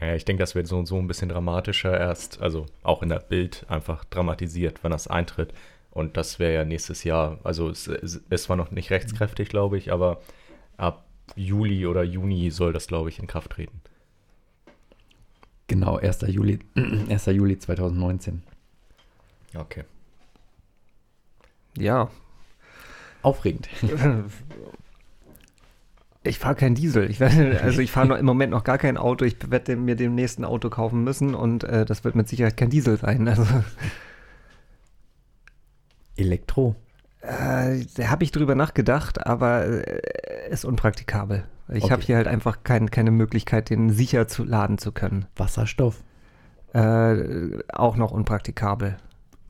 Naja, 0.00 0.14
ich 0.14 0.24
denke, 0.24 0.42
das 0.42 0.54
wird 0.54 0.66
so, 0.66 0.84
so 0.84 0.96
ein 0.96 1.08
bisschen 1.08 1.28
dramatischer 1.28 1.98
erst, 1.98 2.40
also 2.40 2.66
auch 2.82 3.02
in 3.02 3.08
der 3.08 3.20
Bild 3.20 3.64
einfach 3.68 4.04
dramatisiert, 4.04 4.84
wenn 4.84 4.92
das 4.92 5.08
eintritt. 5.08 5.52
Und 5.90 6.16
das 6.16 6.38
wäre 6.38 6.54
ja 6.54 6.64
nächstes 6.64 7.04
Jahr, 7.04 7.38
also 7.42 7.68
es 7.70 7.88
es 7.88 8.16
ist 8.28 8.44
zwar 8.44 8.56
noch 8.56 8.70
nicht 8.70 8.90
rechtskräftig, 8.90 9.48
glaube 9.48 9.78
ich, 9.78 9.90
aber 9.90 10.20
ab 10.76 11.04
Juli 11.34 11.86
oder 11.86 12.02
Juni 12.02 12.50
soll 12.50 12.72
das, 12.72 12.86
glaube 12.86 13.08
ich, 13.08 13.18
in 13.18 13.26
Kraft 13.26 13.52
treten. 13.52 13.80
Genau, 15.68 15.98
1. 15.98 16.22
Juli, 16.28 16.58
1. 16.74 17.26
Juli 17.26 17.58
2019. 17.58 18.42
Okay. 19.54 19.84
Ja. 21.76 22.10
Aufregend. 23.22 23.68
Ich 26.24 26.38
fahre 26.38 26.56
kein 26.56 26.74
Diesel. 26.74 27.08
Ich 27.10 27.20
werde, 27.20 27.60
also 27.62 27.80
ich 27.80 27.90
fahre 27.90 28.18
im 28.18 28.26
Moment 28.26 28.50
noch 28.50 28.64
gar 28.64 28.76
kein 28.76 28.98
Auto. 28.98 29.24
Ich 29.24 29.36
werde 29.50 29.76
mir 29.76 29.96
dem 29.96 30.14
nächsten 30.14 30.44
Auto 30.44 30.68
kaufen 30.68 31.02
müssen 31.02 31.34
und 31.34 31.64
äh, 31.64 31.86
das 31.86 32.04
wird 32.04 32.16
mit 32.16 32.28
Sicherheit 32.28 32.56
kein 32.56 32.68
Diesel 32.68 32.98
sein. 32.98 33.26
Also 33.28 33.46
Elektro. 36.16 36.74
Äh, 37.20 37.84
da 37.96 38.08
habe 38.10 38.24
ich 38.24 38.30
drüber 38.32 38.54
nachgedacht, 38.54 39.26
aber 39.26 39.64
äh, 39.66 40.00
ist 40.50 40.64
unpraktikabel. 40.64 41.44
Ich 41.72 41.84
Okay. 41.84 41.92
habe 41.92 42.02
hier 42.02 42.16
halt 42.16 42.28
einfach 42.28 42.58
kein, 42.64 42.90
keine 42.90 43.10
Möglichkeit, 43.10 43.70
den 43.70 43.90
sicher 43.90 44.26
zu 44.28 44.44
laden 44.44 44.78
zu 44.78 44.92
können. 44.92 45.26
Wasserstoff. 45.36 46.02
Äh, 46.72 47.58
auch 47.72 47.96
noch 47.96 48.10
unpraktikabel. 48.10 48.96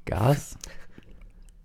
Gas. 0.05 0.57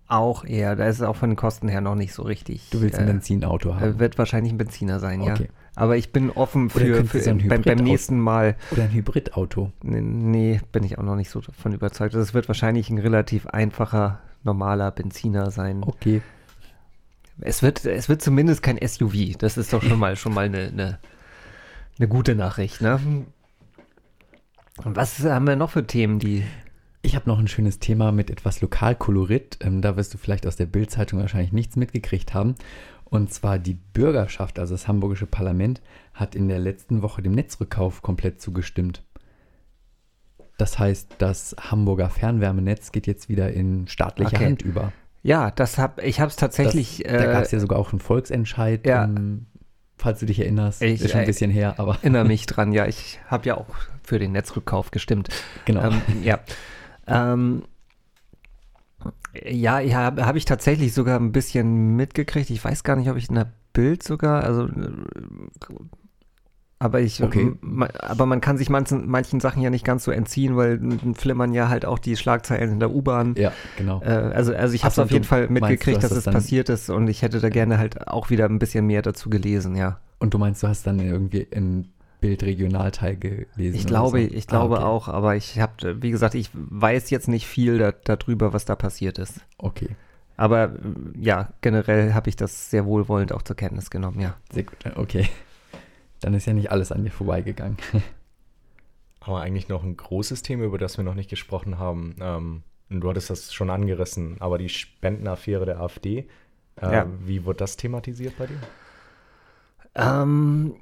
Auch 0.06 0.44
eher, 0.44 0.76
da 0.76 0.86
ist 0.86 0.96
es 0.96 1.02
auch 1.02 1.16
von 1.16 1.30
den 1.30 1.36
Kosten 1.36 1.66
her 1.66 1.80
noch 1.80 1.94
nicht 1.94 2.12
so 2.12 2.22
richtig. 2.22 2.68
Du 2.70 2.82
willst 2.82 2.98
ein 2.98 3.08
äh, 3.08 3.12
Benzinauto 3.12 3.70
äh, 3.70 3.74
haben. 3.74 3.98
Wird 3.98 4.18
wahrscheinlich 4.18 4.52
ein 4.52 4.58
Benziner 4.58 5.00
sein, 5.00 5.22
ja. 5.22 5.32
Okay. 5.32 5.48
Aber 5.76 5.96
ich 5.96 6.12
bin 6.12 6.30
offen 6.30 6.70
für, 6.70 7.04
für 7.04 7.20
so 7.20 7.30
ein 7.30 7.48
beim, 7.48 7.62
beim 7.62 7.78
nächsten 7.78 8.20
Mal. 8.20 8.54
Oder 8.70 8.84
ein 8.84 8.92
Hybridauto. 8.92 9.72
Nee, 9.82 10.02
nee, 10.02 10.60
bin 10.70 10.84
ich 10.84 10.98
auch 10.98 11.02
noch 11.02 11.16
nicht 11.16 11.30
so 11.30 11.40
davon 11.40 11.72
überzeugt. 11.72 12.14
Das 12.14 12.32
wird 12.34 12.46
wahrscheinlich 12.48 12.90
ein 12.90 12.98
relativ 12.98 13.46
einfacher, 13.48 14.20
normaler 14.44 14.90
Benziner 14.90 15.50
sein. 15.50 15.82
Okay. 15.82 16.22
Es 17.40 17.62
wird, 17.62 17.84
es 17.84 18.08
wird 18.08 18.22
zumindest 18.22 18.62
kein 18.62 18.78
SUV. 18.86 19.36
Das 19.38 19.56
ist 19.56 19.72
doch 19.72 19.82
schon 19.82 19.98
mal 19.98 20.16
schon 20.16 20.34
mal 20.34 20.44
eine, 20.44 20.68
eine, 20.68 20.98
eine 21.98 22.08
gute 22.08 22.34
Nachricht, 22.34 22.80
ne? 22.80 23.00
Und 24.84 24.96
was 24.96 25.22
haben 25.24 25.46
wir 25.46 25.56
noch 25.56 25.70
für 25.70 25.86
Themen, 25.86 26.18
die. 26.18 26.44
Ich 27.02 27.14
habe 27.14 27.28
noch 27.28 27.38
ein 27.38 27.48
schönes 27.48 27.78
Thema 27.80 28.12
mit 28.12 28.30
etwas 28.30 28.60
Lokalkolorit. 28.60 29.58
Ähm, 29.60 29.82
da 29.82 29.96
wirst 29.96 30.14
du 30.14 30.18
vielleicht 30.18 30.46
aus 30.46 30.56
der 30.56 30.66
Bild-Zeitung 30.66 31.20
wahrscheinlich 31.20 31.52
nichts 31.52 31.76
mitgekriegt 31.76 32.32
haben. 32.34 32.54
Und 33.04 33.32
zwar 33.32 33.58
die 33.58 33.74
Bürgerschaft, 33.74 34.58
also 34.58 34.74
das 34.74 34.88
hamburgische 34.88 35.26
Parlament, 35.26 35.82
hat 36.14 36.34
in 36.34 36.48
der 36.48 36.58
letzten 36.58 37.02
Woche 37.02 37.22
dem 37.22 37.32
Netzrückkauf 37.32 38.02
komplett 38.02 38.40
zugestimmt. 38.40 39.04
Das 40.56 40.78
heißt, 40.78 41.16
das 41.18 41.56
Hamburger 41.58 42.10
Fernwärmenetz 42.10 42.92
geht 42.92 43.06
jetzt 43.06 43.28
wieder 43.28 43.52
in 43.52 43.88
staatliche 43.88 44.36
Okay. 44.36 44.46
Hand 44.46 44.62
über. 44.62 44.92
Ja, 45.22 45.50
das 45.50 45.78
hab 45.78 46.02
ich 46.02 46.20
habe 46.20 46.28
es 46.30 46.36
tatsächlich. 46.36 47.02
das, 47.04 47.12
da 47.12 47.32
gab 47.32 47.42
es 47.42 47.52
äh, 47.52 47.56
ja 47.56 47.60
sogar 47.60 47.78
auch 47.78 47.92
einen 47.92 48.00
Volksentscheid, 48.00 48.86
ja. 48.86 49.04
ähm, 49.04 49.46
falls 49.96 50.20
du 50.20 50.26
dich 50.26 50.38
erinnerst. 50.40 50.82
Ich- 50.82 51.00
ist 51.00 51.10
schon 51.10 51.20
ein 51.20 51.24
äh, 51.24 51.26
bisschen 51.26 51.50
her, 51.50 51.74
aber 51.78 51.94
erinnere 51.96 52.24
mich 52.28 52.46
dran. 52.46 52.72
Ja, 52.72 52.86
ich 52.86 53.18
habe 53.26 53.46
ja 53.48 53.56
auch 53.56 53.66
für 54.02 54.18
den 54.18 54.32
Netzrückkauf 54.32 54.90
gestimmt. 54.90 55.28
genau. 55.64 55.82
Ähm, 55.90 56.02
ja. 56.22 56.40
Ähm, 57.06 57.62
ja, 59.44 59.80
ja 59.80 59.96
habe 59.98 60.26
hab 60.26 60.36
ich 60.36 60.44
tatsächlich 60.44 60.92
sogar 60.92 61.18
ein 61.18 61.32
bisschen 61.32 61.96
mitgekriegt. 61.96 62.50
Ich 62.50 62.64
weiß 62.64 62.84
gar 62.84 62.96
nicht, 62.96 63.10
ob 63.10 63.16
ich 63.16 63.28
in 63.28 63.34
der 63.34 63.50
Bild 63.72 64.02
sogar, 64.02 64.44
also 64.44 64.66
äh, 64.66 64.70
aber 66.84 67.00
ich, 67.00 67.22
Okay. 67.22 67.52
aber 67.98 68.26
man 68.26 68.40
kann 68.42 68.58
sich 68.58 68.68
manchen, 68.68 69.08
manchen 69.08 69.40
Sachen 69.40 69.62
ja 69.62 69.70
nicht 69.70 69.84
ganz 69.84 70.04
so 70.04 70.10
entziehen, 70.10 70.56
weil 70.56 70.78
flimmern 71.14 71.54
ja 71.54 71.68
halt 71.70 71.86
auch 71.86 71.98
die 71.98 72.16
Schlagzeilen 72.16 72.72
in 72.72 72.78
der 72.80 72.90
U-Bahn. 72.90 73.34
ja, 73.38 73.52
genau. 73.78 74.02
Äh, 74.02 74.08
also, 74.08 74.54
also 74.54 74.74
ich 74.74 74.84
habe 74.84 74.94
so, 74.94 75.02
auf 75.02 75.10
jeden 75.10 75.24
Fall 75.24 75.48
mitgekriegt, 75.48 75.96
dass 76.02 76.10
das 76.10 76.18
es 76.18 76.24
dann- 76.24 76.34
passiert 76.34 76.68
ist 76.68 76.90
und 76.90 77.08
ich 77.08 77.22
hätte 77.22 77.40
da 77.40 77.48
gerne 77.48 77.78
halt 77.78 78.06
auch 78.06 78.28
wieder 78.30 78.44
ein 78.44 78.58
bisschen 78.58 78.86
mehr 78.86 79.00
dazu 79.02 79.30
gelesen, 79.30 79.76
ja. 79.76 79.98
Und 80.18 80.34
du 80.34 80.38
meinst, 80.38 80.62
du 80.62 80.68
hast 80.68 80.86
dann 80.86 81.00
irgendwie 81.00 81.40
in 81.50 81.88
Bild 82.20 82.42
Regionalteil 82.42 83.16
gelesen? 83.16 83.74
Ich 83.76 83.86
glaube, 83.86 84.20
so? 84.20 84.26
ich 84.34 84.44
Ah, 84.48 84.50
glaube 84.50 84.76
okay. 84.76 84.84
auch, 84.84 85.08
aber 85.08 85.36
ich 85.36 85.58
habe, 85.60 86.02
wie 86.02 86.10
gesagt, 86.10 86.34
ich 86.34 86.50
weiß 86.52 87.10
jetzt 87.10 87.28
nicht 87.28 87.46
viel 87.46 87.78
da, 87.78 87.92
darüber, 87.92 88.52
was 88.52 88.64
da 88.66 88.76
passiert 88.76 89.18
ist. 89.18 89.40
Okay, 89.58 89.88
Aber 90.36 90.64
äh, 90.64 90.68
ja, 91.18 91.48
generell 91.60 92.12
habe 92.14 92.28
ich 92.28 92.36
das 92.36 92.70
sehr 92.70 92.84
wohlwollend 92.86 93.32
auch 93.32 93.42
zur 93.42 93.56
Kenntnis 93.56 93.90
genommen, 93.90 94.20
ja. 94.20 94.34
sehr 94.52 94.64
gut. 94.64 94.76
Okay. 94.96 95.28
Dann 96.24 96.32
ist 96.32 96.46
ja 96.46 96.54
nicht 96.54 96.70
alles 96.70 96.90
an 96.90 97.04
dir 97.04 97.10
vorbeigegangen. 97.10 97.76
Aber 99.20 99.42
eigentlich 99.42 99.68
noch 99.68 99.82
ein 99.82 99.94
großes 99.94 100.40
Thema, 100.40 100.64
über 100.64 100.78
das 100.78 100.96
wir 100.96 101.04
noch 101.04 101.14
nicht 101.14 101.28
gesprochen 101.28 101.78
haben. 101.78 102.16
Ähm, 102.18 102.62
und 102.88 103.02
du 103.02 103.10
hattest 103.10 103.28
das 103.28 103.52
schon 103.52 103.68
angerissen, 103.68 104.36
aber 104.40 104.56
die 104.56 104.68
Spendenaffäre 104.70 105.66
der 105.66 105.80
AfD. 105.80 106.26
Äh, 106.80 106.92
Ja. 106.92 107.06
Wie 107.20 107.44
wird 107.44 107.60
das 107.60 107.76
thematisiert 107.76 108.38
bei 108.38 108.46
dir? 108.46 108.60
Ähm, 109.94 110.76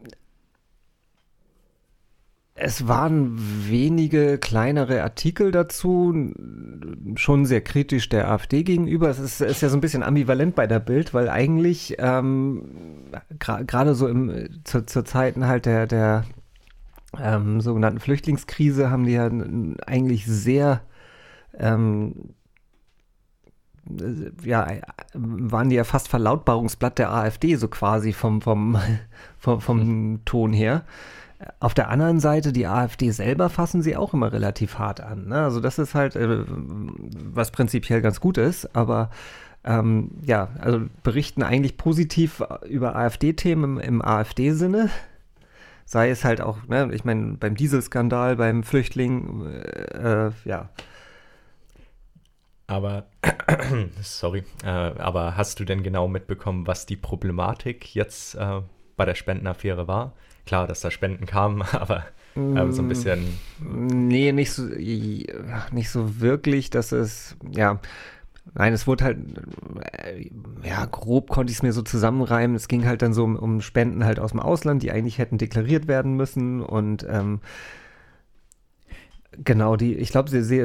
es 2.64 2.86
waren 2.86 3.36
wenige 3.68 4.38
kleinere 4.38 5.02
Artikel 5.02 5.50
dazu, 5.50 6.32
schon 7.16 7.44
sehr 7.44 7.60
kritisch 7.60 8.08
der 8.08 8.30
AfD 8.30 8.62
gegenüber. 8.62 9.08
Es 9.08 9.18
ist, 9.18 9.40
ist 9.40 9.62
ja 9.62 9.68
so 9.68 9.76
ein 9.76 9.80
bisschen 9.80 10.04
ambivalent 10.04 10.54
bei 10.54 10.66
der 10.68 10.78
Bild, 10.78 11.12
weil 11.12 11.28
eigentlich 11.28 11.96
ähm, 11.98 12.64
gra- 13.38 13.64
gerade 13.64 13.94
so 13.94 14.06
im, 14.06 14.48
zu, 14.64 14.86
zu 14.86 15.02
Zeiten 15.02 15.46
halt 15.46 15.66
der, 15.66 15.86
der 15.88 16.24
ähm, 17.20 17.60
sogenannten 17.60 17.98
Flüchtlingskrise 18.00 18.90
haben 18.90 19.06
die 19.06 19.12
ja 19.12 19.28
eigentlich 19.86 20.24
sehr 20.26 20.82
ähm, 21.58 22.34
äh, 23.90 24.30
ja, 24.48 24.68
waren 25.14 25.68
die 25.68 25.76
ja 25.76 25.84
fast 25.84 26.08
Verlautbarungsblatt 26.08 26.98
der 26.98 27.12
AfD, 27.12 27.56
so 27.56 27.66
quasi 27.68 28.12
vom, 28.12 28.40
vom, 28.40 28.78
vom, 29.38 29.60
vom 29.60 30.20
Ton 30.24 30.52
her. 30.52 30.84
Auf 31.60 31.74
der 31.74 31.88
anderen 31.88 32.20
Seite, 32.20 32.52
die 32.52 32.66
AfD 32.66 33.10
selber 33.10 33.48
fassen 33.48 33.82
sie 33.82 33.96
auch 33.96 34.14
immer 34.14 34.32
relativ 34.32 34.78
hart 34.78 35.00
an. 35.00 35.28
Ne? 35.28 35.42
Also 35.42 35.60
das 35.60 35.78
ist 35.78 35.94
halt, 35.94 36.16
äh, 36.16 36.44
was 36.48 37.50
prinzipiell 37.50 38.02
ganz 38.02 38.20
gut 38.20 38.38
ist, 38.38 38.74
aber 38.76 39.10
ähm, 39.64 40.10
ja, 40.24 40.48
also 40.58 40.82
berichten 41.02 41.42
eigentlich 41.42 41.76
positiv 41.76 42.42
über 42.68 42.96
AfD-Themen 42.96 43.78
im, 43.78 43.80
im 43.80 44.02
AfD-Sinne. 44.02 44.90
Sei 45.84 46.10
es 46.10 46.24
halt 46.24 46.40
auch, 46.40 46.66
ne, 46.68 46.90
ich 46.92 47.04
meine, 47.04 47.36
beim 47.36 47.54
Dieselskandal, 47.54 48.36
beim 48.36 48.62
Flüchtling, 48.62 49.46
äh, 49.46 50.26
äh, 50.28 50.32
ja, 50.44 50.70
Aber, 52.66 53.06
sorry, 54.00 54.44
äh, 54.64 54.68
aber 54.68 55.36
hast 55.36 55.60
du 55.60 55.64
denn 55.64 55.82
genau 55.82 56.08
mitbekommen, 56.08 56.66
was 56.66 56.86
die 56.86 56.96
Problematik 56.96 57.94
jetzt 57.94 58.34
äh, 58.34 58.62
bei 58.96 59.04
der 59.04 59.14
Spendenaffäre 59.14 59.86
war? 59.88 60.14
Klar, 60.46 60.66
dass 60.66 60.80
da 60.80 60.90
Spenden 60.90 61.26
kamen, 61.26 61.62
aber 61.72 62.04
ähm, 62.36 62.72
so 62.72 62.82
ein 62.82 62.88
bisschen, 62.88 63.38
Nee, 63.60 64.32
nicht 64.32 64.52
so, 64.52 64.64
nicht 64.64 65.90
so 65.90 66.20
wirklich, 66.20 66.70
dass 66.70 66.92
es, 66.92 67.36
ja, 67.50 67.78
nein, 68.54 68.72
es 68.72 68.86
wurde 68.86 69.04
halt, 69.04 69.18
äh, 70.04 70.30
ja, 70.62 70.86
grob 70.86 71.30
konnte 71.30 71.50
ich 71.50 71.58
es 71.58 71.62
mir 71.62 71.72
so 71.72 71.82
zusammenreimen. 71.82 72.56
Es 72.56 72.68
ging 72.68 72.86
halt 72.86 73.02
dann 73.02 73.12
so 73.14 73.24
um, 73.24 73.36
um 73.36 73.60
Spenden 73.60 74.04
halt 74.04 74.18
aus 74.18 74.30
dem 74.32 74.40
Ausland, 74.40 74.82
die 74.82 74.92
eigentlich 74.92 75.18
hätten 75.18 75.38
deklariert 75.38 75.88
werden 75.88 76.16
müssen 76.16 76.62
und, 76.62 77.06
ähm, 77.08 77.40
Genau, 79.44 79.76
die, 79.76 79.94
ich 79.94 80.10
glaube, 80.10 80.28
sie, 80.28 80.42
sie 80.42 80.60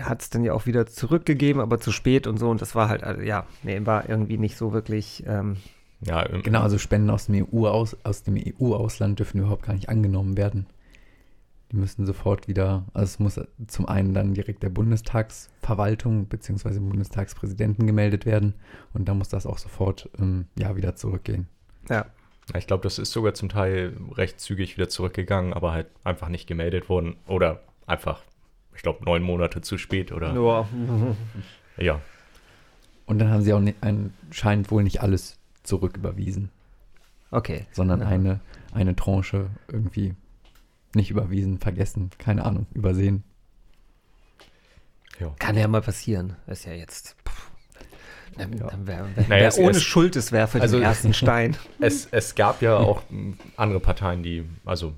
hat 0.00 0.22
es 0.22 0.30
dann 0.30 0.44
ja 0.44 0.52
auch 0.52 0.66
wieder 0.66 0.86
zurückgegeben, 0.86 1.60
aber 1.60 1.80
zu 1.80 1.90
spät 1.90 2.28
und 2.28 2.38
so. 2.38 2.48
Und 2.50 2.62
das 2.62 2.76
war 2.76 2.88
halt, 2.88 3.02
äh, 3.02 3.24
ja, 3.24 3.46
nee, 3.64 3.80
war 3.84 4.08
irgendwie 4.08 4.38
nicht 4.38 4.56
so 4.56 4.72
wirklich, 4.72 5.24
ähm, 5.26 5.56
ja, 6.02 6.22
im- 6.22 6.42
Genau, 6.42 6.60
also 6.62 6.78
Spenden 6.78 7.10
aus 7.10 7.26
dem 7.26 7.46
EU 7.52 7.66
aus, 7.68 7.96
aus 8.04 8.22
dem 8.22 8.36
EU-Ausland 8.36 9.18
dürfen 9.18 9.38
überhaupt 9.40 9.62
gar 9.64 9.74
nicht 9.74 9.88
angenommen 9.88 10.36
werden. 10.36 10.66
Die 11.72 11.76
müssen 11.76 12.06
sofort 12.06 12.46
wieder, 12.46 12.84
also 12.94 13.04
es 13.04 13.18
muss 13.18 13.40
zum 13.66 13.88
einen 13.88 14.14
dann 14.14 14.34
direkt 14.34 14.62
der 14.62 14.68
Bundestagsverwaltung 14.70 16.26
bzw. 16.26 16.70
dem 16.74 16.88
Bundestagspräsidenten 16.90 17.86
gemeldet 17.86 18.24
werden 18.26 18.54
und 18.94 19.08
dann 19.08 19.18
muss 19.18 19.28
das 19.28 19.46
auch 19.46 19.58
sofort 19.58 20.08
ähm, 20.20 20.46
ja 20.58 20.76
wieder 20.76 20.94
zurückgehen. 20.96 21.48
ja. 21.88 22.06
Ich 22.54 22.68
glaube, 22.68 22.84
das 22.84 23.00
ist 23.00 23.10
sogar 23.10 23.34
zum 23.34 23.48
Teil 23.48 23.96
recht 24.14 24.38
zügig 24.38 24.76
wieder 24.76 24.88
zurückgegangen, 24.88 25.52
aber 25.52 25.72
halt 25.72 25.88
einfach 26.04 26.28
nicht 26.28 26.46
gemeldet 26.46 26.88
worden 26.88 27.16
oder 27.26 27.60
einfach, 27.88 28.22
ich 28.76 28.82
glaube, 28.82 29.04
neun 29.04 29.24
Monate 29.24 29.62
zu 29.62 29.78
spät 29.78 30.12
oder 30.12 30.32
Ja. 30.32 30.68
ja. 31.76 32.00
Und 33.06 33.18
dann 33.18 33.30
haben 33.30 33.42
sie 33.42 33.52
auch 33.52 33.58
ni- 33.58 33.74
anscheinend 33.80 34.70
wohl 34.70 34.84
nicht 34.84 35.02
alles 35.02 35.36
zurücküberwiesen, 35.66 36.50
Okay. 37.30 37.66
sondern 37.72 38.00
Ja. 38.00 38.06
eine, 38.08 38.40
eine 38.72 38.94
Tranche 38.96 39.50
irgendwie 39.68 40.14
nicht 40.94 41.10
überwiesen, 41.10 41.58
vergessen, 41.58 42.10
keine 42.18 42.44
Ahnung, 42.44 42.66
übersehen. 42.74 43.22
ja. 45.20 45.34
Kann 45.38 45.56
ja 45.56 45.68
mal 45.68 45.80
passieren. 45.82 46.36
Ist 46.46 46.64
ja 46.64 46.72
jetzt. 46.72 47.16
Pff. 47.26 47.50
Dann, 48.36 48.52
Ja. 48.52 48.66
dann 48.66 48.86
wär, 48.86 49.06
wär, 49.16 49.28
Naja, 49.28 49.50
wer 49.56 49.64
ohne 49.64 49.76
es- 49.78 49.82
Schuld 49.82 50.14
ist, 50.16 50.30
werfe 50.30 50.60
also- 50.60 50.76
den 50.76 50.84
ersten 50.84 51.14
Stein. 51.14 51.56
Es, 51.80 52.06
es 52.10 52.34
gab 52.34 52.60
ja 52.60 52.76
auch 52.76 53.02
andere 53.56 53.80
Parteien, 53.80 54.22
die 54.22 54.44
also 54.66 54.92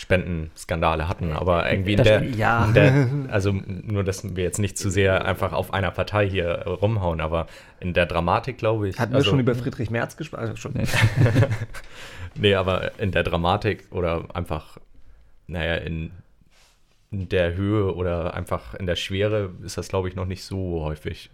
Spendenskandale 0.00 1.08
hatten, 1.08 1.32
aber 1.32 1.70
irgendwie 1.70 1.92
in 1.92 1.98
Das 1.98 2.06
der, 2.06 2.24
ja. 2.24 2.64
in 2.64 2.74
der, 2.74 3.08
also 3.28 3.52
nur, 3.52 4.02
dass 4.02 4.34
wir 4.34 4.42
jetzt 4.42 4.58
nicht 4.58 4.78
zu 4.78 4.90
sehr 4.90 5.26
einfach 5.26 5.52
auf 5.52 5.74
einer 5.74 5.90
Partei 5.90 6.28
hier 6.28 6.46
äh, 6.46 6.68
rumhauen, 6.68 7.20
aber 7.20 7.46
in 7.80 7.92
der 7.92 8.06
Dramatik, 8.06 8.56
glaube 8.56 8.88
ich. 8.88 8.98
Hatten 8.98 9.14
also, 9.14 9.26
wir 9.26 9.30
schon 9.30 9.40
über 9.40 9.54
Friedrich 9.54 9.90
Merz 9.90 10.16
gesprochen? 10.16 10.40
Also 10.40 10.56
schon. 10.56 10.72
Nee. 10.74 10.84
Nee, 12.36 12.54
aber 12.54 12.98
in 13.00 13.10
der 13.10 13.24
Dramatik 13.24 13.88
oder 13.90 14.24
einfach, 14.34 14.78
naja, 15.48 15.74
in, 15.74 16.12
in 17.10 17.28
der 17.28 17.54
Höhe 17.54 17.92
oder 17.94 18.34
einfach 18.34 18.74
in 18.74 18.86
der 18.86 18.94
Schwere 18.94 19.50
ist 19.64 19.76
das, 19.76 19.88
glaube 19.88 20.08
ich, 20.08 20.14
noch 20.14 20.26
nicht 20.26 20.44
so 20.44 20.82
häufig. 20.82 21.30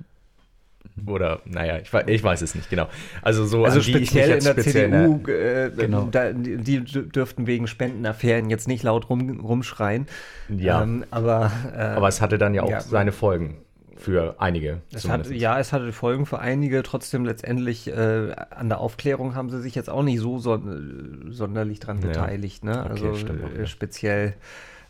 Oder, 1.06 1.40
naja, 1.44 1.78
ich, 1.78 1.92
ich 2.08 2.22
weiß 2.24 2.42
es 2.42 2.54
nicht 2.54 2.68
genau. 2.70 2.88
Also 3.22 3.44
so 3.46 3.64
Also 3.64 3.80
speziell 3.82 4.30
in 4.38 4.44
der 4.44 4.52
speziell- 4.52 4.90
CDU, 4.90 5.30
äh, 5.30 5.70
Genau. 5.76 6.08
da, 6.10 6.32
die, 6.32 6.80
dürften 6.82 7.46
wegen 7.46 7.66
Spendenaffären 7.66 8.50
jetzt 8.50 8.66
nicht 8.68 8.82
laut 8.82 9.08
rum, 9.10 9.40
rumschreien. 9.40 10.06
Ja. 10.48 10.82
Ähm, 10.82 11.04
aber, 11.10 11.52
äh, 11.76 11.78
Aber 11.80 12.08
es 12.08 12.20
hatte 12.20 12.38
dann 12.38 12.54
ja 12.54 12.62
auch 12.62 12.70
Ja. 12.70 12.80
seine 12.80 13.12
Folgen 13.12 13.58
für 13.98 14.36
einige. 14.40 14.82
es 14.92 15.08
hat, 15.08 15.30
ja, 15.30 15.58
es 15.58 15.72
hatte 15.72 15.92
Folgen 15.92 16.26
für 16.26 16.38
einige. 16.38 16.82
Trotzdem 16.82 17.24
letztendlich 17.24 17.88
äh, 17.88 18.32
an 18.50 18.68
der 18.68 18.78
Aufklärung 18.80 19.34
haben 19.34 19.48
sie 19.50 19.60
sich 19.60 19.74
jetzt 19.74 19.88
auch 19.88 20.02
nicht 20.02 20.20
so 20.20 20.38
son 20.38 21.28
sonderlich 21.30 21.80
dran 21.80 22.00
Ja. 22.02 22.08
beteiligt. 22.08 22.62
Ne? 22.64 22.78
Okay, 22.80 22.88
also 22.90 23.14
stimmt 23.14 23.42
auch, 23.44 23.58
äh, 23.58 23.66
speziell 23.66 24.34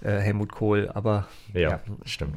äh, 0.03 0.11
Helmut 0.19 0.51
Kohl. 0.53 0.91
Aber 0.93 1.29
ja, 1.55 1.61
ja. 1.71 1.81
stimmt. 2.05 2.35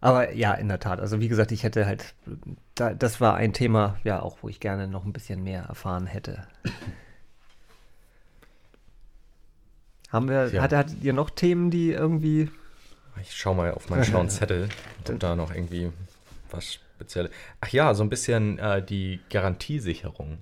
Aber 0.00 0.32
ja, 0.32 0.54
in 0.54 0.68
der 0.68 0.78
Tat. 0.78 1.00
Also 1.00 1.20
wie 1.20 1.28
gesagt, 1.28 1.50
ich 1.52 1.64
hätte 1.64 1.84
halt, 1.86 2.14
da, 2.76 2.94
das 2.94 3.20
war 3.20 3.34
ein 3.34 3.52
Thema, 3.52 3.98
ja 4.04 4.20
auch, 4.22 4.38
wo 4.42 4.48
ich 4.48 4.60
gerne 4.60 4.86
noch 4.86 5.04
ein 5.04 5.12
bisschen 5.12 5.42
mehr 5.42 5.62
erfahren 5.64 6.06
hätte. 6.06 6.46
Haben 10.10 10.28
wir, 10.28 10.48
Ja. 10.52 10.62
hat, 10.62 10.72
hattet 10.72 11.02
ihr 11.04 11.12
noch 11.12 11.30
Themen, 11.30 11.70
die 11.70 11.90
irgendwie, 11.92 12.50
Ich 13.20 13.36
schau 13.36 13.52
mal 13.54 13.72
auf 13.72 13.90
meinen 13.90 14.04
schlauen 14.04 14.28
Zettel, 14.30 14.68
ob 15.08 15.18
da 15.20 15.36
noch 15.36 15.52
irgendwie 15.54 15.92
was 16.50 16.74
Spezielles. 16.74 17.30
Ach 17.60 17.68
ja, 17.68 17.92
so 17.94 18.02
ein 18.02 18.08
bisschen 18.08 18.58
äh, 18.58 18.82
die 18.82 19.20
Garantiesicherung. 19.30 20.38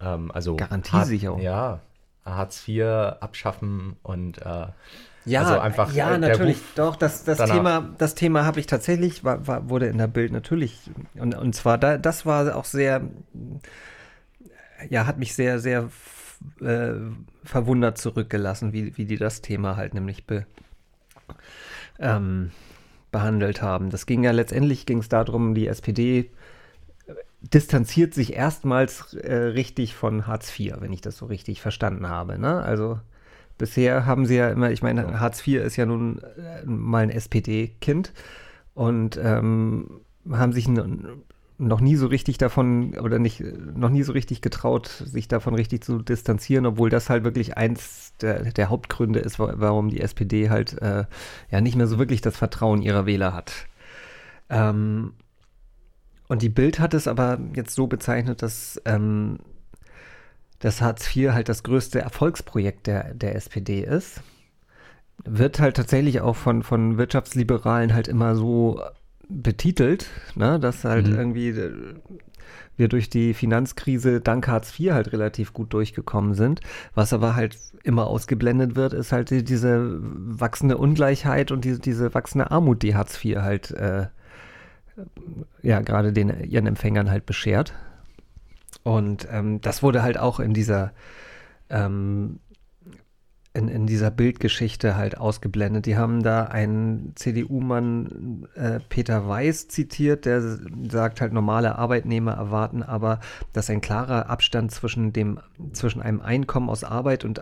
Ähm, 0.00 0.30
also 0.30 0.56
Garantiesicherung? 0.56 1.38
Har- 1.38 1.44
ja, 1.44 1.80
Hartz 2.24 2.66
IV 2.68 2.84
abschaffen 3.20 3.96
und 4.02 4.38
äh, 4.38 4.66
Ja, 5.24 5.42
Also 5.42 5.58
einfach, 5.58 5.92
ja, 5.94 6.14
äh, 6.14 6.18
natürlich. 6.18 6.58
Ruf 6.58 6.72
Doch, 6.74 6.96
das, 6.96 7.24
das 7.24 7.38
danach. 7.38 7.56
Thema, 7.56 7.94
das 7.98 8.14
Thema 8.14 8.44
habe 8.44 8.60
ich 8.60 8.66
tatsächlich, 8.66 9.24
war, 9.24 9.46
war, 9.46 9.68
wurde 9.68 9.86
in 9.86 9.98
der 9.98 10.06
Bild 10.06 10.32
natürlich, 10.32 10.90
und, 11.14 11.34
und 11.34 11.54
zwar, 11.54 11.78
da, 11.78 11.96
das 11.98 12.26
war 12.26 12.54
auch 12.56 12.64
sehr, 12.64 13.02
ja, 14.90 15.06
hat 15.06 15.18
mich 15.18 15.34
sehr, 15.34 15.58
sehr 15.60 15.88
äh, 16.60 16.92
verwundert 17.42 17.98
zurückgelassen, 17.98 18.72
wie, 18.72 18.96
wie 18.96 19.06
die 19.06 19.16
das 19.16 19.40
Thema 19.40 19.76
halt 19.76 19.94
nämlich 19.94 20.26
be, 20.26 20.46
ähm, 21.98 22.50
behandelt 23.10 23.62
haben. 23.62 23.90
Das 23.90 24.06
ging 24.06 24.24
ja 24.24 24.32
letztendlich, 24.32 24.86
ging 24.86 24.98
es 24.98 25.08
darum, 25.08 25.54
die 25.54 25.68
SPD 25.68 26.30
distanziert 27.40 28.14
sich 28.14 28.34
erstmals 28.34 29.14
äh, 29.14 29.34
richtig 29.34 29.94
von 29.94 30.26
Hartz 30.26 30.58
IV, 30.58 30.76
wenn 30.80 30.92
ich 30.92 31.00
das 31.00 31.18
so 31.18 31.26
richtig 31.26 31.60
verstanden 31.60 32.08
habe. 32.08 32.38
Ne? 32.38 32.62
Also 32.62 33.00
bisher 33.58 34.06
haben 34.06 34.26
sie 34.26 34.36
ja 34.36 34.48
immer, 34.50 34.70
ich 34.70 34.82
meine. 34.82 35.20
Hartz 35.20 35.46
IV 35.46 35.62
ist 35.62 35.76
ja 35.76 35.86
nun 35.86 36.20
äh, 36.36 36.64
mal 36.66 37.02
ein 37.04 37.10
SPD-Kind 37.10 38.12
und 38.74 39.18
ähm, 39.22 40.00
haben 40.30 40.52
sich 40.52 40.68
noch 41.58 41.80
nie 41.80 41.94
so 41.96 42.06
richtig 42.08 42.38
davon 42.38 42.98
oder 42.98 43.18
nicht 43.18 43.40
noch 43.76 43.90
nie 43.90 44.02
so 44.02 44.12
richtig 44.12 44.40
getraut, 44.40 44.88
sich 44.88 45.28
davon 45.28 45.54
richtig 45.54 45.84
zu 45.84 45.98
distanzieren, 46.02 46.66
obwohl 46.66 46.90
das 46.90 47.08
halt 47.10 47.22
wirklich 47.24 47.56
eins 47.56 48.12
der, 48.20 48.42
der 48.52 48.70
Hauptgründe 48.70 49.20
ist, 49.20 49.38
wa- 49.38 49.54
warum 49.56 49.88
die 49.90 50.00
SPD 50.00 50.50
halt 50.50 50.80
äh, 50.82 51.04
ja 51.50 51.60
nicht 51.60 51.76
mehr 51.76 51.86
so 51.86 51.98
wirklich 51.98 52.20
das 52.22 52.36
Vertrauen 52.36 52.82
ihrer 52.82 53.06
Wähler 53.06 53.32
hat. 53.34 53.52
Ähm, 54.50 55.12
und 56.26 56.42
die 56.42 56.48
Bild 56.48 56.80
hat 56.80 56.94
es 56.94 57.06
aber 57.06 57.38
jetzt 57.54 57.74
so 57.74 57.86
bezeichnet, 57.86 58.42
dass 58.42 58.80
ähm, 58.86 59.38
das 60.60 60.80
Hartz 60.80 61.14
IV 61.14 61.32
halt 61.32 61.48
das 61.48 61.62
größte 61.62 62.00
Erfolgsprojekt 62.00 62.86
der, 62.86 63.14
der 63.14 63.34
SPD 63.34 63.80
ist. 63.80 64.20
Wird 65.24 65.60
halt 65.60 65.76
tatsächlich 65.76 66.20
auch 66.20 66.36
von, 66.36 66.62
von 66.62 66.98
Wirtschaftsliberalen 66.98 67.94
halt 67.94 68.08
immer 68.08 68.34
so 68.34 68.80
betitelt, 69.28 70.06
ne, 70.34 70.58
dass 70.60 70.84
halt 70.84 71.08
Mhm. 71.08 71.14
irgendwie 71.14 71.48
äh, 71.48 71.72
wir 72.76 72.88
durch 72.88 73.08
die 73.08 73.34
Finanzkrise 73.34 74.20
dank 74.20 74.48
Hartz 74.48 74.78
IV 74.78 74.92
halt 74.92 75.12
relativ 75.12 75.52
gut 75.52 75.72
durchgekommen 75.72 76.34
sind. 76.34 76.60
Was 76.94 77.12
aber 77.12 77.36
halt 77.36 77.56
immer 77.84 78.06
ausgeblendet 78.06 78.74
wird, 78.76 78.92
ist 78.92 79.12
halt 79.12 79.30
die, 79.30 79.44
diese 79.44 79.98
wachsende 80.00 80.76
Ungleichheit 80.76 81.52
und 81.52 81.64
diese, 81.64 81.78
diese 81.78 82.14
wachsende 82.14 82.50
Armut, 82.50 82.82
die 82.82 82.94
Hartz 82.96 83.24
IV 83.24 83.36
halt 83.38 83.70
äh, 83.70 84.06
ja 85.62 85.80
gerade 85.80 86.12
den 86.12 86.44
ihren 86.44 86.66
Empfängern 86.66 87.10
halt 87.10 87.26
beschert. 87.26 87.74
Und 88.84 89.26
ähm, 89.30 89.60
das 89.60 89.82
wurde 89.82 90.02
halt 90.02 90.18
auch 90.18 90.38
in 90.38 90.54
dieser 90.54 90.92
ähm, 91.70 92.38
in, 93.54 93.68
in 93.68 93.86
dieser 93.86 94.10
Bildgeschichte 94.10 94.96
halt 94.96 95.16
ausgeblendet. 95.16 95.86
Die 95.86 95.96
haben 95.96 96.24
da 96.24 96.44
einen 96.44 97.12
CDU-Mann, 97.14 98.48
äh, 98.56 98.80
Peter 98.88 99.28
Weiß, 99.28 99.68
zitiert, 99.68 100.24
der 100.24 100.42
sagt 100.90 101.20
halt, 101.20 101.32
normale 101.32 101.78
Arbeitnehmer 101.78 102.32
erwarten 102.32 102.82
aber, 102.82 103.20
dass 103.52 103.70
ein 103.70 103.80
klarer 103.80 104.28
Abstand 104.28 104.72
zwischen, 104.72 105.12
dem, 105.12 105.38
zwischen 105.72 106.02
einem 106.02 106.20
Einkommen 106.20 106.68
aus 106.68 106.82
Arbeit 106.82 107.24
und 107.24 107.40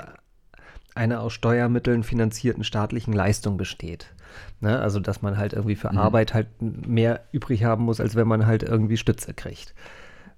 einer 0.95 1.23
aus 1.23 1.33
Steuermitteln 1.33 2.03
finanzierten 2.03 2.63
staatlichen 2.63 3.15
Leistung 3.15 3.57
besteht. 3.57 4.15
Ne? 4.61 4.79
Also, 4.79 5.01
dass 5.01 5.23
man 5.23 5.39
halt 5.39 5.55
irgendwie 5.55 5.77
für 5.77 5.91
Mhm. 5.91 5.99
Arbeit 5.99 6.35
halt 6.35 6.49
mehr 6.61 7.23
übrig 7.33 7.65
haben 7.65 7.85
muss, 7.85 8.01
als 8.01 8.17
wenn 8.17 8.29
man 8.29 8.47
halt 8.47 8.63
irgendwie 8.63 8.99
Stütze 8.99 9.33
kriegt. 9.33 9.75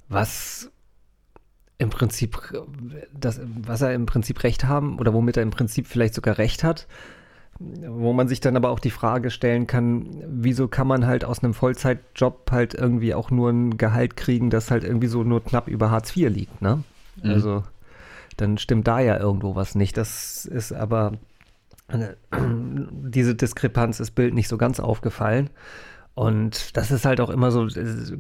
Was 0.09 0.71
im 1.79 1.91
Prinzip, 1.91 2.39
das, 3.13 3.41
was 3.45 3.83
er 3.83 3.95
im 3.95 4.07
Prinzip 4.07 4.43
recht 4.45 4.65
haben 4.65 4.99
oder 4.99 5.13
womit 5.13 5.37
er 5.37 5.43
im 5.43 5.51
Prinzip 5.51 5.87
vielleicht 5.87 6.15
sogar 6.15 6.39
recht 6.39 6.63
hat, 6.63 6.87
wo 7.59 8.13
man 8.13 8.29
sich 8.29 8.41
dann 8.41 8.57
aber 8.57 8.71
auch 8.71 8.81
die 8.81 8.91
Frage 8.91 9.31
stellen 9.31 9.67
kann, 9.67 10.07
wieso 10.27 10.69
kann 10.69 10.87
man 10.87 11.07
halt 11.07 11.25
aus 11.25 11.43
einem 11.43 11.55
Vollzeitjob 11.55 12.51
halt 12.51 12.75
irgendwie 12.75 13.15
auch 13.15 13.31
nur 13.31 13.51
ein 13.51 13.77
Gehalt 13.77 14.17
kriegen, 14.17 14.51
das 14.51 14.71
halt 14.71 14.85
irgendwie 14.85 15.07
so 15.07 15.23
nur 15.23 15.43
knapp 15.43 15.69
über 15.69 15.91
Hartz 15.91 16.17
IV 16.17 16.31
liegt, 16.31 16.63
ne? 16.63 16.83
Mhm. 17.23 17.31
Also 17.31 17.65
dann 18.37 18.59
stimmt 18.59 18.89
da 18.89 19.01
ja 19.01 19.19
irgendwo 19.19 19.55
was 19.55 19.75
nicht. 19.75 19.97
Das 19.97 20.45
ist 20.47 20.73
aber 20.73 21.13
eine, 21.87 22.17
diese 22.33 23.35
Diskrepanz 23.35 24.01
ist 24.01 24.13
Bild 24.13 24.35
nicht 24.35 24.49
so 24.49 24.59
ganz 24.59 24.81
aufgefallen. 24.81 25.51
Und 26.15 26.77
das 26.77 26.93
ist 26.93 27.05
halt 27.05 27.21
auch 27.21 27.31
immer 27.31 27.51
so, 27.51 27.67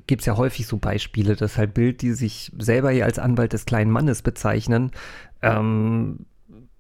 gibt 0.07 0.23
es 0.23 0.27
ja 0.27 0.37
häufig 0.37 0.67
so 0.67 0.79
Beispiele, 0.79 1.37
dass 1.37 1.57
halt 1.57 1.75
Bild, 1.75 2.03
die 2.03 2.13
sich 2.13 2.51
selber 2.59 2.91
hier 2.91 3.05
als 3.05 3.21
Anwalt 3.21 3.53
des 3.53 3.67
kleinen 3.67 3.93
Mannes 3.93 4.23
bezeichnen, 4.23 4.91
ähm, 5.43 6.27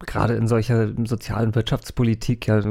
gerade 0.00 0.34
in 0.34 0.48
solcher 0.48 0.92
sozialen 1.04 1.54
Wirtschaftspolitik 1.54 2.48
ja 2.48 2.62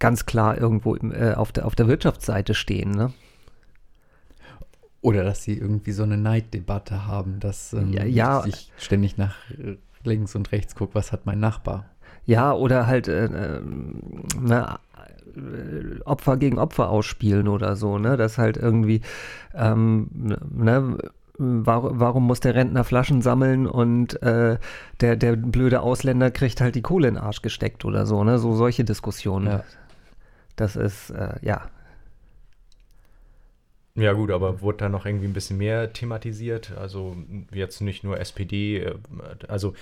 ganz 0.00 0.26
klar 0.26 0.58
irgendwo 0.58 0.94
im, 0.94 1.12
äh, 1.12 1.34
auf, 1.34 1.52
der, 1.52 1.66
auf 1.66 1.76
der 1.76 1.88
Wirtschaftsseite 1.88 2.54
stehen. 2.54 2.90
Ne? 2.90 3.12
Oder 5.00 5.24
dass 5.24 5.44
sie 5.44 5.56
irgendwie 5.56 5.92
so 5.92 6.02
eine 6.02 6.16
Neiddebatte 6.16 7.06
haben, 7.06 7.38
dass 7.40 7.72
ähm, 7.72 7.92
Ja, 7.92 8.04
ja. 8.04 8.44
ich 8.44 8.72
ständig 8.76 9.16
nach 9.16 9.36
äh, 9.50 9.76
links 10.02 10.34
und 10.34 10.50
rechts 10.52 10.74
gucke, 10.74 10.94
was 10.94 11.12
hat 11.12 11.26
mein 11.26 11.40
Nachbar. 11.40 11.86
Ja, 12.24 12.52
oder 12.52 12.86
halt 12.86 13.08
äh, 13.08 13.24
ähm, 13.24 14.24
ne, 14.40 14.66
äh, 14.66 14.78
Opfer 16.04 16.36
gegen 16.36 16.58
Opfer 16.58 16.88
ausspielen 16.90 17.48
oder 17.48 17.76
so, 17.76 17.98
ne? 17.98 18.16
Das 18.16 18.38
halt 18.38 18.56
irgendwie, 18.56 19.00
ähm, 19.54 20.08
ne, 20.12 20.98
warum, 21.38 22.00
warum 22.00 22.26
muss 22.26 22.40
der 22.40 22.54
Rentner 22.54 22.84
Flaschen 22.84 23.22
sammeln 23.22 23.66
und 23.66 24.20
äh, 24.22 24.58
der, 25.00 25.16
der 25.16 25.36
blöde 25.36 25.80
Ausländer 25.80 26.30
kriegt 26.30 26.60
halt 26.60 26.74
die 26.74 26.82
Kohle 26.82 27.08
in 27.08 27.14
den 27.14 27.22
Arsch 27.22 27.42
gesteckt 27.42 27.84
oder 27.84 28.06
so, 28.06 28.24
ne? 28.24 28.38
So 28.38 28.54
solche 28.54 28.84
Diskussionen. 28.84 29.46
Ja. 29.46 29.64
Das 30.56 30.76
ist, 30.76 31.10
äh, 31.10 31.36
ja. 31.42 31.68
Ja 33.94 34.12
gut, 34.12 34.30
aber 34.30 34.60
wurde 34.60 34.78
da 34.78 34.88
noch 34.88 35.06
irgendwie 35.06 35.26
ein 35.26 35.32
bisschen 35.32 35.58
mehr 35.58 35.92
thematisiert? 35.92 36.72
Also 36.76 37.16
jetzt 37.52 37.80
nicht 37.80 38.04
nur 38.04 38.20
SPD, 38.20 38.78
äh, 38.78 38.94
also 39.48 39.74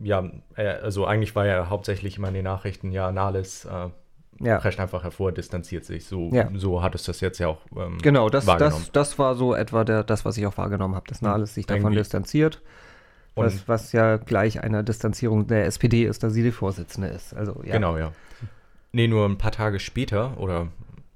ja, 0.00 0.30
äh, 0.56 0.66
also 0.66 1.06
eigentlich 1.06 1.34
war 1.34 1.46
ja 1.46 1.68
hauptsächlich 1.68 2.18
immer 2.18 2.28
in 2.28 2.34
den 2.34 2.44
Nachrichten, 2.44 2.92
ja, 2.92 3.10
Nahles 3.12 3.64
äh, 3.64 3.88
Ja. 4.40 4.58
prescht 4.58 4.78
einfach 4.80 5.02
hervor, 5.02 5.32
distanziert 5.32 5.84
sich. 5.84 6.04
So, 6.06 6.30
Ja. 6.32 6.48
so 6.54 6.82
hat 6.82 6.94
es 6.94 7.02
das 7.04 7.20
jetzt 7.20 7.38
ja 7.38 7.48
auch 7.48 7.58
ähm, 7.76 7.98
Genau, 7.98 8.28
das, 8.30 8.46
das, 8.46 8.92
das 8.92 9.18
war 9.18 9.34
so 9.34 9.54
etwa 9.54 9.84
der, 9.84 10.04
das, 10.04 10.24
was 10.24 10.36
ich 10.36 10.46
auch 10.46 10.56
wahrgenommen 10.56 10.94
habe, 10.94 11.06
dass 11.08 11.22
Nahles 11.22 11.54
sich 11.54 11.66
davon 11.66 11.82
Irgendwie. 11.82 11.98
distanziert. 11.98 12.62
Was, 13.34 13.68
was 13.68 13.92
ja 13.92 14.16
gleich 14.16 14.64
einer 14.64 14.82
Distanzierung 14.82 15.46
der 15.46 15.66
SPD 15.66 16.04
ist, 16.04 16.24
da 16.24 16.30
sie 16.30 16.42
die 16.42 16.50
Vorsitzende 16.50 17.06
ist. 17.08 17.34
Also, 17.34 17.62
ja. 17.64 17.72
Genau, 17.74 17.96
ja. 17.96 18.10
Nee, 18.90 19.06
nur 19.06 19.26
ein 19.26 19.38
paar 19.38 19.52
Tage 19.52 19.78
später 19.78 20.38
oder 20.40 20.66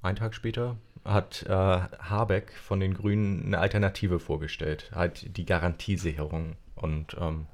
einen 0.01 0.15
Tag 0.15 0.33
später 0.33 0.77
hat 1.03 1.43
äh, 1.49 1.51
Habeck 1.53 2.53
von 2.53 2.79
den 2.79 2.93
Grünen 2.93 3.47
eine 3.47 3.57
Alternative 3.59 4.19
vorgestellt, 4.19 4.89
halt 4.95 5.35
die 5.35 5.45
Garantiesicherung. 5.45 6.55
Und 6.75 7.17
ähm, 7.19 7.45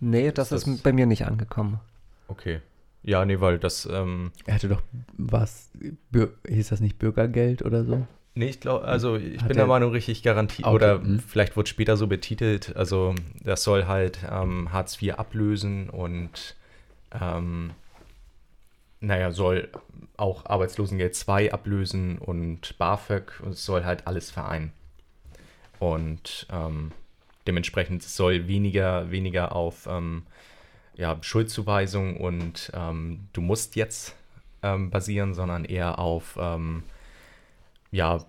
Nee, 0.00 0.30
das 0.32 0.50
Ist 0.52 0.66
ist, 0.66 0.76
das- 0.76 0.82
bei 0.82 0.92
mir 0.94 1.04
nicht 1.06 1.26
angekommen. 1.26 1.80
okay. 2.28 2.60
Ja, 3.06 3.24
nee, 3.24 3.40
weil 3.40 3.58
das, 3.58 3.86
ähm, 3.90 4.32
Er 4.46 4.54
hatte 4.54 4.68
doch 4.68 4.82
was, 5.16 5.70
Bür 6.10 6.34
hieß 6.46 6.68
das 6.68 6.80
nicht 6.80 6.98
Bürgergeld 6.98 7.62
oder 7.62 7.84
so? 7.84 8.06
nee, 8.34 8.48
ich 8.48 8.60
glaube, 8.60 8.84
also 8.84 9.16
ich 9.16 9.40
Hat 9.40 9.48
bin 9.48 9.56
der- 9.56 9.66
Meinung, 9.66 9.92
richtig 9.92 10.22
Garantie, 10.22 10.64
Okay, 10.64 10.74
oder 10.74 10.98
mhm. 10.98 11.20
vielleicht 11.20 11.56
wird 11.56 11.68
später 11.68 11.96
so 11.96 12.06
betitelt, 12.08 12.76
also 12.76 13.14
das 13.42 13.62
soll 13.62 13.86
halt 13.86 14.18
ähm, 14.30 14.72
Hartz 14.72 15.00
IV 15.00 15.14
ablösen 15.14 15.88
und 15.88 16.56
ähm, 17.18 17.70
naja, 19.00 19.30
soll 19.30 19.68
auch 20.16 20.46
Arbeitslosengeld 20.46 21.14
2 21.14 21.52
ablösen 21.52 22.18
und 22.18 22.76
BAföG 22.78 23.40
und 23.42 23.50
es 23.52 23.64
soll 23.64 23.84
halt 23.84 24.06
alles 24.06 24.30
vereinen. 24.30 24.72
Und 25.78 26.46
ähm, 26.50 26.92
dementsprechend 27.46 28.02
soll 28.02 28.48
weniger, 28.48 29.10
weniger 29.10 29.54
auf 29.54 29.86
ähm, 29.86 30.22
ja, 30.96 31.16
Schuldzuweisung 31.20 32.16
und 32.16 32.70
ähm, 32.74 33.28
du 33.32 33.40
musst 33.40 33.76
jetzt 33.76 34.14
ähm, 34.62 34.90
basieren, 34.90 35.34
sondern 35.34 35.64
eher 35.64 35.98
auf 35.98 36.36
ähm, 36.40 36.82
ja, 37.90 38.20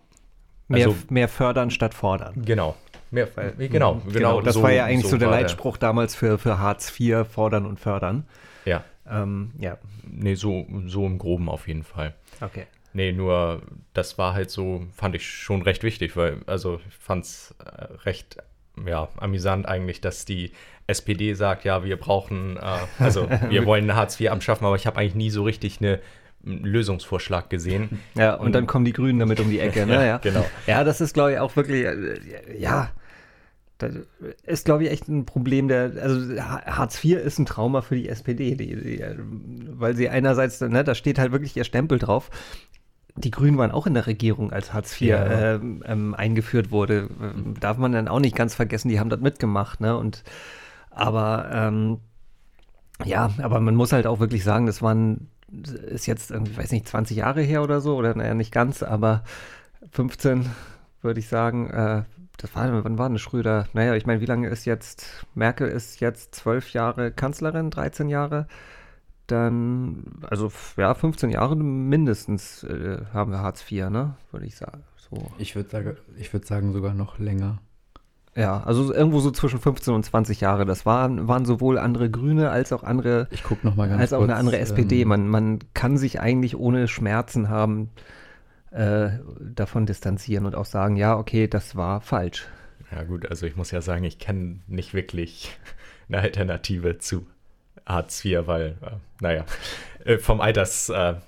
Mehr, 0.69 0.87
Also- 0.87 0.97
mehr 1.09 1.29
fördern 1.29 1.71
statt 1.71 1.93
fordern. 1.93 2.33
genau. 2.45 2.75
Mehr, 3.09 3.29
äh, 3.37 3.69
genau, 3.69 4.01
genau, 4.11 4.41
Das 4.41 4.61
war 4.61 4.73
ja 4.73 4.83
eigentlich 4.83 5.09
so, 5.09 5.15
der 5.17 5.29
war 5.29 5.39
Leitspruch 5.39 5.77
damals 5.77 6.13
für, 6.13 6.37
für 6.37 6.59
Hartz 6.59 6.91
IV, 6.99 7.25
fordern 7.25 7.65
und 7.65 7.79
fördern. 7.79 8.25
Ja, 8.65 8.83
Ähm, 9.09 9.51
ja, 9.59 9.77
nee, 10.03 10.35
so, 10.35 10.67
so 10.87 11.05
im 11.05 11.17
Groben 11.17 11.47
auf 11.47 11.69
jeden 11.69 11.83
Fall. 11.83 12.13
okay. 12.41 12.65
Nee, 12.91 13.13
nur 13.13 13.61
das 13.93 14.17
war 14.17 14.33
halt 14.33 14.49
so, 14.51 14.83
fand 14.93 15.15
ich 15.15 15.25
schon 15.29 15.61
recht 15.61 15.83
wichtig, 15.83 16.17
weil, 16.17 16.39
also 16.47 16.81
ich 16.89 16.95
fand 16.95 17.23
es 17.23 17.55
äh, 17.63 17.93
recht, 18.03 18.37
ja, 18.85 19.09
amüsant 19.17 19.67
eigentlich, 19.67 20.01
dass 20.01 20.25
die 20.25 20.51
SPD 20.87 21.33
sagt, 21.33 21.65
ja, 21.65 21.83
wir 21.83 21.97
brauchen, 21.97 22.57
äh, 22.57 22.61
also 22.99 23.29
wir 23.49 23.65
wollen 23.65 23.95
Hartz 23.95 24.19
IV 24.19 24.31
abschaffen, 24.31 24.65
aber 24.65 24.75
ich 24.75 24.87
habe 24.87 24.97
eigentlich 24.97 25.15
nie 25.15 25.29
so 25.29 25.43
richtig 25.43 25.79
eine 25.81 25.99
einen 26.45 26.63
Lösungsvorschlag 26.63 27.49
gesehen. 27.49 27.99
Ja, 28.15 28.35
und, 28.35 28.47
und, 28.47 28.53
dann 28.53 28.67
kommen 28.67 28.85
die 28.85 28.93
Grünen 28.93 29.19
damit 29.19 29.39
um 29.39 29.49
die 29.49 29.59
Ecke, 29.59 29.85
ne? 29.85 29.93
ja, 29.95 30.03
ja, 30.03 30.17
genau. 30.17 30.45
Ja, 30.65 30.83
das 30.83 31.01
ist, 31.01 31.13
glaube 31.13 31.33
ich, 31.33 31.39
auch 31.39 31.55
wirklich, 31.55 31.85
äh, 31.85 32.19
ja, 32.57 32.89
das 33.77 33.93
ist, 34.43 34.65
glaube 34.65 34.83
ich, 34.83 34.91
echt 34.91 35.07
ein 35.07 35.25
Problem 35.25 35.67
der, 35.67 35.91
also 36.01 36.41
Hartz 36.41 37.03
IV 37.03 37.17
ist 37.17 37.37
ein 37.37 37.45
Trauma 37.45 37.81
für 37.81 37.95
die 37.95 38.09
SPD, 38.09 38.55
die, 38.55 38.75
die, 38.75 39.03
weil 39.69 39.95
sie 39.95 40.09
einerseits, 40.09 40.61
ne, 40.61 40.83
da 40.83 40.95
steht 40.95 41.19
halt 41.19 41.31
wirklich 41.31 41.55
ihr 41.55 41.63
Stempel 41.63 41.99
drauf. 41.99 42.31
Die 43.17 43.31
Grünen 43.31 43.57
waren 43.57 43.71
auch 43.71 43.87
in 43.87 43.93
der 43.93 44.07
Regierung, 44.07 44.51
als 44.51 44.73
Hartz 44.73 45.01
IV 45.01 45.09
ja. 45.09 45.55
ähm, 45.55 45.83
ähm, 45.85 46.15
eingeführt 46.15 46.71
wurde. 46.71 47.09
Ähm, 47.21 47.55
darf 47.59 47.77
man 47.77 47.91
dann 47.91 48.07
auch 48.07 48.19
nicht 48.19 48.35
ganz 48.35 48.55
vergessen, 48.55 48.89
die 48.89 48.99
haben 48.99 49.09
das 49.09 49.19
mitgemacht, 49.19 49.81
ne? 49.81 49.97
Und 49.97 50.23
aber 50.91 51.49
ähm, 51.51 51.99
ja, 53.05 53.31
aber 53.41 53.59
man 53.59 53.75
muss 53.75 53.91
halt 53.91 54.07
auch 54.07 54.19
wirklich 54.19 54.43
sagen, 54.43 54.65
das 54.65 54.81
waren, 54.81 55.29
ist 55.89 56.07
jetzt 56.07 56.31
irgendwie, 56.31 56.57
weiß 56.57 56.71
nicht, 56.71 56.87
20 56.87 57.17
Jahre 57.17 57.41
her 57.41 57.61
oder 57.61 57.81
so, 57.81 57.95
oder 57.95 58.15
naja, 58.15 58.33
nicht 58.33 58.51
ganz, 58.51 58.83
aber 58.83 59.23
15, 59.91 60.45
würde 61.01 61.19
ich 61.19 61.27
sagen. 61.27 61.69
Äh, 61.69 62.03
das 62.37 62.55
war, 62.55 62.83
wann 62.83 62.97
war 62.99 63.09
denn 63.09 63.17
Schröder? 63.17 63.67
Naja, 63.73 63.95
ich 63.95 64.05
meine, 64.05 64.21
wie 64.21 64.25
lange 64.25 64.47
ist 64.49 64.65
jetzt, 64.65 65.25
Merkel 65.33 65.67
ist 65.67 65.99
jetzt 65.99 66.35
zwölf 66.35 66.71
Jahre 66.71 67.11
Kanzlerin, 67.11 67.71
13 67.71 68.09
Jahre 68.09 68.47
dann, 69.27 70.03
also 70.21 70.51
ja, 70.77 70.93
15 70.93 71.29
Jahre 71.29 71.55
mindestens 71.55 72.63
äh, 72.63 72.99
haben 73.13 73.31
wir 73.31 73.39
Hartz 73.39 73.69
IV, 73.69 73.89
ne? 73.89 74.15
Würde 74.31 74.45
ich 74.45 74.55
sagen. 74.55 74.83
So. 74.97 75.31
Ich 75.37 75.55
würde 75.55 75.69
sagen, 75.69 75.97
würd 76.31 76.45
sagen 76.45 76.73
sogar 76.73 76.93
noch 76.93 77.19
länger. 77.19 77.59
Ja, 78.35 78.61
also 78.63 78.93
irgendwo 78.93 79.19
so 79.19 79.31
zwischen 79.31 79.59
15 79.59 79.93
und 79.93 80.03
20 80.03 80.41
Jahre. 80.41 80.65
Das 80.65 80.85
waren, 80.85 81.27
waren 81.27 81.45
sowohl 81.45 81.79
andere 81.79 82.09
Grüne 82.11 82.51
als 82.51 82.71
auch 82.71 82.83
andere. 82.83 83.27
Ich 83.31 83.43
gucke 83.43 83.65
noch 83.65 83.75
mal 83.75 83.89
ganz 83.89 83.99
Als 83.99 84.13
auch 84.13 84.19
kurz, 84.19 84.29
eine 84.29 84.39
andere 84.39 84.59
SPD. 84.59 85.01
Ähm, 85.01 85.07
man, 85.07 85.27
man 85.27 85.59
kann 85.73 85.97
sich 85.97 86.19
eigentlich 86.19 86.55
ohne 86.55 86.87
Schmerzen 86.87 87.49
haben 87.49 87.89
äh, 88.69 89.09
davon 89.39 89.87
distanzieren 89.87 90.45
und 90.45 90.53
auch 90.53 90.65
sagen, 90.65 90.97
ja, 90.97 91.17
okay, 91.17 91.47
das 91.47 91.75
war 91.75 91.99
falsch. 92.01 92.47
Ja 92.91 93.03
gut, 93.03 93.27
also 93.27 93.47
ich 93.47 93.55
muss 93.55 93.71
ja 93.71 93.81
sagen, 93.81 94.03
ich 94.03 94.19
kenne 94.19 94.59
nicht 94.67 94.93
wirklich 94.93 95.57
eine 96.07 96.19
Alternative 96.19 96.99
zu 96.99 97.25
Hartz 97.87 98.23
IV, 98.23 98.45
weil, 98.45 98.75
äh, 98.81 98.91
naja, 99.21 99.45
äh, 100.03 100.17
vom 100.17 100.41
Alterswesen 100.41 101.21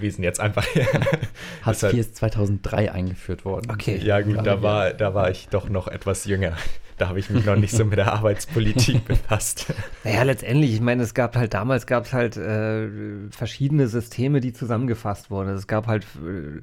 äh, 0.00 0.22
jetzt 0.22 0.40
einfach. 0.40 0.66
Hartz 1.62 1.82
IV 1.82 1.94
ist 1.94 2.16
2003 2.16 2.92
eingeführt 2.92 3.44
worden. 3.44 3.70
Okay. 3.70 3.96
Ja, 3.98 4.20
gut, 4.20 4.44
da 4.44 4.62
war, 4.62 4.92
da 4.92 5.14
war 5.14 5.30
ich 5.30 5.48
doch 5.48 5.68
noch 5.68 5.88
etwas 5.88 6.24
jünger. 6.24 6.56
Da 6.98 7.08
habe 7.08 7.18
ich 7.18 7.30
mich 7.30 7.46
noch 7.46 7.56
nicht 7.56 7.72
so 7.72 7.84
mit 7.86 7.96
der 7.96 8.12
Arbeitspolitik 8.12 9.06
befasst. 9.06 9.72
Naja, 10.04 10.22
letztendlich, 10.24 10.74
ich 10.74 10.82
meine, 10.82 11.02
es 11.02 11.14
gab 11.14 11.34
halt, 11.34 11.54
damals 11.54 11.86
gab 11.86 12.04
es 12.04 12.12
halt 12.12 12.36
äh, 12.36 12.88
verschiedene 13.30 13.88
Systeme, 13.88 14.40
die 14.40 14.52
zusammengefasst 14.52 15.30
wurden. 15.30 15.48
Es 15.48 15.66
gab 15.66 15.86
halt, 15.86 16.04
äh, 16.22 16.60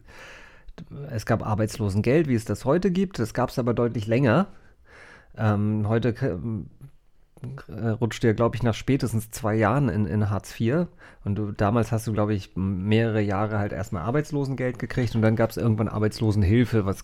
es 1.09 1.25
gab 1.25 1.43
Arbeitslosengeld, 1.43 2.27
wie 2.27 2.35
es 2.35 2.45
das 2.45 2.65
heute 2.65 2.91
gibt. 2.91 3.17
Das 3.17 3.33
gab 3.33 3.49
es 3.49 3.57
aber 3.57 3.73
deutlich 3.73 4.05
länger. 4.05 4.47
Ähm, 5.35 5.87
heute 5.87 6.13
rutscht 8.01 8.23
ja, 8.23 8.33
glaube 8.33 8.55
ich, 8.55 8.63
nach 8.63 8.73
spätestens 8.73 9.31
zwei 9.31 9.55
Jahren 9.55 9.89
in, 9.89 10.05
in 10.05 10.29
Hartz 10.29 10.59
IV. 10.59 10.87
Und 11.23 11.35
du, 11.35 11.51
damals 11.51 11.91
hast 11.91 12.07
du, 12.07 12.13
glaube 12.13 12.33
ich, 12.33 12.51
mehrere 12.55 13.21
Jahre 13.21 13.59
halt 13.59 13.73
erstmal 13.73 14.03
Arbeitslosengeld 14.03 14.79
gekriegt 14.79 15.15
und 15.15 15.21
dann 15.21 15.35
gab 15.35 15.49
es 15.49 15.57
irgendwann 15.57 15.87
Arbeitslosenhilfe, 15.87 16.85
was 16.85 17.03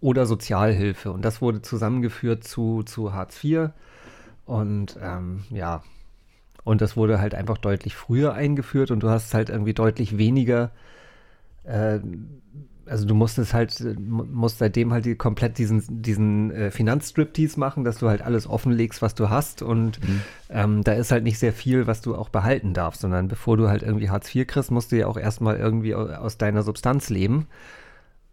oder 0.00 0.26
Sozialhilfe. 0.26 1.12
Und 1.12 1.24
das 1.24 1.40
wurde 1.40 1.62
zusammengeführt 1.62 2.44
zu, 2.44 2.82
zu 2.82 3.12
Hartz 3.12 3.42
IV. 3.42 3.70
Und 4.44 4.98
ähm, 5.02 5.44
ja, 5.50 5.82
und 6.64 6.80
das 6.80 6.96
wurde 6.96 7.20
halt 7.20 7.34
einfach 7.34 7.58
deutlich 7.58 7.94
früher 7.94 8.34
eingeführt 8.34 8.90
und 8.90 9.00
du 9.00 9.08
hast 9.08 9.34
halt 9.34 9.50
irgendwie 9.50 9.74
deutlich 9.74 10.18
weniger 10.18 10.72
äh, 11.64 12.00
also 12.86 13.06
du 13.06 13.14
musstest 13.14 13.54
halt, 13.54 13.98
musst 13.98 14.58
seitdem 14.58 14.92
halt 14.92 15.04
die, 15.04 15.14
komplett 15.14 15.58
diesen, 15.58 15.82
diesen 16.02 16.50
äh, 16.50 16.70
Finanzstriptease 16.70 17.58
machen, 17.58 17.84
dass 17.84 17.98
du 17.98 18.08
halt 18.08 18.22
alles 18.22 18.46
offenlegst, 18.46 19.02
was 19.02 19.14
du 19.14 19.30
hast 19.30 19.62
und 19.62 20.02
mhm. 20.06 20.20
ähm, 20.50 20.84
da 20.84 20.92
ist 20.92 21.12
halt 21.12 21.24
nicht 21.24 21.38
sehr 21.38 21.52
viel, 21.52 21.86
was 21.86 22.00
du 22.00 22.14
auch 22.14 22.28
behalten 22.28 22.74
darfst, 22.74 23.00
sondern 23.00 23.28
bevor 23.28 23.56
du 23.56 23.68
halt 23.68 23.82
irgendwie 23.82 24.10
Hartz 24.10 24.34
IV 24.34 24.46
kriegst, 24.46 24.70
musst 24.70 24.92
du 24.92 24.96
ja 24.96 25.06
auch 25.06 25.16
erstmal 25.16 25.56
irgendwie 25.56 25.94
aus 25.94 26.38
deiner 26.38 26.62
Substanz 26.62 27.10
leben. 27.10 27.46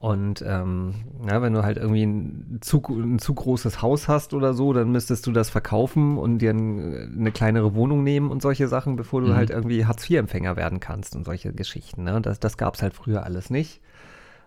Und 0.03 0.43
ähm, 0.45 0.95
ja, 1.29 1.41
wenn 1.41 1.53
du 1.53 1.63
halt 1.63 1.77
irgendwie 1.77 2.03
ein 2.03 2.57
zu, 2.59 2.83
ein 2.89 3.19
zu 3.19 3.33
großes 3.33 3.81
Haus 3.81 4.09
hast 4.09 4.33
oder 4.33 4.53
so, 4.53 4.73
dann 4.73 4.91
müsstest 4.91 5.25
du 5.25 5.31
das 5.31 5.49
verkaufen 5.49 6.17
und 6.17 6.39
dir 6.39 6.49
ein, 6.49 7.15
eine 7.17 7.31
kleinere 7.31 7.73
Wohnung 7.73 8.03
nehmen 8.03 8.29
und 8.29 8.41
solche 8.41 8.67
Sachen, 8.67 8.97
bevor 8.97 9.21
du 9.21 9.27
mhm. 9.27 9.35
halt 9.35 9.49
irgendwie 9.49 9.85
Hartz-IV-Empfänger 9.85 10.57
werden 10.57 10.81
kannst 10.81 11.15
und 11.15 11.23
solche 11.23 11.53
Geschichten. 11.53 12.03
Ne? 12.03 12.19
Das, 12.19 12.41
das 12.41 12.57
gab 12.57 12.75
es 12.75 12.81
halt 12.81 12.93
früher 12.93 13.23
alles 13.23 13.49
nicht. 13.49 13.79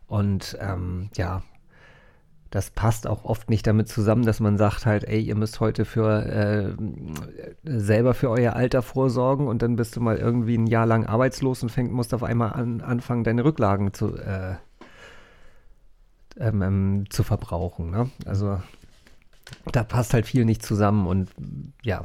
Und 0.07 0.57
ähm, 0.61 1.11
ja, 1.17 1.43
das 2.51 2.71
passt 2.71 3.07
auch 3.07 3.25
oft 3.25 3.51
nicht 3.51 3.67
damit 3.67 3.89
zusammen, 3.89 4.25
dass 4.25 4.41
man 4.41 4.57
sagt 4.57 4.87
halt, 4.87 5.05
ey, 5.05 5.21
ihr 5.21 5.35
müsst 5.35 5.61
heute 5.61 5.85
für 5.85 6.25
äh, 6.25 6.75
selber 7.65 8.15
für 8.15 8.31
euer 8.31 8.55
Alter 8.55 8.83
vorsorgen 8.83 9.49
und 9.49 9.63
dann 9.63 9.77
bist 9.77 9.97
du 9.97 10.01
mal 10.01 10.17
irgendwie 10.17 10.57
ein 10.57 10.67
Jahr 10.67 10.87
lang 10.87 11.07
arbeitslos 11.07 11.63
und 11.63 11.71
fängt, 11.71 11.93
musst 11.93 12.15
auf 12.15 12.23
einmal 12.23 12.53
an, 12.53 12.81
anfangen, 12.81 13.25
deine 13.25 13.45
Rücklagen 13.45 13.93
zu, 13.93 14.17
äh, 14.17 14.55
ähm, 16.39 16.63
ähm, 16.63 17.05
zu 17.11 17.25
verbrauchen. 17.25 17.91
Ne? 17.91 18.11
Also 18.25 18.61
da 19.73 19.83
passt 19.83 20.15
halt 20.15 20.27
viel 20.27 20.45
nicht 20.45 20.65
zusammen 20.65 21.07
und 21.07 21.31
ja, 21.83 22.05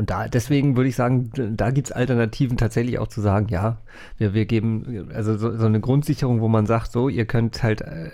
und 0.00 0.08
da, 0.08 0.28
deswegen 0.28 0.78
würde 0.78 0.88
ich 0.88 0.96
sagen, 0.96 1.30
da 1.58 1.70
gibt 1.70 1.88
es 1.88 1.92
Alternativen 1.92 2.56
tatsächlich 2.56 2.98
auch 2.98 3.08
zu 3.08 3.20
sagen, 3.20 3.48
ja, 3.50 3.76
wir, 4.16 4.32
wir 4.32 4.46
geben, 4.46 5.10
also 5.12 5.36
so, 5.36 5.54
so 5.54 5.66
eine 5.66 5.78
Grundsicherung, 5.78 6.40
wo 6.40 6.48
man 6.48 6.64
sagt, 6.64 6.90
so, 6.90 7.10
ihr 7.10 7.26
könnt 7.26 7.62
halt, 7.62 7.82
äh, 7.82 8.10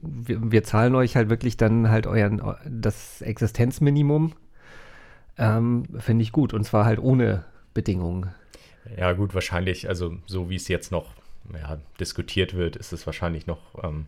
wir, 0.00 0.50
wir, 0.50 0.64
zahlen 0.64 0.96
euch 0.96 1.14
halt 1.14 1.30
wirklich 1.30 1.56
dann 1.56 1.90
halt 1.90 2.08
euren, 2.08 2.42
das 2.68 3.22
Existenzminimum, 3.22 4.32
ähm, 5.38 5.84
finde 6.00 6.24
ich 6.24 6.32
gut. 6.32 6.52
Und 6.52 6.64
zwar 6.64 6.84
halt 6.84 6.98
ohne 6.98 7.44
Bedingungen. 7.72 8.32
Ja, 8.96 9.12
gut, 9.12 9.32
wahrscheinlich, 9.32 9.88
also 9.88 10.16
so 10.26 10.50
wie 10.50 10.56
es 10.56 10.66
jetzt 10.66 10.90
noch 10.90 11.12
ja, 11.54 11.78
diskutiert 12.00 12.54
wird, 12.54 12.74
ist 12.74 12.92
es 12.92 13.06
wahrscheinlich 13.06 13.46
noch 13.46 13.84
ähm, 13.84 14.06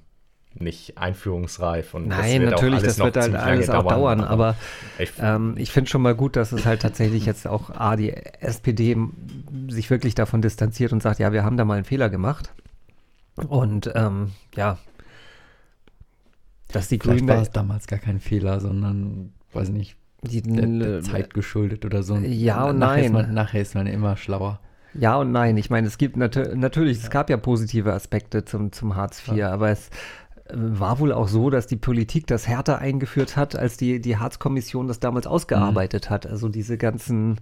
nicht 0.55 0.99
einführungsreif. 0.99 1.95
Und 1.95 2.09
Nein, 2.09 2.43
das 2.43 2.51
natürlich, 2.51 2.83
das 2.83 2.99
wird 2.99 3.17
halt 3.17 3.35
alles 3.35 3.71
auch 3.71 3.87
dauern, 3.87 4.19
dauern 4.19 4.29
aber 4.29 4.57
ich, 4.99 5.13
ähm, 5.21 5.55
ich 5.57 5.71
finde 5.71 5.91
schon 5.91 6.03
mal 6.03 6.15
gut, 6.15 6.37
dass 6.37 6.53
es 6.53 6.67
halt 6.67 6.83
tatsächlich 6.83 7.25
jetzt 7.25 7.47
auch 7.47 7.71
A, 7.71 7.97
die 7.97 8.13
SPD 8.13 8.97
sich 9.69 9.91
wirklich 9.91 10.15
davon 10.15 10.43
distanziert 10.43 10.93
und 10.93 11.03
sagt, 11.03 11.21
ja, 11.21 11.33
wir 11.33 11.45
haben 11.45 11.57
da 11.57 11.65
mal 11.65 11.75
einen 11.75 11.85
Fehler 11.85 12.11
gemacht. 12.11 12.53
Und 13.37 13.91
ähm, 13.95 14.33
ja, 14.57 14.79
dass 16.73 16.89
die 16.89 16.99
Grünen. 16.99 17.29
war 17.29 17.43
es 17.43 17.51
damals 17.51 17.87
gar 17.87 17.99
kein 17.99 18.21
Fehler, 18.21 18.61
sondern, 18.61 19.33
weiß 19.53 19.71
nicht, 19.71 19.97
die, 20.23 20.43
der, 20.43 20.67
der 20.67 21.03
Zeit 21.03 21.35
geschuldet 21.35 21.85
oder 21.85 22.03
so. 22.03 22.17
Ja 22.17 22.65
und 22.65 22.79
nachher 22.79 22.97
nein. 22.97 23.05
Ist 23.05 23.13
man, 23.13 23.35
nachher 23.35 23.63
ist 23.63 23.75
man 23.75 23.87
immer 23.87 24.17
schlauer. 24.17 24.61
Ja 24.95 25.17
und 25.17 25.33
nein. 25.33 25.57
Ich 25.57 25.71
meine, 25.71 25.87
es 25.87 25.99
gibt 25.99 26.17
nat 26.17 26.37
natürlich, 26.55 26.99
es 26.99 27.11
gab 27.11 27.31
ja 27.31 27.37
positive 27.37 27.93
Aspekte 27.93 28.45
zum, 28.45 28.73
zum 28.73 28.97
Hartz 28.97 29.27
IV, 29.27 29.37
ja. 29.37 29.51
aber 29.51 29.71
es 29.71 29.91
war 30.55 30.99
wohl 30.99 31.13
auch 31.13 31.29
so, 31.29 31.51
dass 31.51 31.67
die 31.67 31.77
Politik 31.77 32.27
das 32.27 32.47
härter 32.47 32.79
eingeführt 32.79 33.37
hat, 33.37 33.57
als 33.57 33.77
die, 33.77 34.01
die 34.01 34.17
Harz-Kommission 34.17 34.89
das 34.89 35.01
damals 35.01 35.27
ausgearbeitet 35.27 36.07
mhm. 36.07 36.15
hat. 36.15 36.27
Also 36.27 36.49
diese 36.49 36.79
ganzen 36.79 37.41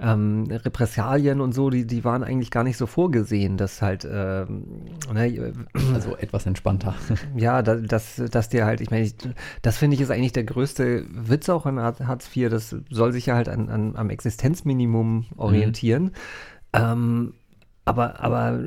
ähm, 0.00 0.46
Repressalien 0.50 1.40
und 1.40 1.54
so, 1.54 1.70
die, 1.70 1.86
die 1.86 2.04
waren 2.04 2.22
eigentlich 2.22 2.50
gar 2.50 2.62
nicht 2.62 2.76
so 2.76 2.86
vorgesehen, 2.86 3.56
dass 3.56 3.82
halt, 3.82 4.06
ähm, 4.10 4.64
ne, 5.12 5.52
also 5.94 6.16
etwas 6.16 6.46
entspannter. 6.46 6.94
Ja, 7.36 7.62
da, 7.62 7.76
dass, 7.76 8.16
dass 8.30 8.48
dir 8.48 8.64
halt, 8.64 8.80
ich 8.80 8.90
meine, 8.90 9.10
das 9.62 9.76
finde 9.76 9.94
ich 9.94 10.00
ist 10.00 10.10
eigentlich 10.10 10.32
der 10.32 10.44
größte 10.44 11.04
Witz 11.10 11.48
auch 11.48 11.66
an 11.66 11.80
Hartz 11.80 12.34
IV, 12.34 12.50
das 12.50 12.76
soll 12.90 13.12
sich 13.12 13.26
ja 13.26 13.34
halt 13.34 13.48
an, 13.48 13.68
an, 13.68 13.96
am 13.96 14.10
Existenzminimum 14.10 15.26
orientieren. 15.36 16.04
Mhm. 16.04 16.10
Ähm, 16.74 17.34
aber, 17.84 18.20
aber 18.20 18.60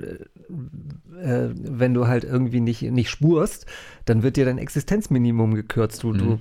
äh, 1.21 1.49
wenn 1.53 1.93
du 1.93 2.07
halt 2.07 2.23
irgendwie 2.23 2.59
nicht, 2.59 2.81
nicht 2.81 3.09
spurst, 3.09 3.65
dann 4.05 4.23
wird 4.23 4.37
dir 4.37 4.45
dein 4.45 4.57
Existenzminimum 4.57 5.53
gekürzt. 5.55 6.03
Du, 6.03 6.13
mhm. 6.13 6.39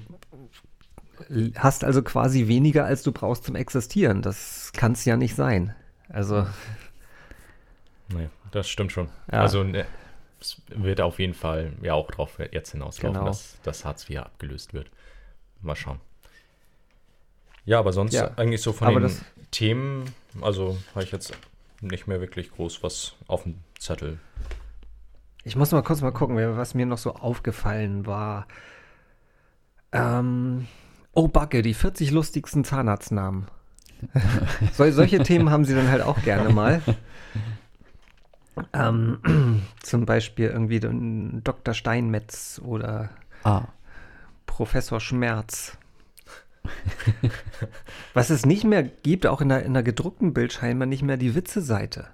du 1.29 1.53
hast 1.57 1.85
also 1.85 2.03
quasi 2.03 2.49
weniger, 2.49 2.85
als 2.85 3.03
du 3.03 3.13
brauchst 3.13 3.45
zum 3.45 3.57
Existieren. 3.57 4.23
Das 4.23 4.73
kann 4.73 4.93
es 4.93 5.05
ja 5.05 5.17
nicht 5.17 5.35
sein. 5.35 5.75
Also. 6.09 6.47
Nee, 8.09 8.29
das 8.51 8.69
stimmt 8.69 8.93
schon. 8.93 9.09
Ja. 9.31 9.43
Also 9.43 9.63
ne, 9.63 9.87
es 10.41 10.61
wird 10.69 11.01
auf 11.01 11.19
jeden 11.19 11.35
Fall 11.35 11.73
ja 11.83 11.95
auch 11.95 12.11
darauf 12.11 12.39
jetzt 12.51 12.73
hinauslaufen, 12.73 13.15
genau. 13.15 13.27
dass 13.27 13.59
das 13.63 13.85
Hartz 13.85 14.09
IV 14.09 14.21
abgelöst 14.21 14.75
wird. 14.75 14.91
Mal 15.63 15.77
schauen. 15.77 16.01
Ja, 17.65 17.79
aber 17.79 17.93
sonst 17.93 18.15
ja. 18.15 18.33
eigentlich 18.37 18.63
so 18.63 18.73
von 18.73 18.89
aber 18.89 19.01
den 19.01 19.21
Themen, 19.51 20.05
also 20.41 20.79
habe 20.95 21.05
ich 21.05 21.13
jetzt 21.13 21.33
nicht 21.81 22.07
mehr 22.07 22.21
wirklich 22.21 22.51
groß 22.51 22.83
was 22.83 23.15
auf 23.27 23.45
dem 23.45 23.57
Zettel. 23.81 24.19
Ich 25.43 25.57
muss 25.57 25.73
mal 25.73 25.83
kurz 25.83 26.03
mal 26.03 26.13
gucken, 26.13 26.37
was 26.57 26.75
mir 26.75 26.87
noch 26.87 26.99
so 26.99 27.15
aufgefallen 27.15 28.07
war. 28.07 28.47
Ähm, 29.91 30.69
oh, 31.13 31.29
Backe, 31.29 31.63
die 31.63 31.75
40 31.75 32.11
lustigsten 32.11 32.63
Zahnarztnamen. 32.63 33.49
Sol 34.73 34.93
solche 34.93 35.23
Themen 35.23 35.51
haben 35.51 35.65
sie 35.65 35.75
dann 35.75 35.91
halt 35.91 36.03
auch 36.03 36.23
gerne 36.23 36.51
mal. 36.51 36.83
Ähm, 38.75 39.63
zum 39.83 40.05
Beispiel 40.05 40.49
irgendwie 40.49 40.81
Dr. 41.43 41.75
Steinmetz 41.75 42.61
oder 42.63 43.11
Ah, 43.43 43.69
Professor 44.45 45.01
Schmerz. 45.01 45.79
Was 48.13 48.29
es 48.29 48.45
nicht 48.45 48.65
mehr 48.65 48.83
gibt, 48.83 49.27
auch 49.27 49.41
in 49.41 49.49
der, 49.49 49.63
in 49.63 49.73
der 49.73 49.83
gedruckten 49.83 50.35
Bild 50.35 50.53
scheinbar 50.53 50.87
nicht 50.87 51.03
mehr 51.03 51.17
die 51.17 51.35
Witze-Seite. 51.35 52.09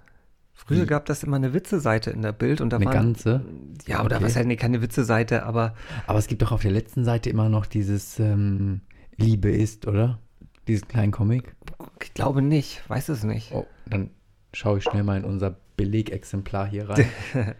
Früher 0.66 0.84
gab 0.86 1.06
das 1.06 1.22
immer 1.22 1.36
eine 1.36 1.54
Witze-Seite 1.54 2.10
in 2.10 2.22
der 2.22 2.32
Bild 2.32 2.60
und 2.60 2.70
da 2.70 2.76
eine 2.76 2.86
waren, 2.86 2.92
ganze. 2.94 3.44
Ja, 3.86 4.04
oder 4.04 4.16
Okay. 4.16 4.24
was 4.24 4.36
halt, 4.36 4.46
nee, 4.48 4.56
keine 4.56 4.82
Witze-Seite, 4.82 5.44
aber 5.44 5.74
Aber 6.06 6.18
es 6.18 6.26
gibt 6.26 6.42
doch 6.42 6.50
auf 6.52 6.62
der 6.62 6.72
letzten 6.72 7.04
Seite 7.04 7.30
immer 7.30 7.48
noch 7.48 7.66
dieses 7.66 8.18
ähm, 8.18 8.80
Liebe 9.16 9.50
ist, 9.50 9.86
oder? 9.86 10.18
Diesen 10.66 10.88
kleinen 10.88 11.12
Comic. 11.12 11.54
ich 12.02 12.12
glaube 12.14 12.42
nicht, 12.42 12.82
weiß 12.88 13.08
es 13.10 13.22
nicht. 13.22 13.52
Oh, 13.52 13.66
dann 13.88 14.10
schaue 14.52 14.78
ich 14.78 14.84
schnell 14.84 15.04
mal 15.04 15.16
in 15.18 15.24
unser 15.24 15.56
Belegexemplar 15.76 16.66
hier 16.66 16.88
rein. 16.88 17.06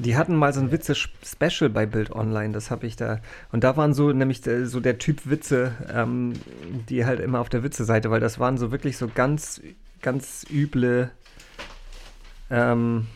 Die 0.00 0.16
hatten 0.16 0.36
mal 0.36 0.52
so 0.52 0.60
ein 0.60 0.70
Witze-Special 0.70 1.70
bei 1.70 1.84
Bild 1.84 2.12
Online, 2.12 2.52
das 2.52 2.70
habe 2.70 2.86
ich 2.86 2.94
da. 2.94 3.18
Und 3.50 3.64
da 3.64 3.76
waren 3.76 3.94
so 3.94 4.12
nämlich 4.12 4.46
äh, 4.46 4.64
so 4.66 4.78
der 4.78 4.98
Typ 4.98 5.28
Witze, 5.28 5.72
ähm, 5.92 6.34
die 6.88 7.04
halt 7.04 7.18
immer 7.18 7.40
auf 7.40 7.48
der 7.48 7.64
Witze-Seite, 7.64 8.08
weil 8.10 8.20
das 8.20 8.38
waren 8.38 8.58
so 8.58 8.70
wirklich 8.70 8.96
so 8.96 9.08
ganz, 9.08 9.60
ganz 10.00 10.46
üble, 10.52 11.10
ähm, 12.50 13.06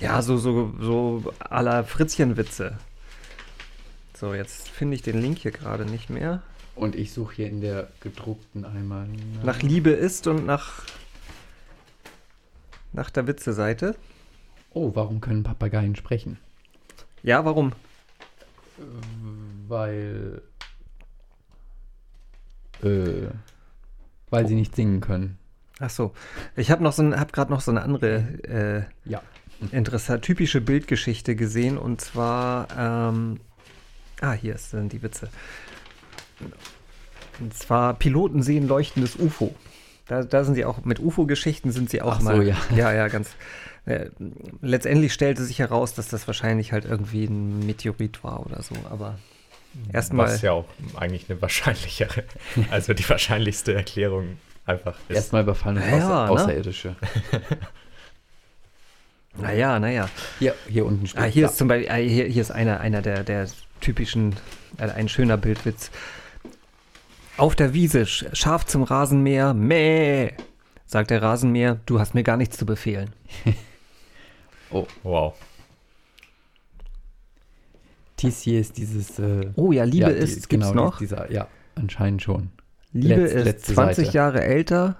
ja, 0.00 0.20
so, 0.22 0.36
so, 0.36 0.72
so 0.80 1.32
à 1.38 1.62
la 1.62 1.82
Fritzchen-Witze. 1.84 2.78
So, 4.16 4.34
jetzt 4.34 4.68
finde 4.68 4.96
ich 4.96 5.02
den 5.02 5.20
Link 5.20 5.38
hier 5.38 5.50
gerade 5.50 5.84
nicht 5.84 6.10
mehr. 6.10 6.42
Und 6.76 6.96
ich 6.96 7.12
suche 7.12 7.36
hier 7.36 7.48
in 7.48 7.60
der 7.60 7.88
gedruckten 8.00 8.64
einmal. 8.64 9.08
Nach 9.44 9.62
Liebe 9.62 9.90
ist 9.90 10.26
und 10.26 10.44
nach, 10.44 10.82
nach 12.92 13.10
der 13.10 13.26
Witze-Seite. 13.26 13.96
Oh, 14.72 14.90
warum 14.94 15.20
können 15.20 15.44
Papageien 15.44 15.94
sprechen? 15.94 16.38
Ja, 17.22 17.44
warum? 17.44 17.72
Weil. 19.68 20.42
Äh, 22.82 23.28
weil 24.30 24.48
sie 24.48 24.56
nicht 24.56 24.74
singen 24.74 25.00
können. 25.00 25.38
Ach 25.80 25.90
so. 25.90 26.12
Ich 26.56 26.70
habe 26.70 26.82
noch 26.82 26.92
so 26.92 27.02
ein, 27.02 27.18
hab 27.18 27.32
gerade 27.32 27.50
noch 27.52 27.60
so 27.60 27.70
eine 27.70 27.82
andere 27.82 28.86
äh, 29.06 29.10
Ja. 29.10 29.22
interessant, 29.72 30.22
typische 30.22 30.60
Bildgeschichte 30.60 31.34
gesehen 31.36 31.78
und 31.78 32.00
zwar, 32.00 32.68
ähm, 32.76 33.40
ah, 34.20 34.32
hier 34.32 34.54
ist 34.54 34.72
dann 34.72 34.88
die 34.88 35.02
Witze. 35.02 35.28
Und 37.40 37.54
zwar 37.54 37.94
Piloten 37.94 38.42
sehen 38.42 38.68
leuchtendes 38.68 39.16
UFO. 39.16 39.54
Da, 40.06 40.22
da 40.22 40.44
sind 40.44 40.54
sie 40.54 40.64
auch, 40.64 40.84
mit 40.84 41.00
UFO-Geschichten 41.00 41.72
sind 41.72 41.90
sie 41.90 42.02
auch 42.02 42.16
Ach 42.16 42.20
so, 42.20 42.24
mal. 42.26 42.46
ja. 42.46 42.56
ja, 42.74 42.92
ja, 42.92 43.08
ganz. 43.08 43.30
Äh, 43.86 44.10
letztendlich 44.62 45.12
stellte 45.12 45.42
sich 45.44 45.58
heraus, 45.58 45.94
dass 45.94 46.08
das 46.08 46.26
wahrscheinlich 46.26 46.72
halt 46.72 46.84
irgendwie 46.84 47.24
ein 47.24 47.66
Meteorit 47.66 48.22
war 48.24 48.46
oder 48.46 48.62
so, 48.62 48.74
aber 48.90 49.18
erstmal. 49.92 50.26
Was 50.26 50.42
ja 50.42 50.52
auch 50.52 50.66
eigentlich 50.94 51.28
eine 51.28 51.40
wahrscheinlichere, 51.42 52.24
also 52.70 52.94
die 52.94 53.08
wahrscheinlichste 53.08 53.74
Erklärung 53.74 54.38
einfach. 54.66 54.96
Erstmal 55.08 55.42
überfallen 55.42 55.76
uns 55.78 55.86
Ja, 55.86 55.96
Außer, 55.96 56.24
ne? 56.24 56.30
Außerirdische. 56.42 56.96
Naja, 59.36 59.80
naja. 59.80 60.08
Hier, 60.38 60.54
hier 60.68 60.86
unten 60.86 61.08
steht. 61.08 61.20
Ah, 61.20 61.24
hier 61.24 61.46
ist 61.46 61.56
zum 61.58 61.66
Beispiel, 61.66 61.90
ah, 61.90 61.96
hier, 61.96 62.26
hier 62.26 62.40
ist 62.40 62.52
einer, 62.52 62.78
einer 62.80 63.02
der, 63.02 63.24
der 63.24 63.48
typischen, 63.80 64.36
äh, 64.78 64.84
ein 64.90 65.08
schöner 65.08 65.36
Bildwitz. 65.36 65.90
Auf 67.36 67.56
der 67.56 67.74
Wiese, 67.74 68.02
sch- 68.02 68.32
scharf 68.32 68.64
zum 68.64 68.84
Rasenmäher, 68.84 69.52
mäh, 69.52 70.34
sagt 70.86 71.10
der 71.10 71.20
Rasenmäher, 71.20 71.80
du 71.86 71.98
hast 71.98 72.14
mir 72.14 72.22
gar 72.22 72.36
nichts 72.36 72.56
zu 72.58 72.64
befehlen. 72.66 73.10
Oh, 74.70 74.86
Wow. 75.04 75.34
dies 78.18 78.40
hier 78.42 78.60
ist 78.60 78.76
dieses. 78.76 79.18
Äh, 79.20 79.50
Oh 79.56 79.70
ja, 79.72 79.84
Liebe 79.84 80.06
ja, 80.06 80.12
die- 80.12 80.18
ist, 80.18 80.48
gibt's 80.48 80.66
genau, 80.68 80.72
noch. 80.72 80.98
Dieser, 80.98 81.30
ja, 81.30 81.46
anscheinend 81.76 82.22
schon. 82.22 82.50
Liebe 82.94 83.14
letz- 83.22 83.32
ist 83.32 83.44
letzte 83.44 83.74
20 83.74 84.06
Seite. 84.06 84.16
Jahre 84.16 84.42
älter, 84.44 84.96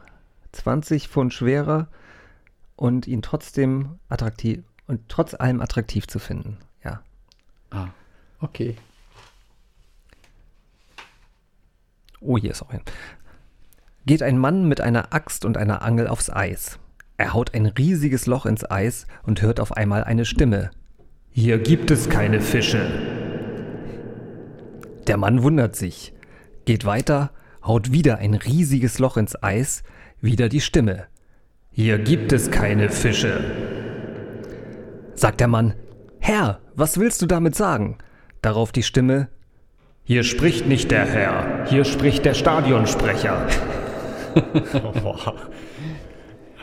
20 0.53 1.09
Pfund 1.09 1.32
schwerer 1.32 1.88
und 2.76 3.07
ihn 3.07 3.22
trotzdem 3.22 3.99
attraktiv 4.09 4.62
und 4.86 5.09
trotz 5.09 5.32
allem 5.34 5.61
attraktiv 5.62 6.07
zu 6.07 6.18
finden. 6.18 6.59
Ja. 6.84 7.01
Ah, 7.70 7.88
okay. 8.40 8.76
Oh, 12.20 12.36
hier 12.36 12.51
ist 12.51 12.62
auch 12.62 12.70
ein. 12.70 12.82
Geht 14.07 14.22
ein 14.22 14.38
Mann 14.38 14.66
mit 14.68 14.80
einer 14.80 15.14
Axt 15.14 15.45
und 15.45 15.57
einer 15.57 15.82
Angel 15.82 16.09
aufs 16.09 16.30
Eis. 16.30 16.78
Er 17.16 17.32
haut 17.32 17.55
ein 17.55 17.66
riesiges 17.66 18.26
Loch 18.26 18.45
ins 18.45 18.68
Eis 18.68 19.07
und 19.22 19.40
hört 19.40 19.61
auf 19.61 19.72
einmal 19.76 20.05
eine 20.05 20.24
Stimme. 20.24 20.70
Hier 21.30 21.59
gibt 21.59 21.90
es 21.90 22.09
keine 22.09 22.40
Fische. 22.40 22.90
Der 25.07 25.16
Mann 25.16 25.42
wundert 25.42 25.76
sich, 25.76 26.12
geht 26.64 26.84
weiter, 26.84 27.30
haut 27.65 27.93
wieder 27.93 28.19
ein 28.19 28.35
riesiges 28.35 28.99
Loch 28.99 29.17
ins 29.17 29.43
Eis, 29.43 29.83
wieder 30.21 30.49
die 30.49 30.61
Stimme. 30.61 31.07
Hier 31.71 31.99
gibt 31.99 32.33
es 32.33 32.51
keine 32.51 32.89
Fische. 32.89 33.41
Sagt 35.15 35.41
der 35.41 35.49
Mann, 35.49 35.75
Herr, 36.21 36.61
was 36.75 36.99
willst 36.99 37.23
du 37.23 37.27
damit 37.27 37.55
sagen? 37.55 37.99
Darauf 38.43 38.73
die 38.73 38.83
Stimme, 38.83 39.29
hier 40.07 40.23
spricht 40.23 40.67
nicht 40.67 40.91
der 40.91 41.07
Herr, 41.07 41.65
hier 41.67 41.87
spricht 41.87 42.25
der 42.25 42.35
Stadionsprecher. 42.35 43.47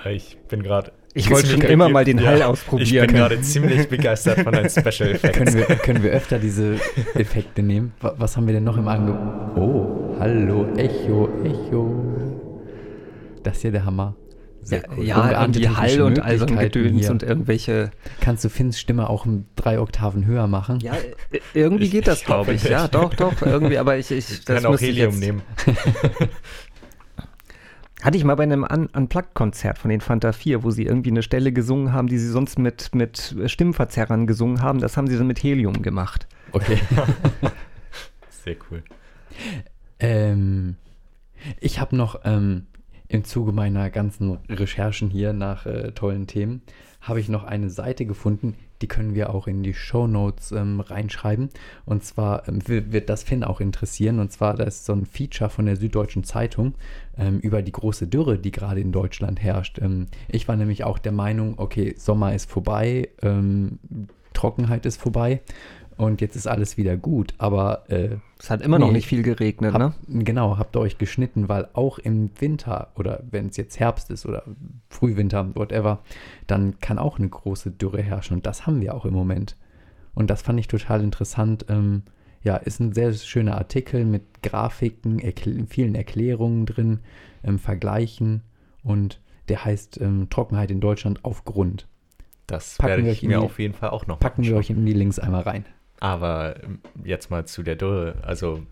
Ich 0.04 0.38
bin 0.48 0.64
gerade. 0.64 0.92
Ich 1.14 1.30
wollte 1.30 1.48
schon 1.48 1.62
immer 1.62 1.90
mal 1.90 2.06
den 2.06 2.26
Hall 2.26 2.42
ausprobieren. 2.42 2.88
Ich 3.04 3.08
bin 3.08 3.16
gerade 3.18 3.42
ziemlich 3.42 3.90
begeistert 3.90 4.40
von 4.42 4.54
deinen 4.54 4.70
Special 4.70 5.14
Können 5.20 5.48
Effects. 5.48 5.56
wir, 5.56 5.66
können 5.78 6.04
wir 6.04 6.12
öfter 6.12 6.40
diese 6.40 6.76
Effekte 7.16 7.62
nehmen? 7.64 7.92
Wa- 8.00 8.16
Was 8.18 8.38
haben 8.38 8.48
wir 8.48 8.54
denn 8.54 8.64
noch 8.64 8.78
im 8.78 8.88
Angebot? 8.88 9.58
Oh, 9.58 10.16
hallo, 10.20 10.68
Echo, 10.78 11.28
Echo. 11.44 11.96
Das 13.44 13.58
ist 13.58 13.64
ja 13.64 13.72
der 13.72 13.86
Hammer. 13.86 14.16
Sehr 14.64 14.84
cool. 14.96 15.04
Ja, 15.04 15.42
irgendwie 15.42 15.68
Hall 15.68 16.02
und 16.02 16.20
all 16.24 16.38
so 16.38 16.46
Gedöns 16.46 17.10
und 17.10 17.24
irgendwelche. 17.24 17.90
Kannst 18.22 18.46
du 18.46 18.50
Finns 18.50 18.80
Stimme 18.80 19.10
auch 19.10 19.26
um 19.26 19.46
drei 19.56 19.80
Oktaven 19.80 20.26
höher 20.28 20.46
machen? 20.46 20.80
Ja, 20.82 20.94
irgendwie 21.56 21.90
geht 21.90 22.06
das, 22.08 22.20
ich 22.22 22.26
glaube 22.26 22.54
ich. 22.54 22.62
nicht. 22.64 22.72
Ja, 22.72 22.88
doch, 22.88 23.14
doch, 23.16 23.34
irgendwie, 23.42 23.80
aber 23.80 23.98
ich, 23.98 24.12
ich 24.12 24.30
Ich 24.30 24.46
das 24.46 24.62
kann 24.62 24.72
auch 24.72 24.76
ich 24.76 24.82
Helium 24.82 25.12
jetzt, 25.14 25.20
nehmen. 25.20 25.42
Hatte 28.02 28.18
ich 28.18 28.24
mal 28.24 28.36
bei 28.36 28.44
einem 28.44 28.64
Un 28.64 28.88
Unplugged-Konzert 28.88 29.78
von 29.78 29.90
den 29.90 30.02
Fanta 30.02 30.32
4, 30.32 30.64
wo 30.64 30.72
sie 30.72 30.86
irgendwie 30.86 31.12
eine 31.12 31.22
Stelle 31.22 31.52
gesungen 31.52 31.94
haben, 31.94 32.08
die 32.08 32.18
sie 32.18 32.30
sonst 32.30 32.58
mit, 32.58 32.96
mit 32.96 33.36
Stimmverzerrern 33.46 34.26
gesungen 34.26 34.62
haben. 34.62 34.80
Das 34.80 34.98
haben 34.98 35.08
sie 35.08 35.18
dann 35.18 35.28
mit 35.28 35.44
Helium 35.44 35.82
gemacht. 35.84 36.28
Okay. 36.52 36.80
Sehr 38.44 38.56
cool. 38.72 38.84
Ähm, 40.00 40.78
ich 41.60 41.80
habe 41.80 41.96
noch 41.96 42.22
ähm, 42.24 42.66
im 43.08 43.24
Zuge 43.24 43.52
meiner 43.52 43.92
ganzen 43.92 44.40
Recherchen 44.50 45.10
hier 45.12 45.34
nach 45.34 45.68
äh, 45.68 45.92
tollen 45.92 46.26
Themen, 46.26 46.64
habe 47.02 47.20
ich 47.20 47.30
noch 47.30 47.44
eine 47.44 47.70
Seite 47.70 48.06
gefunden, 48.06 48.56
die 48.82 48.88
können 48.88 49.14
wir 49.14 49.30
auch 49.34 49.46
in 49.48 49.62
die 49.62 49.74
Show 49.76 50.08
Notes 50.08 50.52
ähm, 50.52 50.80
reinschreiben. 50.80 51.50
Und 51.86 52.04
zwar 52.04 52.48
ähm, 52.48 52.68
wi- 52.68 52.92
wird 52.92 53.10
das 53.10 53.22
Finn 53.24 53.44
auch 53.44 53.60
interessieren. 53.62 54.20
Und 54.20 54.32
zwar, 54.32 54.56
da 54.56 54.64
ist 54.64 54.86
so 54.86 54.94
ein 54.94 55.06
Feature 55.06 55.52
von 55.52 55.68
der 55.68 55.76
Süddeutschen 55.76 56.24
Zeitung 56.24 56.74
ähm, 57.22 57.40
über 57.40 57.62
die 57.62 57.72
große 57.72 58.08
Dürre, 58.08 58.38
die 58.40 58.52
gerade 58.52 58.82
in 58.82 58.92
Deutschland 58.92 59.42
herrscht. 59.42 59.80
Ähm, 59.82 60.08
ich 60.28 60.48
war 60.48 60.56
nämlich 60.56 60.84
auch 60.84 60.98
der 61.00 61.12
Meinung, 61.12 61.54
okay, 61.58 61.94
Sommer 61.98 62.34
ist 62.34 62.50
vorbei, 62.50 63.10
ähm, 63.22 63.80
Trockenheit 64.34 64.86
ist 64.86 65.00
vorbei. 65.00 65.42
Und 65.98 66.20
jetzt 66.20 66.36
ist 66.36 66.48
alles 66.48 66.78
wieder 66.78 66.98
gut, 66.98 67.36
aber 67.38 67.84
äh, 67.90 68.16
Es 68.40 68.50
hat 68.50 68.62
immer 68.62 68.80
noch 68.80 68.88
Nee. 68.88 68.94
nicht 68.94 69.08
viel 69.08 69.22
geregnet, 69.22 69.74
ne? 69.78 69.84
hab, 69.84 69.94
Genau, 70.08 70.58
habt 70.58 70.76
ihr 70.76 70.80
euch 70.80 70.98
geschnitten, 70.98 71.48
weil 71.48 71.68
auch 71.74 72.00
im 72.00 72.32
Winter 72.40 72.88
oder 72.96 73.22
wenn 73.30 73.48
es 73.50 73.58
jetzt 73.58 73.80
Herbst 73.80 74.10
ist 74.10 74.26
oder 74.26 74.44
Frühwinter, 74.90 75.54
whatever, 75.54 76.00
dann 76.48 76.80
kann 76.80 76.98
auch 76.98 77.20
eine 77.20 77.30
große 77.30 77.70
Dürre 77.72 78.02
herrschen 78.02 78.36
und 78.38 78.48
das 78.48 78.66
haben 78.66 78.82
wir 78.82 78.96
auch 78.96 79.06
im 79.06 79.14
Moment. 79.14 79.58
Und 80.16 80.30
das 80.32 80.42
fand 80.42 80.60
ich 80.60 80.68
total 80.68 81.04
interessant. 81.04 81.66
Ähm, 81.70 82.02
ja, 82.44 82.56
ist 82.58 82.80
ein 82.80 82.94
sehr 82.94 83.14
schöner 83.14 83.58
Artikel 83.58 84.06
mit 84.06 84.42
Grafiken, 84.44 85.20
erkl 85.20 85.66
vielen 85.68 85.96
Erklärungen 85.96 86.66
drin, 86.66 87.00
ähm, 87.44 87.60
Vergleichen 87.60 88.42
und 88.84 89.22
der 89.50 89.66
heißt 89.66 90.00
ähm, 90.02 90.30
Trockenheit 90.30 90.72
in 90.72 90.82
Deutschland 90.82 91.24
auf 91.26 91.44
Grund. 91.46 91.88
Das 92.48 92.78
Packen 92.78 92.90
werde 92.90 93.04
wir 93.06 93.12
ich 93.12 93.18
euch 93.20 93.24
in 93.24 93.30
mir 93.30 93.40
die- 93.40 93.46
auf 93.46 93.60
jeden 93.60 93.74
Fall 93.74 93.90
auch 93.92 94.08
noch 94.08 94.20
Packen 94.20 94.44
wir 94.44 94.56
euch 94.56 94.70
in 94.70 94.86
die 94.86 94.94
Links 94.94 95.20
einmal 95.20 95.42
rein. 95.44 95.66
Aber 96.00 96.62
ähm, 96.64 96.80
jetzt 97.04 97.30
mal 97.30 97.46
zu 97.46 97.62
der 97.64 97.76
Dürre. 97.76 98.16
Also, 98.24 98.64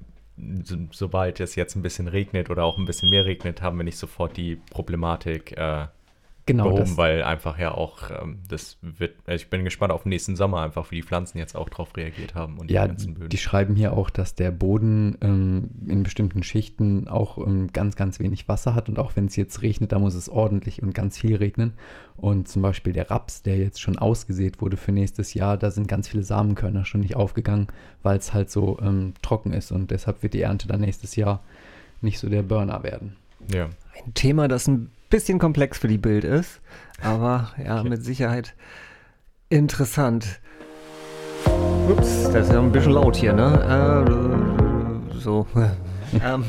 so, 0.64 0.78
sobald 0.92 1.40
es 1.40 1.56
jetzt 1.56 1.76
ein 1.76 1.82
bisschen 1.82 2.08
regnet 2.08 2.50
oder 2.50 2.64
auch 2.64 2.78
ein 2.78 2.86
bisschen 2.86 3.10
mehr 3.10 3.26
regnet, 3.26 3.62
haben 3.62 3.78
wir 3.78 3.84
nicht 3.84 3.98
sofort 3.98 4.36
die 4.38 4.56
Problematik, 4.72 5.56
äh, 5.58 5.88
Genau, 6.50 6.64
behoben, 6.66 6.80
das- 6.82 6.98
weil 6.98 7.24
einfach 7.24 7.58
ja 7.60 7.72
auch 7.74 8.10
ähm, 8.12 8.40
das 8.48 8.78
wird, 8.82 9.16
also 9.26 9.42
ich 9.44 9.50
bin 9.50 9.64
gespannt 9.64 9.94
auf 9.94 10.04
den 10.04 10.10
nächsten 10.10 10.36
Sommer, 10.36 10.62
einfach 10.62 10.92
wie 10.92 10.96
die 10.96 11.04
Pflanzen 11.04 11.38
jetzt 11.38 11.56
auch 11.56 11.70
drauf 11.70 11.96
reagiert 11.96 12.36
haben 12.36 12.58
und 12.58 12.70
Ja, 12.72 12.84
die 12.84 12.90
ganzen 12.90 13.14
Böden. 13.14 13.30
die 13.30 13.38
schreiben 13.38 13.76
hier 13.76 13.94
auch, 13.94 14.10
dass 14.10 14.36
der 14.36 14.52
Boden 14.52 15.18
ähm, 15.22 15.70
in 15.88 16.04
bestimmten 16.04 16.44
Schichten 16.44 17.08
auch 17.08 17.38
ähm, 17.38 17.72
ganz, 17.72 17.96
ganz 17.96 18.20
wenig 18.20 18.48
Wasser 18.48 18.76
hat 18.76 18.90
und 18.90 19.00
auch 19.00 19.16
wenn 19.16 19.26
es 19.28 19.36
jetzt 19.36 19.62
regnet, 19.62 19.92
da 19.92 20.00
muss 20.00 20.16
es 20.16 20.28
ordentlich 20.30 20.82
und 20.84 20.94
ganz 20.94 21.18
viel 21.20 21.36
regnen. 21.36 21.74
Und 22.18 22.50
zum 22.50 22.62
Beispiel 22.62 22.92
der 22.92 23.10
Raps, 23.10 23.44
der 23.44 23.58
jetzt 23.58 23.80
schon 23.80 23.98
ausgesät 23.98 24.60
wurde 24.62 24.76
für 24.76 24.92
nächstes 24.92 25.34
Jahr, 25.34 25.56
da 25.58 25.72
sind 25.72 25.88
ganz 25.88 26.10
viele 26.10 26.24
Samenkörner 26.24 26.84
schon 26.84 27.00
nicht 27.02 27.16
aufgegangen, 27.16 27.68
weil 28.04 28.18
es 28.18 28.34
halt 28.34 28.52
so 28.52 28.78
ähm, 28.82 29.14
trocken 29.22 29.54
ist 29.54 29.72
und 29.72 29.90
deshalb 29.92 30.22
wird 30.22 30.34
die 30.34 30.42
Ernte 30.42 30.68
dann 30.68 30.82
nächstes 30.82 31.16
Jahr 31.16 31.42
nicht 32.02 32.20
so 32.20 32.28
der 32.28 32.44
Burner 32.44 32.84
werden. 32.84 33.16
ja. 33.52 33.70
Ein 34.06 34.14
Thema, 34.14 34.48
das 34.48 34.68
ein 34.68 34.90
bisschen 35.10 35.40
komplex 35.40 35.78
für 35.80 35.88
die 35.88 35.98
Bild 35.98 36.24
ist, 36.24 36.62
aber 37.02 37.52
ja, 37.64 37.80
Okay. 37.80 37.90
mit 37.90 38.04
Sicherheit 38.04 38.56
interessant. 39.50 40.40
Ups, 41.90 42.30
das 42.32 42.48
ist 42.48 42.54
ja 42.54 42.60
ein 42.60 42.72
bisschen 42.72 42.92
laut 42.94 43.16
hier, 43.16 43.34
ne? 43.34 44.06
Äh, 45.14 45.18
so. 45.20 45.48
ähm, 46.24 46.46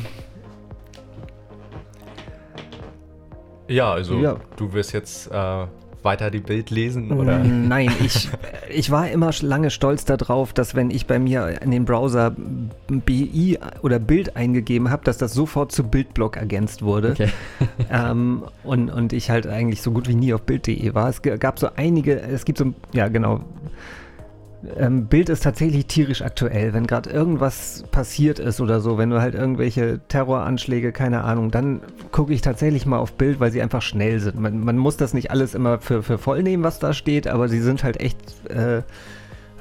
ja, 3.68 3.92
also 3.92 4.14
Ja. 4.16 4.36
du 4.56 4.72
wirst 4.72 4.92
jetzt 4.92 5.30
äh, 5.30 5.66
weiter 6.04 6.30
die 6.30 6.40
Bild 6.40 6.70
lesen 6.70 7.12
oder? 7.12 7.38
Nein, 7.44 7.90
ich, 8.04 8.28
ich 8.70 8.90
war 8.90 9.10
immer 9.10 9.30
lange 9.42 9.70
stolz 9.70 10.04
darauf, 10.04 10.52
dass 10.52 10.74
wenn 10.74 10.90
ich 10.90 11.06
bei 11.06 11.18
mir 11.18 11.60
in 11.62 11.70
den 11.70 11.84
Browser 11.84 12.34
BI 12.88 13.58
oder 13.82 13.98
Bild 13.98 14.36
eingegeben 14.36 14.90
habe, 14.90 15.04
dass 15.04 15.18
das 15.18 15.32
sofort 15.32 15.72
zu 15.72 15.84
Bildblock 15.84 16.36
ergänzt 16.36 16.82
wurde. 16.82 17.12
Okay. 17.12 17.28
ähm, 17.90 18.44
und, 18.64 18.90
und 18.90 19.12
ich 19.12 19.30
halt 19.30 19.46
eigentlich 19.46 19.82
so 19.82 19.90
gut 19.90 20.08
wie 20.08 20.14
nie 20.14 20.32
auf 20.34 20.42
Bild.de 20.42 20.94
war. 20.94 21.08
Es 21.08 21.22
gab 21.22 21.58
so 21.58 21.68
einige, 21.76 22.20
es 22.20 22.44
gibt 22.44 22.58
so, 22.58 22.72
ja 22.92 23.08
genau, 23.08 23.40
ähm, 24.76 25.06
Bild 25.06 25.28
ist 25.28 25.42
tatsächlich 25.42 25.86
tierisch 25.86 26.22
aktuell. 26.22 26.72
Wenn 26.72 26.86
gerade 26.86 27.10
irgendwas 27.10 27.84
passiert 27.90 28.38
ist 28.38 28.60
oder 28.60 28.80
so, 28.80 28.98
wenn 28.98 29.10
du 29.10 29.20
halt 29.20 29.34
irgendwelche 29.34 30.00
Terroranschläge, 30.08 30.92
keine 30.92 31.24
Ahnung, 31.24 31.50
dann 31.50 31.80
gucke 32.12 32.32
ich 32.32 32.42
tatsächlich 32.42 32.86
mal 32.86 32.98
auf 32.98 33.14
Bild, 33.14 33.40
weil 33.40 33.50
sie 33.50 33.62
einfach 33.62 33.82
schnell 33.82 34.20
sind. 34.20 34.38
Man, 34.38 34.62
man 34.62 34.76
muss 34.76 34.96
das 34.96 35.14
nicht 35.14 35.30
alles 35.30 35.54
immer 35.54 35.78
für, 35.78 36.02
für 36.02 36.18
voll 36.18 36.42
nehmen, 36.42 36.62
was 36.62 36.78
da 36.78 36.92
steht, 36.92 37.26
aber 37.26 37.48
sie 37.48 37.60
sind 37.60 37.84
halt 37.84 38.00
echt, 38.00 38.18
äh, 38.50 38.82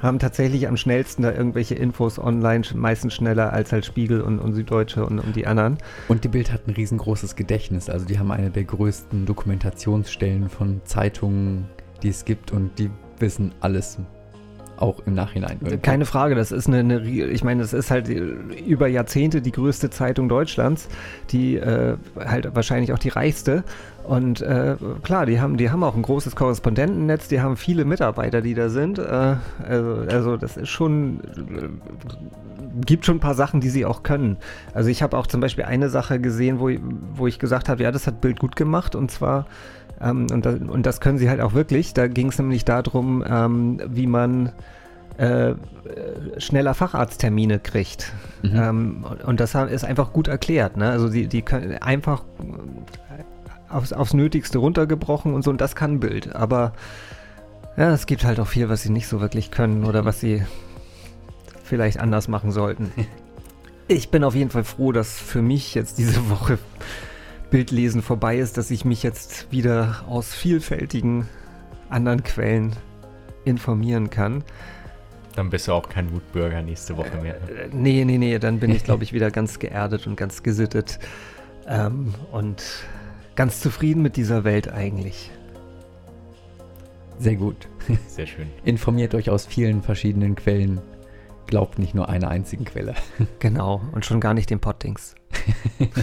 haben 0.02 0.18
tatsächlich 0.18 0.68
am 0.68 0.76
schnellsten 0.76 1.22
da 1.22 1.32
irgendwelche 1.32 1.74
Infos 1.74 2.18
online, 2.18 2.64
meistens 2.74 3.14
schneller 3.14 3.52
als 3.52 3.72
halt 3.72 3.84
Spiegel 3.84 4.20
und, 4.20 4.38
und 4.38 4.54
Süddeutsche 4.54 5.04
und, 5.04 5.18
und 5.18 5.36
die 5.36 5.46
anderen. 5.46 5.78
Und 6.08 6.24
die 6.24 6.28
Bild 6.28 6.52
hat 6.52 6.66
ein 6.66 6.74
riesengroßes 6.74 7.36
Gedächtnis. 7.36 7.90
Also 7.90 8.06
die 8.06 8.18
haben 8.18 8.30
eine 8.30 8.50
der 8.50 8.64
größten 8.64 9.26
Dokumentationsstellen 9.26 10.48
von 10.48 10.80
Zeitungen, 10.84 11.68
die 12.02 12.08
es 12.08 12.24
gibt 12.24 12.50
und 12.50 12.78
die 12.78 12.90
wissen 13.18 13.52
alles. 13.60 13.98
Auch 14.80 14.98
im 15.04 15.12
Nachhinein. 15.12 15.58
irgendwie. 15.60 15.76
Keine 15.76 16.06
Frage, 16.06 16.34
das 16.34 16.52
ist 16.52 16.66
eine, 16.66 16.78
eine 16.78 17.02
ich 17.02 17.44
meine, 17.44 17.60
das 17.60 17.74
ist 17.74 17.90
halt 17.90 18.08
äh, 18.08 18.14
über 18.14 18.88
Jahrzehnte 18.88 19.42
die 19.42 19.52
größte 19.52 19.90
Zeitung 19.90 20.30
Deutschlands, 20.30 20.88
die 21.28 21.56
äh, 21.56 21.98
halt 22.18 22.54
wahrscheinlich 22.54 22.90
auch 22.94 22.98
die 22.98 23.10
reichste. 23.10 23.62
Und 24.04 24.40
äh, 24.40 24.76
klar, 25.02 25.26
die 25.26 25.38
haben, 25.38 25.58
die 25.58 25.70
haben 25.70 25.84
auch 25.84 25.94
ein 25.94 26.00
großes 26.00 26.34
Korrespondentennetz, 26.34 27.28
die 27.28 27.42
haben 27.42 27.58
viele 27.58 27.84
Mitarbeiter, 27.84 28.40
die 28.40 28.54
da 28.54 28.70
sind. 28.70 28.98
Äh, 28.98 29.36
also, 29.68 30.06
also 30.08 30.36
das 30.38 30.56
ist 30.56 30.70
schon, 30.70 31.20
äh, 31.20 31.68
gibt 32.86 33.04
schon 33.04 33.16
ein 33.18 33.20
paar 33.20 33.34
Sachen, 33.34 33.60
die 33.60 33.68
sie 33.68 33.84
auch 33.84 34.02
können. 34.02 34.38
Also 34.72 34.88
ich 34.88 35.02
habe 35.02 35.18
auch 35.18 35.26
zum 35.26 35.42
Beispiel 35.42 35.64
eine 35.64 35.90
Sache 35.90 36.20
gesehen, 36.20 36.58
wo, 36.58 36.70
wo 37.14 37.26
ich 37.26 37.38
gesagt 37.38 37.68
habe, 37.68 37.82
ja, 37.82 37.92
das 37.92 38.06
hat 38.06 38.22
Bild 38.22 38.40
gut 38.40 38.56
gemacht 38.56 38.94
und 38.94 39.10
zwar 39.10 39.46
ähm, 40.02 40.26
und, 40.32 40.44
das, 40.46 40.56
und 40.60 40.86
das 40.86 41.00
können 41.00 41.18
sie 41.18 41.28
halt 41.28 41.40
auch 41.40 41.54
wirklich. 41.54 41.94
Da 41.94 42.06
ging 42.08 42.28
es 42.28 42.38
nämlich 42.38 42.64
darum, 42.64 43.24
ähm, 43.26 43.80
wie 43.86 44.06
man 44.06 44.52
äh, 45.18 45.54
schneller 46.38 46.74
Facharzttermine 46.74 47.58
kriegt. 47.58 48.12
Mhm. 48.42 48.50
Ähm, 48.54 49.04
und- 49.26 49.40
das 49.40 49.54
ist 49.54 49.84
einfach 49.84 50.12
gut 50.12 50.28
erklärt. 50.28 50.76
Ne? 50.76 50.90
Also 50.90 51.08
die, 51.08 51.26
die 51.26 51.42
können 51.42 51.76
einfach 51.78 52.22
äh, 52.40 53.72
aufs, 53.72 53.92
aufs 53.92 54.14
Nötigste 54.14 54.58
runtergebrochen 54.58 55.34
und 55.34 55.42
so. 55.42 55.50
Und 55.50 55.60
das 55.60 55.76
kann 55.76 55.94
ein 55.94 56.00
Bild. 56.00 56.34
Aber 56.34 56.72
ja, 57.76 57.92
es 57.92 58.06
gibt 58.06 58.24
halt 58.24 58.40
auch 58.40 58.46
viel, 58.48 58.68
was 58.68 58.82
sie 58.82 58.90
nicht 58.90 59.08
so 59.08 59.20
wirklich 59.20 59.50
können 59.50 59.84
oder 59.84 60.04
was 60.04 60.20
sie 60.20 60.42
vielleicht 61.62 62.00
anders 62.00 62.28
machen 62.28 62.50
sollten. 62.52 62.92
Ich 63.92 64.08
bin 64.12 64.22
auf 64.22 64.36
jeden 64.36 64.50
Fall 64.50 64.62
froh, 64.62 64.92
dass 64.92 65.18
für 65.18 65.42
mich 65.42 65.74
jetzt 65.74 65.98
diese 65.98 66.30
Woche 66.30 66.58
Bildlesen 67.50 68.02
vorbei 68.02 68.38
ist, 68.38 68.56
dass 68.56 68.70
ich 68.70 68.84
mich 68.84 69.02
jetzt 69.02 69.50
wieder 69.50 70.04
aus 70.08 70.34
vielfältigen 70.34 71.28
anderen 71.88 72.22
Quellen 72.22 72.76
informieren 73.44 74.10
kann. 74.10 74.44
Dann 75.36 75.50
bist 75.50 75.68
du 75.68 75.72
auch 75.72 75.88
kein 75.88 76.12
Wutbürger 76.12 76.62
nächste 76.62 76.96
Woche 76.96 77.16
mehr. 77.22 77.36
Äh, 77.36 77.68
Nee, 77.72 78.04
nee, 78.04 78.18
nee, 78.18 78.38
dann 78.38 78.60
bin 78.60 78.70
ich, 78.70 78.84
glaube 78.84 79.04
ich, 79.04 79.12
wieder 79.12 79.30
ganz 79.30 79.58
geerdet 79.58 80.06
und 80.06 80.16
ganz 80.16 80.42
gesittet 80.42 80.98
ähm, 81.66 82.14
und 82.32 82.62
ganz 83.36 83.60
zufrieden 83.60 84.02
mit 84.02 84.16
dieser 84.16 84.44
Welt 84.44 84.70
eigentlich. 84.72 85.30
Sehr 87.18 87.36
gut. 87.36 87.68
Sehr 88.08 88.26
schön. 88.26 88.48
Informiert 88.64 89.14
euch 89.14 89.30
aus 89.30 89.46
vielen 89.46 89.82
verschiedenen 89.82 90.34
Quellen. 90.34 90.80
Glaubt 91.46 91.78
nicht 91.78 91.94
nur 91.94 92.08
einer 92.08 92.28
einzigen 92.28 92.64
Quelle. 92.64 92.94
Genau, 93.40 93.82
und 93.92 94.04
schon 94.04 94.20
gar 94.20 94.34
nicht 94.34 94.50
den 94.50 94.60
Pottings. 94.60 95.14